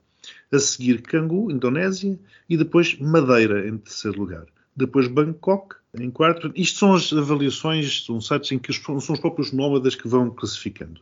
A 0.51 0.59
seguir 0.59 1.01
Cangu, 1.01 1.51
Indonésia. 1.51 2.17
E 2.49 2.55
depois 2.55 2.97
Madeira 2.97 3.67
em 3.67 3.77
terceiro 3.77 4.19
lugar. 4.19 4.45
Depois 4.75 5.07
Bangkok, 5.07 5.75
em 5.99 6.11
quarto, 6.11 6.51
isto 6.55 6.79
são 6.79 6.93
as 6.93 7.11
avaliações, 7.11 8.05
são 8.05 8.21
sites 8.21 8.51
em 8.51 8.59
que 8.59 8.71
são 8.71 8.95
os 8.95 9.19
próprios 9.19 9.51
nómadas 9.51 9.95
que 9.95 10.07
vão 10.07 10.29
classificando. 10.29 11.01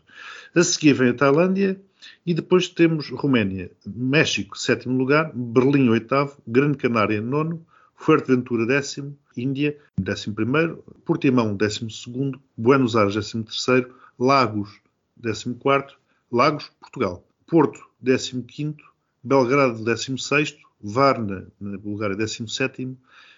A 0.55 0.63
seguir 0.63 0.93
vem 0.93 1.09
a 1.09 1.13
Tailândia 1.13 1.79
e 2.25 2.33
depois 2.33 2.69
temos 2.69 3.09
Roménia, 3.09 3.69
México, 3.85 4.57
sétimo 4.57 4.97
lugar, 4.97 5.31
Berlim, 5.33 5.89
oitavo, 5.89 6.37
Grande 6.47 6.77
Canária, 6.77 7.21
nono, 7.21 7.65
Fuerteventura, 7.95 8.65
décimo, 8.65 9.17
Índia, 9.37 9.77
décimo 9.97 10.35
primeiro, 10.35 10.83
Portimão, 11.05 11.55
décimo 11.55 11.89
segundo, 11.89 12.41
Buenos 12.57 12.95
Aires, 12.95 13.15
décimo 13.15 13.43
terceiro, 13.43 13.93
Lagos, 14.17 14.79
décimo 15.15 15.55
quarto, 15.55 15.97
Lagos, 16.31 16.71
Portugal, 16.79 17.23
Porto, 17.47 17.79
décimo 17.99 18.43
quinto, 18.43 18.83
Belgrado, 19.23 19.83
décimo 19.83 20.17
sexto, 20.17 20.59
Varna, 20.81 21.47
na 21.59 21.77
Bulgária, 21.77 22.15
décimo 22.15 22.47
sétimo, 22.47 22.97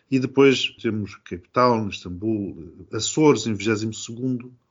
e 0.09 0.19
depois 0.19 0.75
temos 0.81 1.15
Cape 1.15 1.49
Town, 1.51 1.89
Istambul, 1.89 2.73
Açores 2.91 3.45
em 3.47 3.53
22 3.53 3.95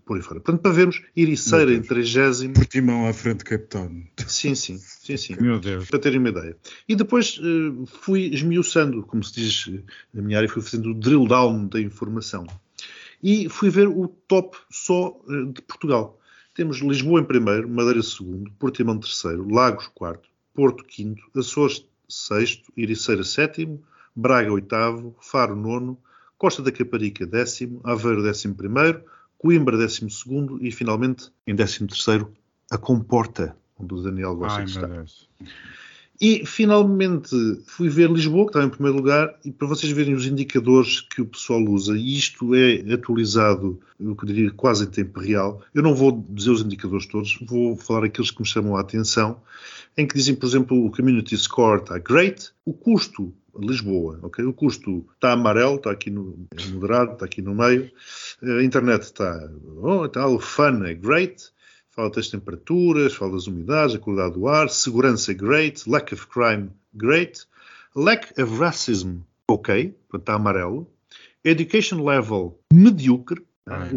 por 0.07 0.17
aí 0.17 0.23
fora. 0.23 0.41
Portanto, 0.41 0.63
para 0.63 0.71
vermos 0.71 1.03
Ericeira 1.17 1.73
em 1.73 1.83
30 1.83 2.55
Portimão 2.55 3.09
à 3.09 3.13
frente 3.13 3.39
de 3.39 3.45
Cape 3.45 3.67
Town. 3.67 4.05
Sim, 4.27 4.55
sim, 4.55 4.79
sim, 4.79 5.17
sim. 5.17 5.37
Meu 5.41 5.59
Deus. 5.59 5.91
Para 5.91 5.99
terem 5.99 6.21
uma 6.21 6.29
ideia. 6.29 6.57
E 6.89 6.95
depois 6.95 7.39
uh, 7.39 7.85
fui 7.87 8.31
esmiuçando, 8.33 9.03
como 9.03 9.23
se 9.23 9.35
diz 9.35 9.83
na 10.15 10.23
minha 10.23 10.39
área, 10.39 10.49
fui 10.49 10.63
fazendo 10.63 10.91
o 10.91 10.95
drill 10.95 11.27
down 11.27 11.67
da 11.67 11.81
informação. 11.81 12.47
E 13.21 13.49
fui 13.49 13.69
ver 13.69 13.89
o 13.89 14.07
top 14.07 14.57
só 14.71 15.09
uh, 15.09 15.53
de 15.53 15.61
Portugal. 15.63 16.19
Temos 16.55 16.79
Lisboa 16.79 17.21
em 17.21 17.25
primeiro, 17.25 17.69
Madeira 17.69 18.03
segundo, 18.03 18.51
Portimão 18.53 18.99
terceiro, 18.99 19.53
Lagos 19.53 19.89
quarto, 19.89 20.29
Porto 20.55 20.85
quinto, 20.85 21.23
Açores 21.37 21.85
sexto, 22.09 22.73
Ericeira 22.77 23.25
sétimo, 23.25 23.83
Braga 24.15 24.53
oitavo, 24.53 25.17
Faro 25.21 25.57
nono, 25.57 25.99
Costa 26.39 26.63
da 26.63 26.71
Caparica 26.71 27.27
décimo, 27.27 27.81
Aveiro 27.85 28.23
décimo 28.23 28.55
primeiro, 28.55 29.03
Coimbra 29.47 29.79
décimo 29.79 30.11
segundo 30.11 30.59
e 30.61 30.73
finalmente 30.73 31.31
em 31.47 31.55
décimo 31.55 31.87
terceiro 31.87 32.33
a 32.69 32.77
Comporta, 32.77 33.57
onde 33.79 33.95
o 33.95 34.03
Daniel 34.03 34.35
gosta 34.35 34.59
Ai, 34.59 34.65
de 34.65 34.71
estar. 34.73 35.05
E 36.21 36.45
finalmente 36.45 37.31
fui 37.65 37.89
ver 37.89 38.11
Lisboa, 38.11 38.47
que 38.47 38.49
estava 38.49 38.67
em 38.67 38.71
primeiro 38.71 38.97
lugar, 38.97 39.39
e 39.45 39.53
para 39.53 39.69
vocês 39.69 39.93
verem 39.93 40.15
os 40.15 40.27
indicadores 40.27 41.01
que 41.01 41.23
o 41.23 41.27
pessoal 41.27 41.63
usa, 41.63 41.97
e 41.97 42.17
isto 42.17 42.57
é 42.57 42.93
atualizado, 42.93 43.79
eu 44.01 44.17
diria 44.25 44.51
quase 44.51 44.83
em 44.83 44.89
tempo 44.89 45.21
real. 45.21 45.63
Eu 45.73 45.85
não 45.85 45.95
vou 45.95 46.27
dizer 46.29 46.51
os 46.51 46.63
indicadores 46.63 47.07
todos, 47.07 47.39
vou 47.47 47.77
falar 47.77 48.07
aqueles 48.07 48.33
que 48.33 48.41
me 48.41 48.49
chamam 48.49 48.75
a 48.75 48.81
atenção, 48.81 49.41
em 49.97 50.09
que 50.09 50.17
dizem, 50.17 50.35
por 50.35 50.47
exemplo, 50.47 50.85
o 50.85 50.91
Community 50.91 51.37
Score 51.39 51.83
está 51.83 52.01
great, 52.01 52.51
o 52.65 52.73
custo 52.73 53.33
Lisboa, 53.61 54.19
ok? 54.23 54.45
O 54.45 54.53
custo 54.53 55.07
está 55.15 55.33
amarelo, 55.33 55.77
está 55.77 55.91
aqui 55.91 56.11
no 56.11 56.47
é 56.57 56.67
moderado, 56.69 57.13
está 57.13 57.25
aqui 57.25 57.43
no 57.43 57.55
meio. 57.55 57.91
A 58.43 58.63
internet 58.63 59.03
está, 59.03 59.51
oh, 59.83 60.05
está 60.07 60.27
o 60.27 60.39
fun 60.39 60.85
é 60.85 60.95
great. 60.95 61.51
Fala 61.91 62.11
das 62.11 62.29
temperaturas, 62.29 63.15
fala 63.15 63.33
das 63.33 63.47
umidades, 63.47 63.95
a 63.95 63.99
qualidade 63.99 64.35
do 64.35 64.47
ar, 64.47 64.69
segurança 64.69 65.33
great, 65.33 65.89
lack 65.89 66.13
of 66.13 66.27
crime 66.27 66.71
great, 66.95 67.47
lack 67.95 68.39
of 68.41 68.59
racism 68.59 69.21
ok, 69.49 69.95
está 70.15 70.35
amarelo. 70.35 70.87
Education 71.45 72.05
level 72.05 72.59
medíocre. 72.73 73.45
Ai. 73.67 73.91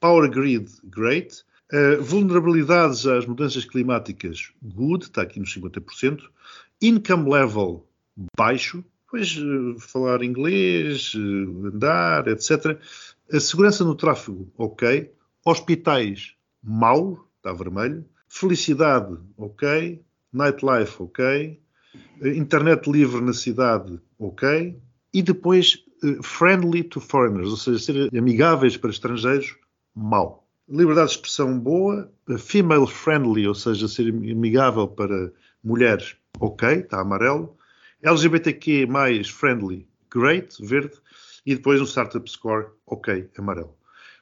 Power 0.00 0.28
grid 0.28 0.68
great. 0.84 1.44
Uh, 1.72 2.02
vulnerabilidades 2.02 3.06
às 3.06 3.26
mudanças 3.26 3.64
climáticas 3.64 4.50
good, 4.60 5.04
está 5.04 5.22
aqui 5.22 5.38
nos 5.38 5.54
50%. 5.54 6.20
Income 6.82 7.30
level 7.30 7.86
baixo, 8.36 8.84
pois 9.10 9.36
eh, 9.36 9.80
falar 9.80 10.22
inglês, 10.22 11.12
eh, 11.14 11.68
andar, 11.68 12.28
etc. 12.28 12.78
A 13.32 13.40
segurança 13.40 13.84
no 13.84 13.94
tráfego, 13.94 14.50
ok. 14.56 15.12
Hospitais, 15.44 16.34
mau, 16.62 17.26
está 17.36 17.52
vermelho. 17.52 18.04
Felicidade, 18.28 19.16
ok. 19.36 20.00
Nightlife, 20.32 21.02
ok. 21.02 21.60
Eh, 22.22 22.36
internet 22.36 22.88
livre 22.88 23.20
na 23.20 23.32
cidade, 23.32 24.00
ok. 24.18 24.76
E 25.12 25.22
depois, 25.22 25.84
friendly 26.22 26.84
to 26.84 27.00
foreigners, 27.00 27.50
ou 27.50 27.56
seja, 27.56 27.78
ser 27.78 28.16
amigáveis 28.16 28.76
para 28.76 28.90
estrangeiros, 28.90 29.56
mau. 29.94 30.46
Liberdade 30.68 31.08
de 31.08 31.16
expressão 31.16 31.58
boa, 31.58 32.08
female 32.38 32.86
friendly, 32.86 33.48
ou 33.48 33.56
seja, 33.56 33.88
ser 33.88 34.08
amigável 34.08 34.86
para 34.86 35.32
mulheres, 35.64 36.16
ok, 36.38 36.68
está 36.74 37.00
amarelo. 37.00 37.56
LGBTQ 38.02 38.86
mais 38.86 39.28
friendly, 39.28 39.86
great, 40.10 40.56
verde, 40.60 40.94
e 41.44 41.54
depois 41.54 41.80
um 41.80 41.86
startup 41.86 42.30
score, 42.30 42.66
ok, 42.86 43.28
amarelo. 43.36 43.74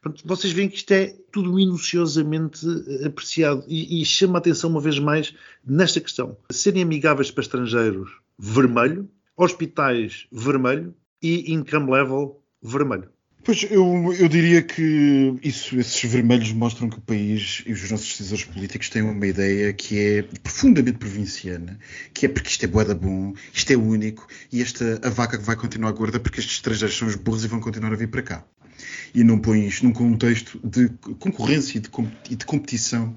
Portanto, 0.03 0.23
vocês 0.27 0.53
veem 0.53 0.69
que 0.69 0.77
isto 0.77 0.93
é 0.93 1.15
tudo 1.33 1.53
minuciosamente 1.53 2.65
eh, 2.67 3.07
apreciado 3.07 3.65
e, 3.67 4.01
e 4.01 4.05
chama 4.05 4.39
a 4.39 4.39
atenção 4.39 4.71
uma 4.71 4.81
vez 4.81 4.99
mais 4.99 5.35
nesta 5.65 6.01
questão. 6.01 6.37
Serem 6.51 6.83
amigáveis 6.83 7.31
para 7.31 7.43
estrangeiros, 7.43 8.11
vermelho, 8.39 9.11
hospitais, 9.37 10.27
vermelho 10.31 10.95
e 11.21 11.53
income 11.53 11.91
level, 11.91 12.41
vermelho. 12.63 13.11
Pois 13.49 13.63
eu, 13.71 14.13
eu 14.13 14.29
diria 14.29 14.61
que 14.61 15.35
isso, 15.43 15.81
esses 15.81 16.05
vermelhos 16.05 16.53
mostram 16.53 16.91
que 16.91 16.99
o 16.99 17.01
país 17.01 17.63
e 17.65 17.73
os 17.73 17.91
nossos 17.91 18.07
decisores 18.07 18.45
políticos 18.45 18.91
têm 18.91 19.01
uma 19.01 19.27
ideia 19.27 19.73
que 19.73 19.99
é 19.99 20.23
profundamente 20.43 20.99
provinciana, 20.99 21.79
que 22.13 22.27
é 22.27 22.29
porque 22.29 22.51
isto 22.51 22.65
é 22.65 22.67
boeda 22.67 22.95
bom, 22.95 23.33
isto 23.51 23.73
é 23.73 23.77
único 23.79 24.29
e 24.53 24.61
esta 24.61 25.01
a 25.03 25.09
vaca 25.09 25.39
que 25.39 25.45
vai 25.45 25.57
continuar 25.57 25.93
gorda 25.93 26.21
porque 26.21 26.41
estes 26.41 26.57
estrangeiros 26.57 26.95
são 26.95 27.09
os 27.09 27.15
burros 27.15 27.43
e 27.43 27.49
vão 27.49 27.59
continuar 27.59 27.91
a 27.91 27.97
vir 27.97 28.09
para 28.09 28.21
cá. 28.21 28.45
E 29.15 29.25
não 29.25 29.39
põe 29.39 29.67
isto 29.67 29.85
num 29.85 29.93
contexto 29.93 30.61
de 30.63 30.89
concorrência 31.19 31.79
e 31.79 31.81
de, 31.81 31.91
e 32.31 32.37
de 32.37 32.45
competição 32.45 33.15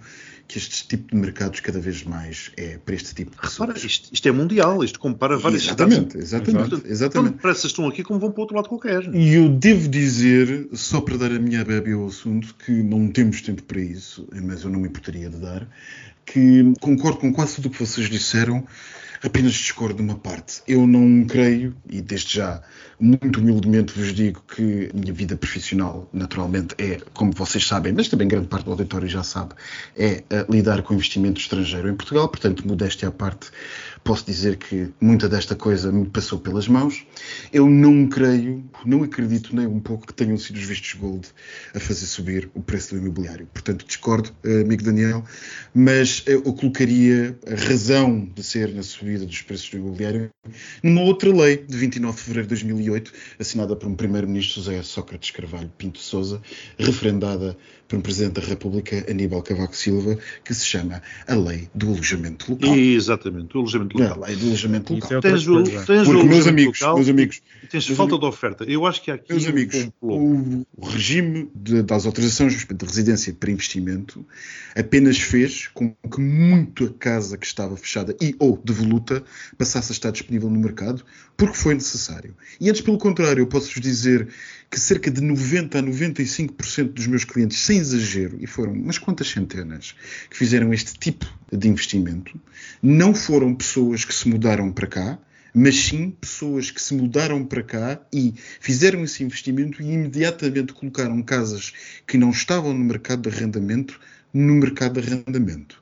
que 0.51 0.57
este 0.57 0.85
tipo 0.85 1.15
de 1.15 1.15
mercados 1.15 1.61
cada 1.61 1.79
vez 1.79 2.03
mais 2.03 2.51
é 2.57 2.77
para 2.77 2.93
este 2.93 3.15
tipo 3.15 3.31
de 3.31 3.37
Repara, 3.41 3.73
isto, 3.77 4.09
isto, 4.11 4.27
é 4.27 4.31
mundial, 4.33 4.83
isto 4.83 4.99
compara 4.99 5.37
várias 5.37 5.63
exatamente, 5.63 6.11
cidades. 6.11 6.15
Exatamente, 6.15 6.69
Portanto, 6.69 6.91
exatamente. 6.91 7.31
Tanto 7.31 7.35
depressa 7.37 7.67
estão 7.67 7.87
aqui 7.87 8.03
como 8.03 8.19
vão 8.19 8.31
para 8.31 8.39
o 8.39 8.41
outro 8.41 8.55
lado 8.57 8.67
qualquer. 8.67 9.15
E 9.15 9.33
eu 9.33 9.47
devo 9.47 9.87
dizer, 9.87 10.67
só 10.73 10.99
para 10.99 11.15
dar 11.15 11.31
a 11.31 11.39
minha 11.39 11.63
bebê 11.63 11.93
ao 11.93 12.05
assunto, 12.05 12.53
que 12.65 12.71
não 12.83 13.07
temos 13.07 13.41
tempo 13.41 13.63
para 13.63 13.79
isso, 13.79 14.27
mas 14.43 14.63
eu 14.63 14.69
não 14.69 14.81
me 14.81 14.89
importaria 14.89 15.29
de 15.29 15.37
dar, 15.37 15.65
que 16.25 16.73
concordo 16.81 17.19
com 17.19 17.31
quase 17.31 17.55
tudo 17.55 17.69
o 17.69 17.71
que 17.71 17.79
vocês 17.79 18.09
disseram, 18.09 18.67
apenas 19.23 19.53
discordo 19.53 19.95
de 19.95 20.01
uma 20.01 20.15
parte. 20.15 20.61
Eu 20.67 20.87
não 20.87 21.25
creio, 21.25 21.75
e 21.89 22.01
desde 22.01 22.37
já 22.37 22.61
muito 22.99 23.39
humildemente 23.39 23.97
vos 23.97 24.13
digo 24.13 24.43
que 24.55 24.89
a 24.93 24.97
minha 24.97 25.13
vida 25.13 25.35
profissional, 25.35 26.07
naturalmente, 26.13 26.75
é, 26.77 26.99
como 27.13 27.31
vocês 27.31 27.65
sabem, 27.65 27.93
mas 27.93 28.07
também 28.07 28.27
grande 28.27 28.47
parte 28.47 28.65
do 28.65 28.71
auditório 28.71 29.07
já 29.07 29.23
sabe, 29.23 29.55
é 29.97 30.23
uh, 30.31 30.51
lidar 30.51 30.83
com 30.83 30.93
investimento 30.93 31.41
estrangeiro 31.41 31.89
em 31.89 31.95
Portugal. 31.95 32.27
Portanto, 32.29 32.67
modéstia 32.67 33.07
à 33.07 33.11
parte, 33.11 33.49
posso 34.03 34.25
dizer 34.25 34.57
que 34.57 34.89
muita 34.99 35.27
desta 35.27 35.55
coisa 35.55 35.91
me 35.91 36.05
passou 36.05 36.39
pelas 36.39 36.67
mãos. 36.67 37.05
Eu 37.51 37.67
não 37.67 38.07
creio, 38.07 38.63
não 38.85 39.03
acredito 39.03 39.55
nem 39.55 39.65
um 39.65 39.79
pouco 39.79 40.07
que 40.07 40.13
tenham 40.13 40.37
sido 40.37 40.57
os 40.57 40.63
vistos 40.63 40.93
gold 40.93 41.27
a 41.73 41.79
fazer 41.79 42.05
subir 42.05 42.49
o 42.53 42.61
preço 42.61 42.93
do 42.93 43.01
imobiliário. 43.01 43.47
Portanto, 43.51 43.85
discordo, 43.85 44.31
uh, 44.45 44.61
amigo 44.61 44.83
Daniel, 44.83 45.23
mas 45.73 46.23
eu 46.27 46.41
colocaria 46.53 47.37
a 47.47 47.55
razão 47.55 48.29
de 48.35 48.43
ser 48.43 48.73
na 48.73 48.83
subida 48.83 49.10
dos 49.19 49.41
preços 49.41 49.69
do 49.69 49.77
imobiliário 49.77 50.29
numa 50.83 51.01
outra 51.01 51.31
lei 51.33 51.57
de 51.57 51.77
29 51.77 52.15
de 52.17 52.21
fevereiro 52.23 52.47
de 52.47 52.55
2008, 52.55 53.11
assinada 53.39 53.75
por 53.75 53.87
um 53.89 53.95
primeiro-ministro 53.95 54.61
José 54.61 54.81
Sócrates 54.83 55.31
Carvalho 55.31 55.71
Pinto 55.77 55.99
Souza, 55.99 56.41
referendada 56.77 57.55
por 57.87 57.97
um 57.97 58.01
presidente 58.01 58.39
da 58.39 58.47
República, 58.47 59.05
Aníbal 59.09 59.43
Cavaco 59.43 59.75
Silva, 59.75 60.17
que 60.45 60.53
se 60.53 60.65
chama 60.65 61.01
a 61.27 61.35
Lei 61.35 61.67
do 61.75 61.87
Alojamento 61.89 62.51
Local. 62.51 62.73
Exatamente, 62.75 63.55
o 63.57 63.59
alojamento 63.59 63.97
local. 63.97 64.23
A 64.23 64.27
Lei 64.27 64.35
do 64.37 64.47
Alojamento 64.47 64.93
Local. 64.93 65.17
é 65.17 65.21
Tens 65.21 65.47
o, 65.47 65.63
tens 65.63 65.85
Porque, 65.85 66.21
o 66.21 66.25
meus 66.25 66.47
amigos, 66.47 66.79
local 66.79 66.95
meus 66.95 67.09
amigos, 67.09 67.41
tens 67.69 67.85
meus 67.87 67.97
falta 67.97 68.13
amigos- 68.15 68.19
de 68.19 68.25
oferta. 68.35 68.63
Eu 68.63 68.85
acho 68.85 69.01
que 69.03 69.11
há 69.11 69.15
aqui 69.15 69.33
Meus 69.33 69.45
um 69.45 69.49
amigos, 69.49 69.83
complô. 69.83 70.17
o, 70.77 70.85
regime 70.87 71.49
de- 71.53 71.81
das 71.83 72.05
autorizações 72.05 72.53
de 72.65 72.85
residência 72.85 73.33
para 73.37 73.51
investimento 73.51 74.25
apenas 74.75 75.17
fez 75.19 75.67
com 75.67 75.93
que 76.09 76.21
muito 76.21 76.85
a 76.85 76.89
casa 76.97 77.37
que 77.37 77.45
estava 77.45 77.75
fechada 77.75 78.15
e 78.21 78.33
ou 78.39 78.57
devoluta 78.63 79.00
passasse 79.57 79.91
a 79.91 79.93
estar 79.93 80.11
disponível 80.11 80.49
no 80.49 80.59
mercado, 80.59 81.03
porque 81.35 81.57
foi 81.57 81.73
necessário. 81.73 82.35
E 82.59 82.69
antes, 82.69 82.81
pelo 82.81 82.97
contrário, 82.97 83.41
eu 83.41 83.47
posso-vos 83.47 83.81
dizer 83.81 84.27
que 84.69 84.79
cerca 84.79 85.11
de 85.11 85.21
90 85.21 85.79
a 85.79 85.83
95% 85.83 86.93
dos 86.93 87.07
meus 87.07 87.23
clientes, 87.23 87.59
sem 87.59 87.77
exagero, 87.77 88.37
e 88.39 88.47
foram 88.47 88.73
umas 88.73 88.97
quantas 88.97 89.27
centenas, 89.27 89.95
que 90.29 90.37
fizeram 90.37 90.73
este 90.73 90.97
tipo 90.97 91.25
de 91.51 91.67
investimento, 91.67 92.39
não 92.81 93.13
foram 93.13 93.53
pessoas 93.53 94.05
que 94.05 94.13
se 94.13 94.29
mudaram 94.29 94.71
para 94.71 94.87
cá, 94.87 95.19
mas 95.53 95.75
sim 95.75 96.11
pessoas 96.11 96.71
que 96.71 96.81
se 96.81 96.93
mudaram 96.93 97.43
para 97.43 97.61
cá 97.61 97.99
e 98.13 98.33
fizeram 98.59 99.03
esse 99.03 99.23
investimento 99.23 99.81
e 99.81 99.91
imediatamente 99.91 100.73
colocaram 100.73 101.21
casas 101.21 101.73
que 102.07 102.17
não 102.17 102.29
estavam 102.29 102.73
no 102.73 102.85
mercado 102.85 103.29
de 103.29 103.35
arrendamento 103.35 103.99
no 104.33 104.55
mercado 104.55 105.01
de 105.01 105.07
arrendamento. 105.07 105.80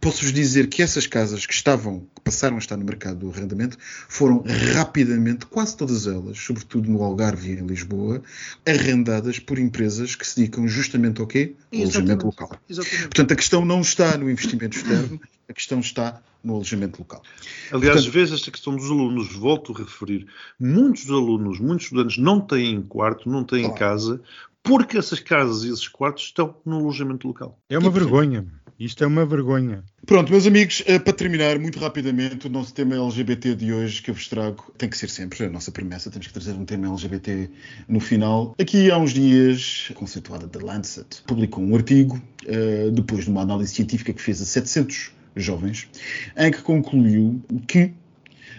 Posso-vos 0.00 0.32
dizer 0.32 0.68
que 0.68 0.82
essas 0.82 1.06
casas 1.06 1.46
que 1.46 1.52
estavam, 1.52 2.00
que 2.14 2.20
passaram 2.22 2.56
a 2.56 2.58
estar 2.58 2.76
no 2.76 2.84
mercado 2.84 3.18
do 3.18 3.30
arrendamento, 3.30 3.76
foram 4.08 4.44
rapidamente, 4.74 5.46
quase 5.46 5.76
todas 5.76 6.06
elas, 6.06 6.38
sobretudo 6.38 6.90
no 6.90 7.02
Algarve 7.02 7.50
e 7.50 7.58
em 7.58 7.66
Lisboa, 7.66 8.22
arrendadas 8.66 9.38
por 9.38 9.58
empresas 9.58 10.14
que 10.14 10.26
se 10.26 10.36
dedicam 10.36 10.66
justamente 10.66 11.20
ao 11.20 11.26
quê? 11.26 11.54
Ao 11.72 11.80
alojamento 11.80 12.26
local. 12.26 12.50
Exatamente. 12.68 13.02
Portanto, 13.02 13.32
a 13.32 13.36
questão 13.36 13.64
não 13.64 13.80
está 13.80 14.16
no 14.16 14.30
investimento 14.30 14.76
externo, 14.76 15.20
a 15.48 15.52
questão 15.52 15.80
está 15.80 16.20
no 16.42 16.54
alojamento 16.54 16.98
local. 16.98 17.22
Aliás, 17.70 17.96
Portanto, 17.96 18.12
vezes 18.12 18.34
esta 18.34 18.50
questão 18.50 18.74
dos 18.74 18.90
alunos, 18.90 19.32
volto 19.34 19.72
a 19.72 19.78
referir, 19.78 20.26
muitos 20.58 21.08
alunos, 21.10 21.60
muitos 21.60 21.86
estudantes 21.86 22.18
não 22.18 22.40
têm 22.40 22.80
quarto, 22.82 23.28
não 23.28 23.44
têm 23.44 23.64
claro. 23.64 23.78
casa, 23.78 24.22
porque 24.62 24.98
essas 24.98 25.20
casas 25.20 25.64
e 25.64 25.68
esses 25.70 25.88
quartos 25.88 26.24
estão 26.24 26.54
no 26.64 26.76
alojamento 26.76 27.26
local. 27.26 27.58
É 27.68 27.78
uma 27.78 27.90
vergonha. 27.90 28.46
Isto 28.80 29.04
é 29.04 29.06
uma 29.06 29.26
vergonha. 29.26 29.84
Pronto, 30.06 30.32
meus 30.32 30.46
amigos, 30.46 30.82
eh, 30.86 30.98
para 30.98 31.12
terminar, 31.12 31.58
muito 31.58 31.78
rapidamente, 31.78 32.46
o 32.46 32.50
nosso 32.50 32.72
tema 32.72 32.96
LGBT 32.96 33.54
de 33.54 33.74
hoje 33.74 34.00
que 34.00 34.10
eu 34.10 34.14
vos 34.14 34.26
trago 34.26 34.72
tem 34.78 34.88
que 34.88 34.96
ser 34.96 35.10
sempre 35.10 35.44
a 35.44 35.50
nossa 35.50 35.70
promessa, 35.70 36.10
temos 36.10 36.28
que 36.28 36.32
trazer 36.32 36.52
um 36.52 36.64
tema 36.64 36.88
LGBT 36.88 37.50
no 37.86 38.00
final. 38.00 38.54
Aqui 38.58 38.90
há 38.90 38.96
uns 38.96 39.12
dias, 39.12 39.92
conceituada 39.94 40.48
The 40.48 40.60
Lancet 40.60 41.22
publicou 41.26 41.62
um 41.62 41.76
artigo, 41.76 42.18
eh, 42.46 42.88
depois 42.90 43.24
de 43.24 43.30
uma 43.30 43.42
análise 43.42 43.74
científica 43.74 44.14
que 44.14 44.22
fez 44.22 44.40
a 44.40 44.46
700 44.46 45.10
jovens, 45.36 45.86
em 46.34 46.50
que 46.50 46.62
concluiu 46.62 47.38
que 47.68 47.92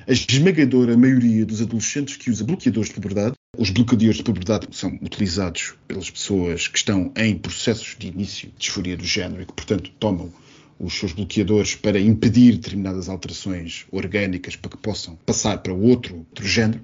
a 0.08 0.12
esmagadora 0.12 0.96
maioria 0.96 1.48
dos 1.48 1.64
adolescentes 1.64 2.16
que 2.16 2.30
usa 2.30 2.44
bloqueadores 2.44 2.90
de 2.90 2.94
puberdade 2.94 3.34
os 3.58 3.70
bloqueadores 3.70 4.16
de 4.16 4.24
puberdade 4.24 4.68
são 4.72 4.98
utilizados 5.02 5.74
pelas 5.86 6.10
pessoas 6.10 6.70
que 6.70 6.78
estão 6.78 7.12
em 7.18 7.38
processos 7.38 7.98
de 8.00 8.08
início 8.08 8.50
de 8.50 8.56
disforia 8.58 8.96
do 8.96 9.04
género 9.04 9.42
e 9.42 9.46
que, 9.46 9.52
portanto, 9.52 9.92
tomam 10.00 10.32
os 10.80 10.94
seus 10.98 11.12
bloqueadores 11.12 11.76
para 11.76 12.00
impedir 12.00 12.54
determinadas 12.54 13.10
alterações 13.10 13.86
orgânicas 13.92 14.56
para 14.56 14.72
que 14.72 14.78
possam 14.78 15.18
passar 15.26 15.58
para 15.58 15.74
outro, 15.74 16.20
outro 16.20 16.48
género, 16.48 16.82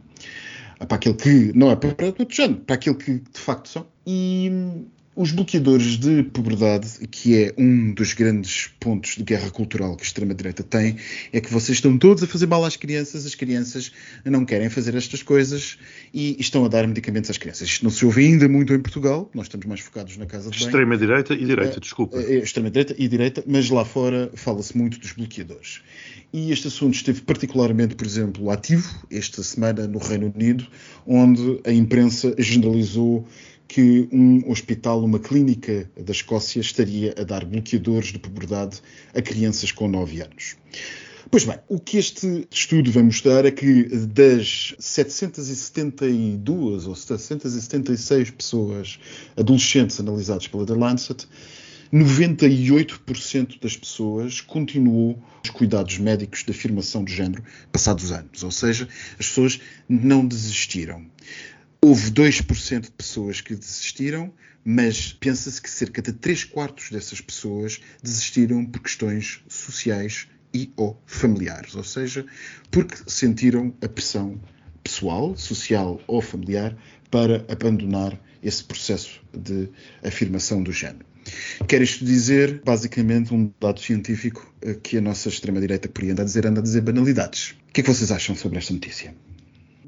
para 0.78 0.98
aquele 0.98 1.16
que 1.16 1.58
não 1.58 1.72
é 1.72 1.76
para, 1.76 1.96
para 1.96 2.08
outro 2.08 2.28
género, 2.30 2.60
para 2.60 2.76
aquele 2.76 2.96
que 2.98 3.14
de 3.14 3.40
facto 3.40 3.70
são. 3.70 3.88
E 4.06 4.52
os 5.18 5.32
bloqueadores 5.32 5.98
de 5.98 6.22
puberdade, 6.22 6.88
que 7.10 7.36
é 7.36 7.54
um 7.58 7.92
dos 7.92 8.14
grandes 8.14 8.70
pontos 8.80 9.16
de 9.16 9.24
guerra 9.24 9.50
cultural 9.50 9.96
que 9.96 10.04
a 10.04 10.06
extrema-direita 10.06 10.62
tem, 10.62 10.98
é 11.34 11.42
que 11.42 11.52
vocês 11.52 11.80
estão 11.80 11.98
todos 11.98 12.22
a 12.22 12.28
fazer 12.28 12.46
mal 12.46 12.64
às 12.64 12.76
crianças, 12.76 13.26
as 13.26 13.34
crianças 13.34 13.92
não 14.24 14.46
querem 14.46 14.70
fazer 14.70 14.94
estas 14.94 15.24
coisas 15.24 15.80
e 16.14 16.38
estão 16.40 16.64
a 16.66 16.68
dar 16.68 16.88
medicamentos 16.88 17.32
às 17.32 17.38
crianças. 17.40 17.68
Isto 17.68 17.84
não 17.84 17.90
se 17.90 18.06
ouve 18.06 18.28
ainda 18.28 18.48
muito 18.48 18.72
em 18.72 18.80
Portugal, 18.80 19.28
nós 19.34 19.48
estamos 19.48 19.66
mais 19.66 19.82
focados 19.82 20.16
na 20.18 20.28
casa 20.28 20.52
de 20.52 20.58
Extrema-direita 20.58 21.34
e 21.34 21.44
direita, 21.44 21.78
é, 21.78 21.80
desculpa. 21.80 22.20
É, 22.20 22.36
Extrema-direita 22.36 22.96
e 22.96 23.08
direita, 23.08 23.44
mas 23.48 23.72
lá 23.72 23.84
fora 23.84 24.30
fala-se 24.36 24.78
muito 24.78 25.00
dos 25.00 25.14
bloqueadores. 25.14 25.82
E 26.32 26.52
este 26.52 26.68
assunto 26.68 26.94
esteve 26.94 27.22
particularmente, 27.22 27.96
por 27.96 28.06
exemplo, 28.06 28.52
ativo 28.52 28.88
esta 29.10 29.42
semana 29.42 29.88
no 29.88 29.98
Reino 29.98 30.32
Unido, 30.36 30.68
onde 31.08 31.60
a 31.66 31.72
imprensa 31.72 32.36
generalizou 32.38 33.28
que 33.68 34.08
um 34.12 34.50
hospital, 34.50 35.04
uma 35.04 35.20
clínica 35.20 35.90
da 36.00 36.12
Escócia, 36.12 36.60
estaria 36.60 37.14
a 37.18 37.24
dar 37.24 37.46
bloqueadores 37.46 38.14
de 38.14 38.20
puberdade 38.20 38.82
a 39.14 39.22
crianças 39.22 39.72
com 39.72 39.88
9 39.88 40.22
anos. 40.22 40.56
Pois 41.30 41.44
bem, 41.44 41.60
o 41.68 41.78
que 41.78 41.98
este 41.98 42.48
estudo 42.50 42.90
vai 42.90 43.04
mostrar 43.04 43.46
é 43.46 43.52
que 43.52 43.84
das 44.08 44.74
772 44.80 46.88
ou 46.88 46.96
776 46.96 48.32
pessoas 48.32 48.98
adolescentes 49.36 50.00
analisadas 50.00 50.48
pela 50.48 50.66
The 50.66 50.74
Lancet, 50.74 51.28
98% 51.94 53.60
das 53.62 53.76
pessoas 53.76 54.40
continuou 54.40 55.22
os 55.44 55.50
cuidados 55.50 55.98
médicos 55.98 56.44
de 56.44 56.52
afirmação 56.52 57.04
de 57.04 57.14
género 57.14 57.44
passados 57.72 58.12
anos, 58.12 58.44
ou 58.44 58.52
seja, 58.52 58.88
as 59.20 59.28
pessoas 59.28 59.60
não 59.88 60.26
desistiram. 60.26 61.06
Houve 61.88 62.12
2% 62.12 62.82
de 62.82 62.92
pessoas 62.92 63.40
que 63.40 63.56
desistiram, 63.56 64.34
mas 64.62 65.14
pensa-se 65.14 65.62
que 65.62 65.70
cerca 65.70 66.02
de 66.02 66.12
3 66.12 66.44
quartos 66.44 66.92
dessas 66.92 67.22
pessoas 67.22 67.80
desistiram 68.04 68.66
por 68.66 68.82
questões 68.82 69.42
sociais 69.48 70.28
e 70.54 70.70
ou 70.76 71.02
familiares, 71.06 71.76
ou 71.76 71.86
seja, 71.86 72.26
porque 72.70 72.98
sentiram 73.08 73.74
a 73.82 73.88
pressão 73.88 74.38
pessoal, 74.84 75.38
social 75.38 76.02
ou 76.08 76.22
familiar 76.22 76.76
para 77.10 77.46
abandonar 77.48 78.20
esse 78.44 78.66
processo 78.66 79.22
de 79.32 79.70
afirmação 80.04 80.62
do 80.62 80.74
género. 80.74 81.06
Quer 81.70 81.82
isto 81.82 82.04
dizer, 82.04 82.62
basicamente, 82.66 83.34
um 83.34 83.50
dado 83.62 83.80
científico 83.80 84.54
eh, 84.62 84.74
que 84.74 84.98
a 84.98 85.02
nossa 85.02 85.30
extrema-direita 85.30 85.88
por 85.88 86.04
aí 86.04 86.12
anda 86.12 86.24
a 86.24 86.26
dizer, 86.26 86.48
anda 86.48 86.60
a 86.60 86.64
dizer 86.64 86.82
banalidades. 86.82 87.52
O 87.70 87.72
que 87.72 87.80
é 87.80 87.84
que 87.86 87.90
vocês 87.90 88.12
acham 88.12 88.36
sobre 88.36 88.58
esta 88.58 88.74
notícia? 88.74 89.16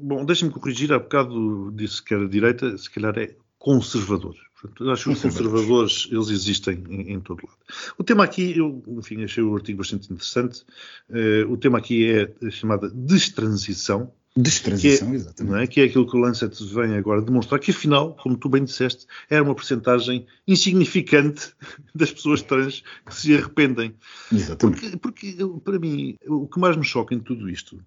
Bom, 0.02 0.24
deixem-me 0.24 0.52
corrigir, 0.52 0.92
há 0.92 0.98
bocado 0.98 1.70
disse 1.72 2.02
que 2.02 2.14
era 2.14 2.26
direita, 2.28 2.76
se 2.78 2.90
calhar 2.90 3.18
é 3.18 3.34
conservador. 3.58 4.34
Portanto, 4.60 4.90
acho 4.90 5.04
que 5.04 5.10
os 5.10 5.22
conservadores, 5.22 6.08
eles 6.10 6.28
existem 6.28 6.82
em, 6.88 7.12
em, 7.12 7.20
todo 7.20 7.46
lado. 7.46 7.58
O 7.98 8.04
tema 8.04 8.24
aqui, 8.24 8.56
eu, 8.56 8.82
enfim, 8.88 9.22
achei 9.22 9.42
o 9.42 9.54
artigo 9.54 9.78
bastante 9.78 10.12
interessante. 10.12 10.64
Uh, 11.08 11.50
o 11.50 11.56
tema 11.56 11.78
aqui 11.78 12.10
é 12.10 12.32
a 12.46 12.50
chamada 12.50 12.90
destransição, 12.90 14.12
Destransição, 14.42 15.08
que 15.08 15.14
é, 15.14 15.16
exatamente. 15.16 15.62
É? 15.62 15.66
Que 15.66 15.80
é 15.80 15.84
aquilo 15.84 16.08
que 16.08 16.16
o 16.16 16.20
Lancet 16.20 16.56
vem 16.72 16.96
agora 16.96 17.22
demonstrar, 17.22 17.58
que 17.58 17.70
afinal, 17.70 18.14
como 18.16 18.36
tu 18.36 18.48
bem 18.48 18.64
disseste, 18.64 19.06
era 19.28 19.42
uma 19.42 19.54
porcentagem 19.54 20.26
insignificante 20.46 21.52
das 21.94 22.12
pessoas 22.12 22.42
trans 22.42 22.82
que 23.06 23.14
se 23.14 23.34
arrependem. 23.34 23.94
Exatamente. 24.32 24.96
Porque, 24.98 25.34
porque, 25.36 25.36
para 25.64 25.78
mim, 25.78 26.16
o 26.26 26.46
que 26.46 26.58
mais 26.58 26.76
me 26.76 26.84
choca 26.84 27.14
em 27.14 27.20
tudo 27.20 27.48
isto 27.48 27.80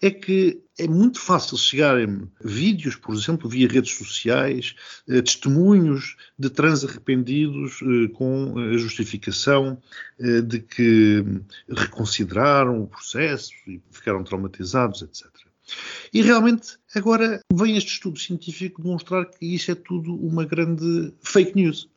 é 0.00 0.10
que 0.10 0.62
é 0.78 0.86
muito 0.86 1.18
fácil 1.18 1.56
chegarem 1.56 2.30
vídeos, 2.42 2.96
por 2.96 3.14
exemplo, 3.14 3.48
via 3.48 3.66
redes 3.66 3.92
sociais, 3.92 4.74
eh, 5.08 5.22
testemunhos 5.22 6.16
de 6.38 6.50
trans 6.50 6.84
arrependidos 6.84 7.80
eh, 7.82 8.08
com 8.12 8.58
a 8.58 8.76
justificação 8.76 9.80
eh, 10.18 10.42
de 10.42 10.60
que 10.60 11.24
reconsideraram 11.68 12.82
o 12.82 12.86
processo 12.86 13.52
e 13.66 13.80
ficaram 13.90 14.22
traumatizados, 14.22 15.00
etc. 15.00 15.24
E 16.12 16.22
realmente 16.22 16.78
agora 16.94 17.40
vem 17.52 17.76
este 17.76 17.92
estudo 17.92 18.18
científico 18.18 18.82
demonstrar 18.82 19.26
que 19.26 19.44
isso 19.44 19.70
é 19.70 19.74
tudo 19.74 20.14
uma 20.14 20.44
grande 20.44 21.12
fake 21.22 21.54
news. 21.54 21.88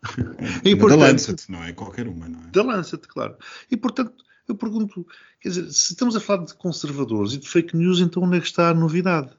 É 0.66 0.76
da 0.76 0.96
Lancet, 0.96 1.50
não 1.50 1.64
é 1.64 1.72
qualquer 1.72 2.08
uma, 2.08 2.28
não 2.28 2.42
é? 2.42 2.48
Da 2.48 2.64
Lancet, 2.64 3.08
claro. 3.08 3.36
E 3.70 3.78
portanto, 3.78 4.24
eu 4.48 4.56
pergunto, 4.56 5.06
quer 5.40 5.50
dizer, 5.50 5.72
se 5.72 5.94
estamos 5.94 6.16
a 6.16 6.20
falar 6.20 6.46
de 6.46 6.54
conservadores 6.56 7.34
e 7.34 7.38
de 7.38 7.48
fake 7.48 7.78
news, 7.78 8.00
então 8.00 8.24
onde 8.24 8.38
é 8.38 8.40
que 8.40 8.48
está 8.48 8.70
a 8.70 8.74
novidade? 8.74 9.32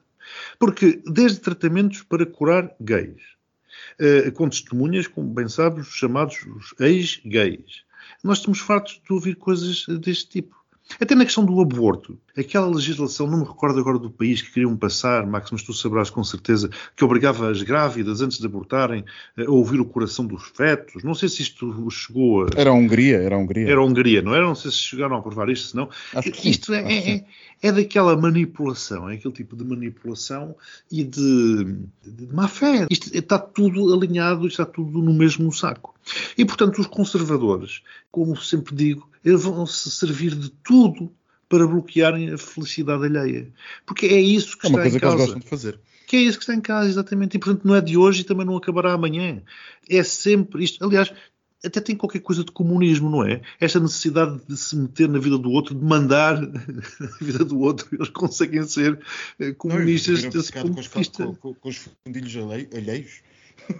Porque 0.57 1.01
desde 1.05 1.39
tratamentos 1.39 2.03
para 2.03 2.25
curar 2.25 2.73
gays, 2.79 3.21
eh, 3.99 4.31
com 4.31 4.47
testemunhas, 4.47 5.07
como 5.07 5.33
bem 5.33 5.49
sabes, 5.49 5.87
os 5.87 5.93
chamados 5.93 6.37
ex-gays, 6.79 7.83
nós 8.23 8.37
estamos 8.37 8.59
fartos 8.59 9.01
de 9.05 9.13
ouvir 9.13 9.35
coisas 9.35 9.85
deste 9.99 10.29
tipo. 10.29 10.60
Até 10.99 11.15
na 11.15 11.25
questão 11.25 11.45
do 11.45 11.59
aborto. 11.61 12.17
Aquela 12.37 12.67
legislação, 12.67 13.27
não 13.27 13.39
me 13.39 13.45
recordo 13.45 13.79
agora 13.79 13.99
do 13.99 14.09
país 14.09 14.41
que 14.41 14.51
queriam 14.51 14.75
passar, 14.75 15.25
Max, 15.25 15.51
mas 15.51 15.63
tu 15.63 15.73
sabrás 15.73 16.09
com 16.09 16.23
certeza, 16.23 16.69
que 16.95 17.03
obrigava 17.03 17.49
as 17.49 17.61
grávidas, 17.61 18.21
antes 18.21 18.37
de 18.37 18.45
abortarem, 18.45 19.03
a 19.37 19.49
ouvir 19.49 19.79
o 19.79 19.85
coração 19.85 20.25
dos 20.25 20.43
fetos. 20.43 21.03
Não 21.03 21.13
sei 21.13 21.29
se 21.29 21.41
isto 21.41 21.89
chegou 21.89 22.45
a... 22.45 22.47
Era 22.55 22.69
a 22.69 22.73
Hungria, 22.73 23.17
era 23.17 23.35
a 23.35 23.37
Hungria. 23.37 23.69
Era 23.69 23.79
a 23.79 23.83
Hungria, 23.83 24.21
não 24.21 24.33
era? 24.33 24.45
Não 24.45 24.55
sei 24.55 24.71
se 24.71 24.77
chegaram 24.77 25.15
a 25.15 25.19
aprovar 25.19 25.49
isto, 25.49 25.69
senão... 25.69 25.89
Isto 26.43 26.73
é, 26.73 27.13
é, 27.13 27.25
é, 27.61 27.71
daquela 27.71 28.15
manipulação, 28.15 29.09
é 29.09 29.15
aquele 29.15 29.33
tipo 29.33 29.55
de 29.55 29.63
manipulação 29.63 30.55
e 30.91 31.03
de, 31.03 31.63
de, 32.03 32.25
de 32.25 32.33
má 32.33 32.47
fé. 32.47 32.87
Isto 32.89 33.15
está 33.15 33.37
tudo 33.37 33.93
alinhado, 33.93 34.47
está 34.47 34.65
tudo 34.65 34.99
no 35.01 35.13
mesmo 35.13 35.51
saco. 35.51 35.93
E, 36.37 36.45
portanto, 36.45 36.79
os 36.79 36.87
conservadores, 36.87 37.81
como 38.11 38.35
sempre 38.37 38.75
digo, 38.75 39.09
eles 39.23 39.43
vão 39.43 39.65
se 39.65 39.89
servir 39.91 40.35
de 40.35 40.49
tudo 40.49 41.11
para 41.47 41.67
bloquearem 41.67 42.31
a 42.31 42.37
felicidade 42.37 43.05
alheia. 43.05 43.51
Porque 43.85 44.05
é 44.05 44.19
isso 44.19 44.57
que 44.57 44.67
é 44.67 44.69
está 44.69 44.87
em 44.87 44.91
causa. 44.91 44.97
É 44.97 44.99
uma 44.99 44.99
coisa 44.99 44.99
que 44.99 45.05
eles 45.05 45.15
gostam 45.15 45.39
de 45.39 45.47
fazer. 45.47 45.79
Que 46.07 46.15
é 46.17 46.19
isso 46.21 46.37
que 46.37 46.43
está 46.43 46.55
em 46.55 46.61
casa, 46.61 46.89
exatamente. 46.89 47.35
E, 47.35 47.39
portanto, 47.39 47.67
não 47.67 47.75
é 47.75 47.81
de 47.81 47.97
hoje 47.97 48.21
e 48.21 48.23
também 48.23 48.45
não 48.45 48.55
acabará 48.55 48.93
amanhã. 48.93 49.41
É 49.89 50.01
sempre 50.03 50.63
isto. 50.63 50.83
Aliás, 50.83 51.11
até 51.63 51.79
tem 51.79 51.95
qualquer 51.95 52.19
coisa 52.19 52.43
de 52.43 52.51
comunismo, 52.51 53.09
não 53.09 53.23
é? 53.23 53.41
Esta 53.59 53.79
necessidade 53.79 54.39
de 54.47 54.57
se 54.57 54.75
meter 54.75 55.07
na 55.07 55.19
vida 55.19 55.37
do 55.37 55.51
outro, 55.51 55.75
de 55.75 55.83
mandar 55.83 56.41
na 56.41 57.07
vida 57.21 57.45
do 57.45 57.59
outro, 57.59 57.87
eles 57.91 58.09
conseguem 58.09 58.63
ser 58.63 58.99
eh, 59.39 59.51
comunistas 59.51 60.23
não, 60.23 60.29
desse 60.31 60.51
ponto 60.53 60.73
com, 60.75 60.81
de 60.81 60.89
vista. 60.89 61.25
Com, 61.25 61.35
com, 61.35 61.53
com, 61.53 61.69
os 61.69 61.89
fundilhos 62.05 62.35
alheios. 62.73 63.21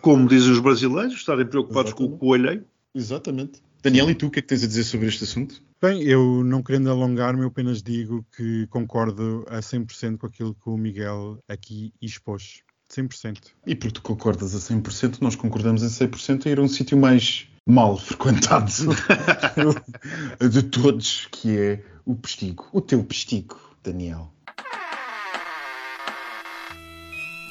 Como 0.02 0.28
dizem 0.28 0.52
os 0.52 0.60
brasileiros, 0.60 1.14
estarem 1.14 1.46
preocupados 1.46 1.94
com, 1.94 2.18
com 2.18 2.28
o 2.28 2.34
alheio. 2.34 2.66
Exatamente. 2.94 3.62
Daniel, 3.82 4.10
e 4.12 4.16
tu 4.16 4.28
o 4.28 4.32
que 4.32 4.40
é 4.40 4.42
que 4.42 4.48
tens 4.48 4.64
a 4.64 4.68
dizer 4.68 4.84
sobre 4.84 5.08
este 5.08 5.24
assunto? 5.24 5.62
Bem, 5.82 6.04
eu 6.04 6.44
não 6.44 6.62
querendo 6.62 6.92
alongar-me, 6.92 7.42
eu 7.42 7.48
apenas 7.48 7.82
digo 7.82 8.24
que 8.36 8.68
concordo 8.68 9.44
a 9.50 9.60
100% 9.60 10.18
com 10.18 10.28
aquilo 10.28 10.54
que 10.54 10.70
o 10.70 10.78
Miguel 10.78 11.40
aqui 11.48 11.92
expôs. 12.00 12.62
100%. 12.92 13.38
E 13.66 13.74
porque 13.74 13.94
tu 13.94 14.02
concordas 14.02 14.54
a 14.54 14.60
100%, 14.60 15.20
nós 15.22 15.36
concordamos 15.36 15.82
a 15.82 15.88
100% 15.88 16.46
a 16.46 16.50
ir 16.50 16.60
a 16.60 16.62
um 16.62 16.68
sítio 16.68 16.98
mais 16.98 17.48
mal 17.66 17.98
frequentado 17.98 18.70
de 20.52 20.64
todos, 20.64 21.28
que 21.32 21.58
é 21.58 21.84
o 22.06 22.16
Pestigo. 22.16 22.68
O 22.72 22.82
teu 22.82 23.04
Pestigo, 23.04 23.60
Daniel. 23.82 24.32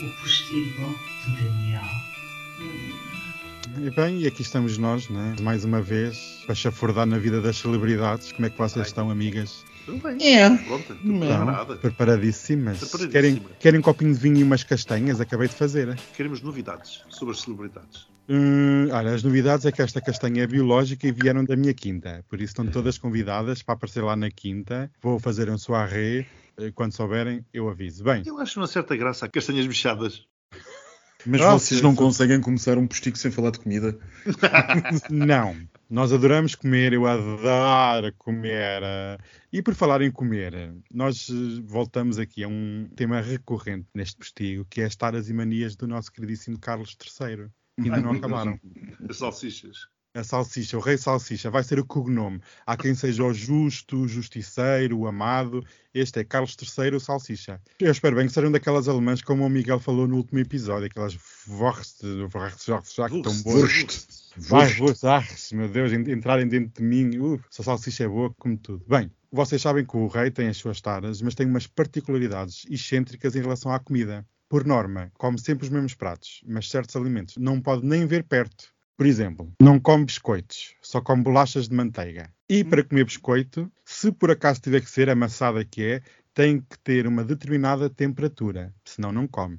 O 0.02 0.22
Postigo 0.22 0.94
de 1.24 1.42
Daniel. 1.42 2.09
E 3.78 3.90
bem, 3.90 4.20
e 4.20 4.26
aqui 4.26 4.42
estamos 4.42 4.76
nós, 4.76 5.08
né? 5.08 5.36
mais 5.40 5.64
uma 5.64 5.80
vez, 5.80 6.42
para 6.44 6.54
chafurdar 6.54 7.06
na 7.06 7.18
vida 7.18 7.40
das 7.40 7.56
celebridades. 7.56 8.32
Como 8.32 8.46
é 8.46 8.50
que 8.50 8.58
vocês 8.58 8.86
estão, 8.86 9.10
amigas? 9.10 9.64
Tudo 9.86 9.98
bem. 10.02 10.34
É. 10.34 10.50
Pronto, 10.56 10.94
preparada. 10.94 11.76
Preparadíssimas. 11.76 12.78
Preparadíssima. 12.78 13.10
Querem, 13.12 13.42
querem 13.58 13.80
um 13.80 13.82
copinho 13.82 14.12
de 14.12 14.20
vinho 14.20 14.36
e 14.38 14.42
umas 14.42 14.62
castanhas? 14.64 15.20
Acabei 15.20 15.48
de 15.48 15.54
fazer. 15.54 15.98
Queremos 16.14 16.42
novidades 16.42 17.02
sobre 17.08 17.32
as 17.34 17.40
celebridades. 17.40 18.06
Hum, 18.28 18.88
olha, 18.92 19.12
as 19.14 19.22
novidades 19.22 19.64
é 19.66 19.72
que 19.72 19.82
esta 19.82 20.00
castanha 20.00 20.42
é 20.42 20.46
biológica 20.46 21.06
e 21.08 21.12
vieram 21.12 21.44
da 21.44 21.56
minha 21.56 21.72
quinta. 21.74 22.24
Por 22.28 22.36
isso 22.40 22.52
estão 22.52 22.66
todas 22.66 22.98
convidadas 22.98 23.62
para 23.62 23.74
aparecer 23.74 24.02
lá 24.04 24.14
na 24.14 24.30
quinta. 24.30 24.90
Vou 25.00 25.18
fazer 25.18 25.48
um 25.50 25.58
soirée. 25.58 26.26
Eh, 26.58 26.70
Quando 26.72 26.92
souberem, 26.92 27.44
eu 27.52 27.68
aviso. 27.68 28.04
Bem, 28.04 28.22
Eu 28.26 28.38
acho 28.38 28.60
uma 28.60 28.66
certa 28.66 28.94
graça 28.94 29.26
a 29.26 29.28
castanhas 29.28 29.66
bichadas. 29.66 30.26
Mas 31.26 31.40
Ah, 31.40 31.52
vocês 31.52 31.78
sim, 31.78 31.84
não 31.84 31.90
sim. 31.92 31.96
conseguem 31.96 32.40
começar 32.40 32.78
um 32.78 32.86
Postigo 32.86 33.16
sem 33.18 33.30
falar 33.30 33.50
de 33.50 33.58
comida? 33.60 33.98
Não. 35.10 35.56
Nós 35.88 36.12
adoramos 36.12 36.54
comer, 36.54 36.92
eu 36.92 37.06
adoro 37.06 38.12
comer. 38.16 38.82
E 39.52 39.60
por 39.60 39.74
falar 39.74 40.02
em 40.02 40.10
comer, 40.10 40.72
nós 40.92 41.28
eh, 41.28 41.60
voltamos 41.64 42.18
aqui 42.18 42.44
a 42.44 42.48
um 42.48 42.88
tema 42.94 43.20
recorrente 43.20 43.88
neste 43.92 44.16
postigo, 44.16 44.64
que 44.70 44.80
é 44.80 44.84
as 44.84 44.94
taras 44.94 45.28
e 45.28 45.32
manias 45.34 45.74
do 45.74 45.88
nosso 45.88 46.12
queridíssimo 46.12 46.58
Carlos 46.60 46.96
III. 47.20 47.48
Ainda 47.78 48.00
não 48.00 48.12
acabaram. 48.14 48.58
As 49.08 49.16
salsichas. 49.18 49.78
A 50.12 50.24
salsicha, 50.24 50.76
o 50.76 50.80
rei 50.80 50.98
salsicha, 50.98 51.50
vai 51.50 51.62
ser 51.62 51.78
o 51.78 51.84
cognome. 51.84 52.40
Há 52.66 52.76
quem 52.76 52.96
seja 52.96 53.22
o 53.22 53.32
justo, 53.32 53.96
o 53.96 54.08
justiceiro, 54.08 54.98
o 54.98 55.06
amado. 55.06 55.64
Este 55.94 56.18
é 56.18 56.24
Carlos 56.24 56.56
III, 56.60 56.96
o 56.96 57.00
salsicha. 57.00 57.60
Eu 57.78 57.92
espero 57.92 58.16
bem 58.16 58.26
que 58.26 58.32
sejam 58.32 58.50
daquelas 58.50 58.88
alemãs, 58.88 59.22
como 59.22 59.46
o 59.46 59.48
Miguel 59.48 59.78
falou 59.78 60.08
no 60.08 60.16
último 60.16 60.40
episódio, 60.40 60.86
aquelas 60.86 61.16
Wurst, 61.46 62.02
Wurst, 62.02 62.68
Wurst, 62.68 62.96
já 62.96 63.08
que 63.08 63.16
estão 63.18 63.40
boas. 63.42 63.70
Vai, 64.36 64.80
Wurst, 64.80 65.04
ah, 65.04 65.24
meu 65.52 65.68
Deus, 65.68 65.92
en- 65.92 66.10
entrarem 66.10 66.48
dentro 66.48 66.82
de 66.82 66.88
mim. 66.88 67.16
Uh, 67.16 67.40
salsicha 67.48 68.02
é 68.02 68.08
boa 68.08 68.34
como 68.36 68.56
tudo. 68.58 68.84
Bem, 68.88 69.12
vocês 69.30 69.62
sabem 69.62 69.84
que 69.86 69.96
o 69.96 70.08
rei 70.08 70.28
tem 70.32 70.48
as 70.48 70.56
suas 70.56 70.80
taras, 70.80 71.22
mas 71.22 71.36
tem 71.36 71.46
umas 71.46 71.68
particularidades 71.68 72.66
excêntricas 72.68 73.36
em 73.36 73.42
relação 73.42 73.72
à 73.72 73.78
comida. 73.78 74.26
Por 74.48 74.66
norma, 74.66 75.12
come 75.14 75.38
sempre 75.38 75.62
os 75.66 75.70
mesmos 75.70 75.94
pratos, 75.94 76.42
mas 76.44 76.68
certos 76.68 76.96
alimentos 76.96 77.36
não 77.36 77.60
pode 77.60 77.86
nem 77.86 78.04
ver 78.08 78.24
perto. 78.24 78.72
Por 79.00 79.06
exemplo, 79.06 79.50
não 79.58 79.80
come 79.80 80.04
biscoitos, 80.04 80.74
só 80.82 81.00
come 81.00 81.22
bolachas 81.22 81.66
de 81.70 81.74
manteiga. 81.74 82.30
E 82.46 82.62
para 82.62 82.84
comer 82.84 83.06
biscoito, 83.06 83.72
se 83.82 84.12
por 84.12 84.30
acaso 84.30 84.60
tiver 84.60 84.82
que 84.82 84.90
ser 84.90 85.08
amassada 85.08 85.64
que 85.64 85.82
é, 85.82 86.02
tem 86.34 86.60
que 86.60 86.78
ter 86.80 87.06
uma 87.06 87.24
determinada 87.24 87.88
temperatura, 87.88 88.74
senão 88.84 89.10
não 89.10 89.26
come. 89.26 89.58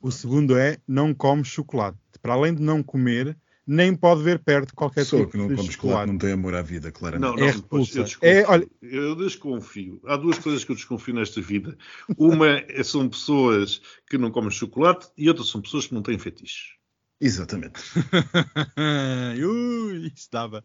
O 0.00 0.10
segundo 0.10 0.56
é 0.56 0.78
não 0.88 1.12
come 1.12 1.44
chocolate. 1.44 1.98
Para 2.22 2.32
além 2.32 2.54
de 2.54 2.62
não 2.62 2.82
comer, 2.82 3.36
nem 3.66 3.94
pode 3.94 4.22
ver 4.22 4.38
perto 4.38 4.74
qualquer 4.74 5.02
Pessoa 5.02 5.20
tipo 5.26 5.32
que 5.32 5.36
não 5.36 5.48
de 5.48 5.56
come 5.56 5.70
chocolate 5.70 6.10
não 6.12 6.16
tem 6.18 6.32
amor 6.32 6.54
à 6.54 6.62
vida, 6.62 6.90
claramente. 6.90 7.28
Não, 7.28 7.36
não, 7.36 7.46
É 7.46 7.50
repulsa. 7.50 7.98
eu 7.98 8.04
desconfio. 8.04 8.26
É, 8.30 8.46
olha- 8.46 8.68
Eu 8.80 9.14
desconfio. 9.16 10.00
Há 10.06 10.16
duas 10.16 10.38
coisas 10.38 10.64
que 10.64 10.72
eu 10.72 10.76
desconfio 10.76 11.12
nesta 11.14 11.42
vida. 11.42 11.76
Uma 12.16 12.48
é- 12.60 12.82
são 12.82 13.06
pessoas 13.06 13.82
que 14.08 14.16
não 14.16 14.30
comem 14.30 14.50
chocolate 14.50 15.08
e 15.14 15.28
outra 15.28 15.44
são 15.44 15.60
pessoas 15.60 15.86
que 15.86 15.92
não 15.92 16.00
têm 16.02 16.18
fetiches. 16.18 16.74
Exatamente. 17.20 17.80
Ui, 19.42 20.12
isto, 20.14 20.30
dava- 20.30 20.62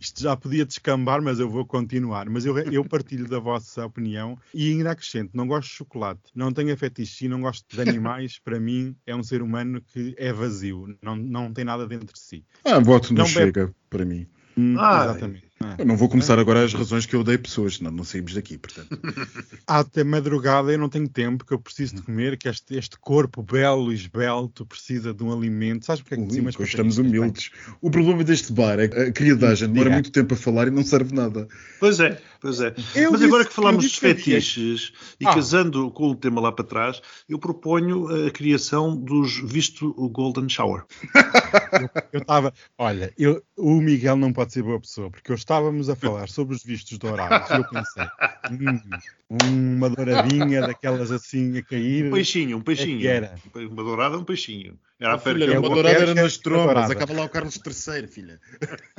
isto 0.00 0.22
já 0.22 0.36
podia 0.36 0.64
descambar, 0.64 1.20
mas 1.22 1.38
eu 1.38 1.48
vou 1.48 1.66
continuar. 1.66 2.28
Mas 2.28 2.46
eu, 2.46 2.56
eu 2.58 2.84
partilho 2.84 3.28
da 3.28 3.38
vossa 3.38 3.84
opinião 3.84 4.38
e 4.54 4.70
ainda 4.70 4.90
acrescento: 4.92 5.30
não 5.34 5.46
gosto 5.46 5.68
de 5.68 5.74
chocolate, 5.74 6.22
não 6.34 6.52
tenho 6.52 6.74
fetiche 6.76 7.26
e 7.26 7.28
não 7.28 7.42
gosto 7.42 7.64
de 7.68 7.80
animais. 7.80 8.38
Para 8.42 8.58
mim, 8.58 8.96
é 9.06 9.14
um 9.14 9.22
ser 9.22 9.42
humano 9.42 9.80
que 9.82 10.14
é 10.16 10.32
vazio, 10.32 10.96
não, 11.02 11.14
não 11.16 11.52
tem 11.52 11.64
nada 11.64 11.86
dentro 11.86 12.12
de 12.14 12.18
si. 12.20 12.44
Ah, 12.64 12.78
voto 12.78 13.12
não, 13.12 13.24
Não 13.24 13.30
bebe- 13.30 13.46
chega 13.46 13.74
para 13.88 14.04
mim. 14.04 14.26
Hum, 14.56 14.76
Ai. 14.78 15.04
exatamente. 15.10 15.49
Ah. 15.62 15.74
Eu 15.78 15.84
não 15.84 15.94
vou 15.96 16.08
começar 16.08 16.38
agora 16.38 16.64
as 16.64 16.72
razões 16.72 17.04
que 17.04 17.14
eu 17.14 17.20
odeio 17.20 17.38
pessoas, 17.38 17.76
senão 17.76 17.90
não 17.90 18.02
saímos 18.02 18.32
daqui, 18.32 18.56
portanto. 18.56 18.88
Até 19.66 20.02
madrugada 20.02 20.72
eu 20.72 20.78
não 20.78 20.88
tenho 20.88 21.06
tempo, 21.06 21.44
que 21.44 21.52
eu 21.52 21.58
preciso 21.58 21.96
de 21.96 22.02
comer, 22.02 22.38
que 22.38 22.48
este, 22.48 22.76
este 22.76 22.98
corpo 22.98 23.42
belo 23.42 23.92
e 23.92 23.94
esbelto 23.94 24.64
precisa 24.64 25.12
de 25.12 25.22
um 25.22 25.30
alimento. 25.30 25.84
Sabes 25.84 26.00
porque 26.02 26.14
é 26.14 26.16
que 26.16 26.40
hoje 26.62 26.70
estamos 26.70 26.96
humildes. 26.96 27.50
O 27.80 27.90
problema 27.90 28.24
deste 28.24 28.52
bar 28.54 28.78
é 28.80 28.88
que 28.88 28.98
a 28.98 29.12
criadagem 29.12 29.68
demora 29.68 29.90
Diga. 29.90 29.96
muito 29.96 30.10
tempo 30.10 30.32
a 30.32 30.36
falar 30.36 30.66
e 30.66 30.70
não 30.70 30.82
serve 30.82 31.14
nada. 31.14 31.46
Pois 31.78 32.00
é, 32.00 32.18
pois 32.40 32.58
é. 32.60 32.74
Eu 32.94 33.10
Mas 33.10 33.20
disse- 33.20 33.24
agora 33.26 33.44
que 33.44 33.52
falámos 33.52 33.84
havia- 33.84 34.14
fetiches 34.14 34.92
e 35.20 35.26
Ah. 35.26 35.34
casando 35.34 35.90
com 35.90 36.10
o 36.10 36.14
tema 36.16 36.40
lá 36.40 36.52
para 36.52 36.64
trás, 36.64 37.02
eu 37.28 37.38
proponho 37.38 38.26
a 38.26 38.30
criação 38.30 38.96
dos 38.96 39.38
visto 39.44 39.94
o 39.98 40.08
Golden 40.08 40.48
Shower. 40.48 40.84
Eu 42.12 42.20
estava, 42.20 42.52
olha, 42.78 43.12
eu- 43.16 43.42
o 43.56 43.80
Miguel 43.80 44.16
não 44.16 44.32
pode 44.32 44.52
ser 44.52 44.62
boa 44.62 44.80
pessoa, 44.80 45.10
porque 45.10 45.30
eu 45.30 45.36
estávamos 45.50 45.90
a 45.90 45.96
falar 45.96 46.28
sobre 46.28 46.54
os 46.54 46.62
vistos 46.62 46.96
dourados 46.96 47.50
eu 47.50 47.64
pensei, 47.68 48.04
hum, 48.52 49.74
uma 49.76 49.90
douradinha 49.90 50.60
daquelas 50.60 51.10
assim 51.10 51.58
a 51.58 51.62
cair. 51.62 52.06
Um 52.06 52.12
peixinho, 52.12 52.56
um 52.56 52.60
É 52.60 52.62
peixinho. 52.62 53.00
que 53.00 53.08
era. 53.08 53.34
Uma 53.56 53.82
dourada, 53.82 54.16
um 54.16 54.22
peixinho. 54.22 54.78
Era 55.00 55.14
a 55.14 55.18
Filha, 55.18 55.46
é 55.46 55.58
uma 55.58 55.68
dourada 55.68 55.96
era 55.98 56.14
nas 56.14 56.36
trombas. 56.36 56.88
Acaba 56.88 57.14
lá 57.14 57.24
o 57.24 57.28
Carlos 57.28 57.56
III, 57.56 58.06
filha. 58.06 58.40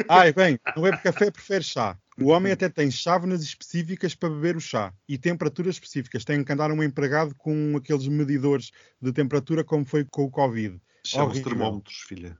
Ai, 0.09 0.33
bem, 0.35 0.59
não 0.75 0.85
é 0.85 0.91
porque 0.91 1.09
café 1.09 1.31
prefere 1.31 1.63
chá. 1.63 1.97
O 2.19 2.27
homem 2.27 2.51
até 2.51 2.67
tem 2.67 2.91
chávenas 2.91 3.41
específicas 3.41 4.13
para 4.13 4.29
beber 4.29 4.57
o 4.57 4.59
chá 4.59 4.93
e 5.07 5.17
temperaturas 5.17 5.75
específicas. 5.75 6.25
Tem 6.25 6.43
que 6.43 6.51
andar 6.51 6.69
um 6.69 6.83
empregado 6.83 7.33
com 7.35 7.75
aqueles 7.77 8.07
medidores 8.09 8.71
de 9.01 9.13
temperatura, 9.13 9.63
como 9.63 9.85
foi 9.85 10.03
com 10.03 10.23
o 10.25 10.29
Covid. 10.29 10.77
Chama-se 11.03 11.39
horrível. 11.39 11.43
termómetros, 11.43 11.97
filha. 12.07 12.37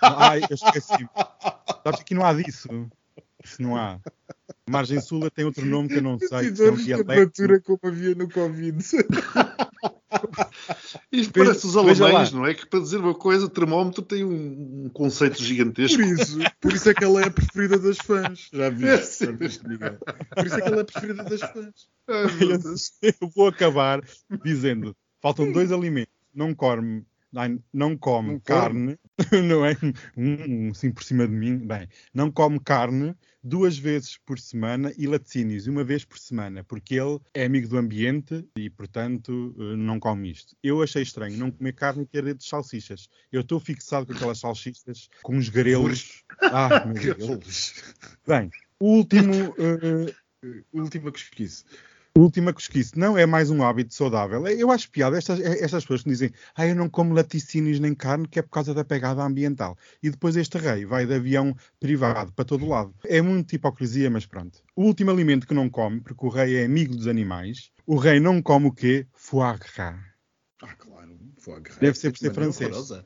Ai, 0.00 0.40
eu 0.48 0.54
esqueci. 0.54 1.06
Sabes 1.84 2.02
que 2.02 2.14
não 2.14 2.24
há 2.24 2.32
disso. 2.32 2.68
Isso 3.44 3.60
não 3.62 3.76
há. 3.76 4.00
Margem 4.68 5.00
Sul 5.00 5.30
tem 5.30 5.44
outro 5.44 5.64
nome 5.66 5.88
que 5.88 5.96
eu 5.96 6.02
não 6.02 6.18
sei. 6.18 6.28
que 6.28 6.34
são 6.34 6.42
Medidores 6.42 6.78
de 6.78 6.84
dialectos. 6.86 7.06
temperatura 7.14 7.60
como 7.60 7.78
havia 7.84 8.14
no 8.14 8.28
Covid. 8.30 8.78
Isto 11.12 11.32
parece 11.32 11.66
os 11.66 11.76
alemães, 11.76 12.32
não 12.32 12.46
é? 12.46 12.54
Que 12.54 12.66
para 12.66 12.80
dizer 12.80 12.98
uma 12.98 13.14
coisa, 13.14 13.46
o 13.46 13.48
termómetro 13.48 14.02
tem 14.02 14.24
um, 14.24 14.84
um 14.86 14.88
conceito 14.88 15.42
gigantesco. 15.42 15.98
Por 15.98 16.06
isso, 16.06 16.38
por 16.60 16.72
isso 16.72 16.88
é 16.90 16.94
que 16.94 17.04
ela 17.04 17.20
é 17.22 17.26
a 17.26 17.30
preferida 17.30 17.78
das 17.78 17.98
fãs. 17.98 18.48
Já 18.52 18.64
É 18.66 18.70
viste? 18.70 19.06
sim. 19.06 19.26
Perdeste, 19.26 19.68
Miguel. 19.68 19.98
Por 20.34 20.46
isso 20.46 20.54
é 20.56 20.60
que 20.60 20.68
ela 20.68 20.76
é 20.78 20.80
a 20.80 20.84
preferida 20.84 21.24
das 21.24 21.40
fãs. 21.40 21.88
Eu 23.02 23.28
vou 23.34 23.48
acabar 23.48 24.02
dizendo: 24.44 24.96
faltam 25.20 25.50
dois 25.52 25.70
alimentos. 25.72 26.14
Não 26.34 26.54
come, 26.54 27.04
não, 27.34 27.62
não 27.72 27.96
come 27.98 28.32
Não 28.32 28.40
carne, 28.40 28.98
não 29.48 29.66
é? 29.66 29.76
Um, 30.16 30.66
um 30.66 30.70
assim 30.70 30.92
por 30.92 31.02
cima 31.02 31.26
de 31.26 31.34
mim. 31.34 31.58
Bem, 31.58 31.88
não 32.14 32.30
come 32.30 32.60
carne 32.60 33.14
duas 33.42 33.76
vezes 33.76 34.16
por 34.24 34.38
semana 34.38 34.92
e 34.96 35.06
laticínios 35.06 35.66
uma 35.66 35.84
vez 35.84 36.04
por 36.04 36.18
semana, 36.18 36.64
porque 36.64 36.94
ele 36.94 37.18
é 37.34 37.44
amigo 37.44 37.68
do 37.68 37.76
ambiente 37.76 38.46
e, 38.56 38.70
portanto, 38.70 39.54
eh, 39.58 39.76
não 39.76 40.00
come 40.00 40.30
isto. 40.30 40.56
Eu 40.62 40.80
achei 40.82 41.02
estranho 41.02 41.36
não 41.36 41.50
comer 41.50 41.72
carne 41.74 42.04
e 42.04 42.06
ter 42.06 42.32
de 42.34 42.44
salsichas. 42.44 43.08
Eu 43.30 43.42
estou 43.42 43.60
fixado 43.60 44.06
com 44.06 44.12
aquelas 44.14 44.38
salsichas 44.38 45.10
com 45.22 45.36
uns 45.36 45.48
grelos. 45.48 46.24
Ah, 46.40 46.86
meu 46.86 46.94
Deus. 47.16 47.74
Bem, 48.26 48.48
o 48.80 48.96
último. 48.96 49.54
eh, 49.58 50.14
Última 50.72 51.10
cosquice. 51.10 51.64
Última 52.16 52.52
cosquice. 52.52 52.96
Não 52.96 53.18
é 53.18 53.26
mais 53.26 53.50
um 53.50 53.64
hábito 53.64 53.92
saudável. 53.92 54.46
Eu 54.46 54.70
acho 54.70 54.88
piada 54.88 55.18
estas, 55.18 55.40
estas 55.40 55.82
pessoas 55.82 56.04
que 56.04 56.10
dizem 56.10 56.30
ah, 56.54 56.64
eu 56.64 56.76
não 56.76 56.88
como 56.88 57.12
laticínios 57.12 57.80
nem 57.80 57.92
carne 57.92 58.28
que 58.28 58.38
é 58.38 58.42
por 58.42 58.50
causa 58.50 58.72
da 58.72 58.84
pegada 58.84 59.20
ambiental. 59.20 59.76
E 60.00 60.08
depois 60.08 60.36
este 60.36 60.56
rei 60.56 60.84
vai 60.84 61.06
de 61.06 61.14
avião 61.14 61.56
privado 61.80 62.32
para 62.32 62.44
todo 62.44 62.68
lado. 62.68 62.94
É 63.04 63.20
muita 63.20 63.56
hipocrisia, 63.56 64.08
mas 64.10 64.26
pronto. 64.26 64.62
O 64.76 64.84
último 64.84 65.10
alimento 65.10 65.44
que 65.44 65.54
não 65.54 65.68
come, 65.68 66.00
porque 66.00 66.24
o 66.24 66.28
rei 66.28 66.56
é 66.58 66.64
amigo 66.64 66.94
dos 66.94 67.08
animais, 67.08 67.72
o 67.84 67.96
rei 67.96 68.20
não 68.20 68.40
come 68.40 68.68
o 68.68 68.72
quê? 68.72 69.08
Foie 69.12 69.58
gras. 69.58 69.98
Ah, 70.62 70.74
claro. 70.78 71.18
Foie 71.38 71.60
gras. 71.62 71.78
Deve 71.78 71.98
ser 71.98 72.12
por 72.12 72.18
ser 72.18 72.32
francês. 72.32 72.70
horrorosa. 72.70 73.04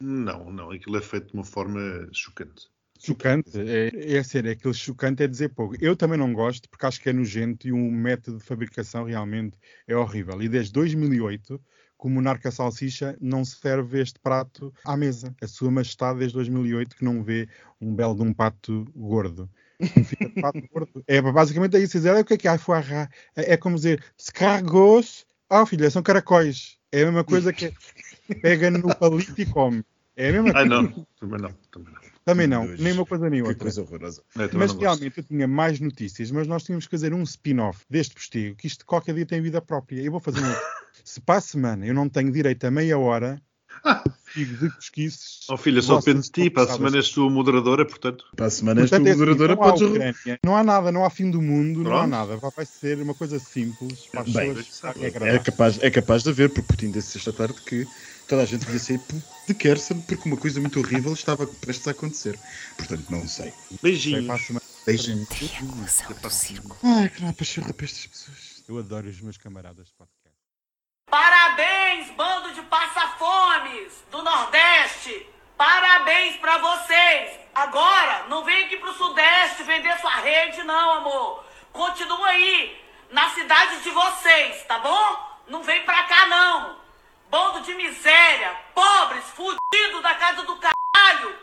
Não, 0.00 0.50
não, 0.50 0.72
aquilo 0.72 0.96
é 0.96 1.00
feito 1.00 1.28
de 1.28 1.34
uma 1.34 1.44
forma 1.44 2.08
chocante. 2.12 2.68
Chocante, 2.98 3.58
é, 3.58 4.16
é 4.16 4.22
ser, 4.22 4.44
é 4.44 4.50
aquele 4.50 4.74
chocante 4.74 5.22
é 5.22 5.26
dizer 5.26 5.50
pouco. 5.50 5.76
Eu 5.80 5.96
também 5.96 6.18
não 6.18 6.32
gosto 6.32 6.68
porque 6.68 6.84
acho 6.84 7.00
que 7.00 7.08
é 7.08 7.12
nojento 7.12 7.68
e 7.68 7.72
o 7.72 7.76
método 7.76 8.38
de 8.38 8.44
fabricação 8.44 9.04
realmente 9.04 9.56
é 9.86 9.96
horrível. 9.96 10.42
E 10.42 10.48
desde 10.48 10.72
2008 10.72 11.60
que 11.98 12.06
o 12.06 12.10
monarca 12.10 12.50
salsicha 12.50 13.16
não 13.20 13.44
serve 13.44 14.00
este 14.00 14.20
prato 14.20 14.72
à 14.84 14.96
mesa. 14.96 15.34
A 15.42 15.48
sua 15.48 15.70
majestade 15.70 16.20
desde 16.20 16.34
2008 16.34 16.96
que 16.96 17.04
não 17.04 17.24
vê 17.24 17.48
um 17.80 17.94
belo 17.94 18.14
de 18.14 18.22
um 18.22 18.32
pato 18.32 18.86
gordo. 18.94 19.50
Um 19.80 20.40
pato 20.40 20.62
gordo. 20.72 21.04
É 21.06 21.20
basicamente 21.20 21.76
é 21.76 21.80
isso. 21.80 21.98
Dizer, 21.98 22.14
o 22.14 22.24
que 22.24 22.34
é 22.34 22.38
que 22.38 22.48
é 22.48 22.56
foie 22.56 22.82
É, 23.34 23.54
é 23.54 23.56
como 23.56 23.76
dizer, 23.76 24.02
escargos. 24.16 25.26
Ah, 25.50 25.66
filha, 25.66 25.90
são 25.90 26.02
caracóis. 26.02 26.78
É 26.92 27.02
a 27.02 27.06
mesma 27.06 27.24
coisa 27.24 27.52
que 27.52 27.72
pega 28.42 28.70
no 28.70 28.94
palito 28.94 29.40
e 29.40 29.46
come. 29.46 29.84
É 30.16 30.28
a 30.28 30.32
mesma 30.32 30.52
coisa. 30.52 30.66
Ah, 30.66 30.82
não. 30.82 31.06
Também 31.18 31.40
não. 31.40 31.52
Também 31.70 31.92
não. 31.92 32.00
Também 32.28 32.46
não, 32.46 32.66
nem 32.66 32.92
uma 32.92 33.06
coisa 33.06 33.30
nem 33.30 33.40
outra. 33.42 33.54
Que 33.54 33.60
coisa 33.62 33.80
horrorosa. 33.82 34.22
É, 34.38 34.48
mas 34.52 34.72
realmente 34.74 35.18
eu 35.18 35.24
tinha 35.24 35.48
mais 35.48 35.80
notícias, 35.80 36.30
mas 36.30 36.46
nós 36.46 36.62
tínhamos 36.62 36.84
que 36.86 36.90
fazer 36.90 37.14
um 37.14 37.22
spin-off 37.22 37.80
deste 37.88 38.14
postigo, 38.14 38.54
que 38.56 38.66
isto 38.66 38.84
qualquer 38.84 39.14
dia 39.14 39.24
tem 39.24 39.40
vida 39.40 39.60
própria. 39.62 40.02
Eu 40.02 40.10
vou 40.12 40.20
fazer 40.20 40.40
um. 40.40 40.54
Se 41.04 41.20
para 41.20 41.38
a 41.38 41.40
semana 41.40 41.86
eu 41.86 41.94
não 41.94 42.06
tenho 42.08 42.30
direito 42.30 42.64
a 42.64 42.70
meia 42.70 42.98
hora 42.98 43.40
postigo 44.24 44.56
de 44.58 44.76
pesquisas. 44.76 45.46
Oh 45.48 45.56
filha, 45.56 45.80
só 45.80 45.98
depende 46.00 46.22
de 46.22 46.30
ti. 46.30 46.50
Para 46.50 46.64
a 46.70 46.74
semana 46.74 46.96
és 46.98 47.08
tu 47.08 47.26
a 47.26 47.30
moderadora, 47.30 47.86
portanto. 47.86 48.24
Para 48.36 48.46
a 48.46 48.50
semana 48.50 48.82
és 48.82 48.90
tu 48.90 48.96
a 48.96 49.00
moderadora, 49.00 49.54
não 49.54 49.62
há 49.62 49.66
podes. 49.72 49.82
Ucrânia, 49.88 50.38
não 50.44 50.56
há 50.56 50.62
nada, 50.62 50.92
não 50.92 51.04
há 51.04 51.08
fim 51.10 51.30
do 51.30 51.40
mundo, 51.40 51.82
não 51.82 51.92
há 51.92 51.98
Pronto. 52.00 52.10
nada. 52.10 52.36
Vai 52.36 52.66
ser 52.66 52.98
uma 53.00 53.14
coisa 53.14 53.38
simples 53.38 54.06
para 54.12 54.20
as 54.22 54.32
Bem, 54.32 54.54
pessoas. 54.54 54.96
É 54.96 55.04
É 55.04 55.06
agradável. 55.06 55.42
capaz, 55.44 55.78
é 55.82 55.90
capaz 55.90 56.22
de 56.22 56.28
haver, 56.28 56.50
porque 56.50 56.68
Putin 56.68 56.90
disse 56.90 57.16
esta 57.16 57.32
tarde 57.32 57.54
que 57.64 57.86
toda 58.28 58.42
a 58.42 58.44
gente 58.44 58.64
devia 58.66 58.78
sair 58.78 59.00
de 59.46 59.54
Kherson 59.54 60.00
porque 60.02 60.28
uma 60.28 60.36
coisa 60.36 60.60
muito 60.60 60.78
horrível 60.78 61.12
estava 61.12 61.46
prestes 61.46 61.88
a 61.88 61.92
acontecer. 61.92 62.38
Portanto, 62.76 63.06
não 63.10 63.26
sei. 63.26 63.52
Beijinhos. 63.82 64.26
para. 64.26 64.62
Deixem-me. 64.86 65.26
Triangulação 65.26 66.12
do 66.12 66.30
círculo. 66.30 66.76
Ai, 66.82 67.08
que 67.08 67.20
não 67.20 67.28
há 67.28 67.32
pachorra 67.32 67.72
para 67.72 67.84
estas 67.84 68.06
pessoas. 68.06 68.64
Eu 68.68 68.78
adoro 68.78 69.08
os 69.08 69.20
meus 69.20 69.36
camaradas 69.36 69.90
podcast. 69.90 70.36
Parabéns, 71.10 72.10
bando 72.16 72.52
de 72.52 72.62
passa-fomes 72.62 73.92
do 74.10 74.22
Nordeste! 74.22 75.26
Parabéns 75.56 76.36
pra 76.36 76.58
vocês! 76.58 77.38
Agora, 77.54 78.26
não 78.28 78.44
vem 78.44 78.64
aqui 78.64 78.76
pro 78.76 78.92
Sudeste 78.92 79.62
vender 79.64 79.98
sua 80.00 80.16
rede, 80.16 80.62
não, 80.64 80.92
amor. 80.98 81.44
Continua 81.72 82.28
aí, 82.28 82.78
na 83.10 83.30
cidade 83.30 83.82
de 83.82 83.90
vocês, 83.90 84.64
tá 84.64 84.78
bom? 84.78 85.42
Não 85.48 85.62
vem 85.62 85.82
pra 85.84 86.02
cá, 86.04 86.26
não. 86.26 86.87
Bando 87.30 87.60
de 87.60 87.74
miséria, 87.74 88.56
pobres, 88.74 89.24
fudidos 89.30 90.02
da 90.02 90.14
casa 90.14 90.42
do 90.44 90.56
caralho. 90.56 91.38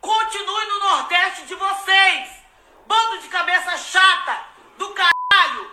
Continue 0.00 0.66
no 0.66 0.78
Nordeste 0.80 1.46
de 1.46 1.54
vocês. 1.54 2.28
Bando 2.86 3.18
de 3.18 3.28
cabeça 3.28 3.78
chata 3.78 4.44
do 4.76 4.88
caralho. 4.90 5.70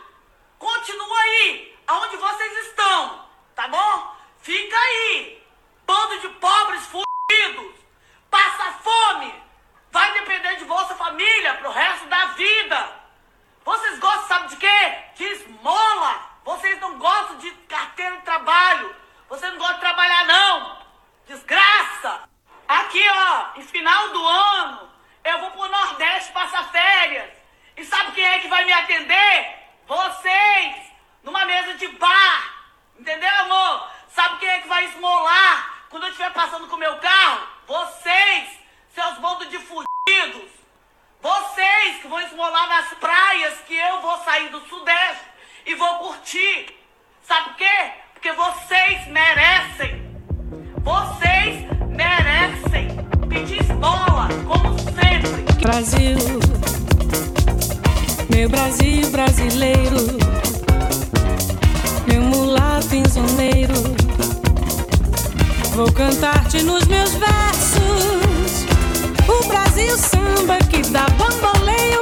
Continua 0.57 1.20
aí, 1.20 1.78
aonde 1.86 2.15
vocês 2.15 2.68
estão, 2.68 3.28
tá 3.55 3.68
bom? 3.68 4.15
Fica 4.41 4.78
aí, 4.78 5.45
bando 5.86 6.20
de 6.20 6.30
pobres 6.30 6.84
fudidos, 6.86 7.76
passa 8.30 8.72
fome, 8.82 9.34
vai 9.91 10.13
depender 10.13 10.55
de 10.55 10.65
Bolsa 10.65 10.95
Família 10.95 11.55
pro 11.55 11.72
resto 11.72 12.07
da 12.07 12.26
vida. 12.28 13.01
Vocês 13.65 13.99
gostam, 13.99 14.28
sabe 14.28 14.47
de 14.47 14.55
quê? 14.55 14.97
De 15.15 15.24
esmola. 15.26 16.22
Vocês 16.45 16.80
não 16.80 16.97
gostam 16.97 17.38
de 17.39 17.51
carteira 17.68 18.15
de 18.15 18.24
trabalho. 18.24 18.95
Vocês 19.30 19.51
não 19.51 19.59
gostam 19.59 19.75
de 19.75 19.82
trabalhar, 19.82 20.25
não. 20.25 20.78
Desgraça. 21.28 22.30
Aqui, 22.67 23.03
ó, 23.09 23.59
em 23.59 23.63
final 23.63 24.09
do 24.09 24.28
ano, 24.28 24.89
eu 25.23 25.39
vou 25.39 25.51
pro 25.51 25.67
Nordeste 25.67 26.32
passar 26.32 26.71
férias. 26.71 27.32
E 27.75 27.84
sabe 27.84 28.13
quem 28.13 28.25
é 28.25 28.39
que 28.39 28.47
vai 28.47 28.63
me 28.65 28.71
atender? 28.71 29.55
Vocês, 29.86 30.75
numa 31.23 31.45
mesa 31.45 31.73
de 31.75 31.88
bar. 31.89 32.53
Entendeu, 32.97 33.30
amor? 33.41 33.89
Sabe 34.09 34.39
quem 34.39 34.49
é 34.49 34.59
que 34.59 34.67
vai 34.67 34.86
esmolar 34.86 35.86
quando 35.89 36.03
eu 36.03 36.09
estiver 36.09 36.32
passando 36.32 36.67
com 36.67 36.75
o 36.75 36.80
meu 36.80 36.97
carro? 36.97 37.47
Vocês, 37.67 38.59
seus 38.95 39.17
bandos 39.19 39.49
de 39.49 39.59
fudidos. 39.59 40.51
Vocês 41.21 42.01
que 42.01 42.07
vão 42.07 42.19
esmolar 42.21 42.67
nas 42.67 42.93
praias 42.93 43.59
que 43.61 43.75
eu 43.75 44.01
vou 44.01 44.17
sair 44.23 44.49
do 44.49 44.61
Sudeste 44.67 45.25
e 45.65 45.75
vou 45.75 45.99
curtir. 45.99 46.75
Sabe 47.23 47.49
por 47.49 47.55
quê? 47.57 47.93
Porque 48.18 48.34
vocês 48.34 49.07
merecem. 49.09 50.01
Vocês 50.82 51.68
merecem 51.88 52.88
pedir 53.30 53.61
esmola, 53.61 54.28
como 54.47 54.76
sempre. 54.80 55.43
Brasil, 55.61 56.18
meu 58.34 58.49
Brasil 58.49 59.07
brasileiro, 59.11 60.18
meu 62.07 62.24
mulato 62.24 62.95
insoneiro, 62.95 63.76
vou 65.76 65.91
cantar-te 65.91 66.63
nos 66.63 66.88
meus 66.88 67.13
versos. 67.13 68.65
O 69.28 69.47
Brasil 69.47 69.95
samba 69.95 70.57
que 70.72 70.82
dá 70.89 71.05
bamboleio, 71.20 71.99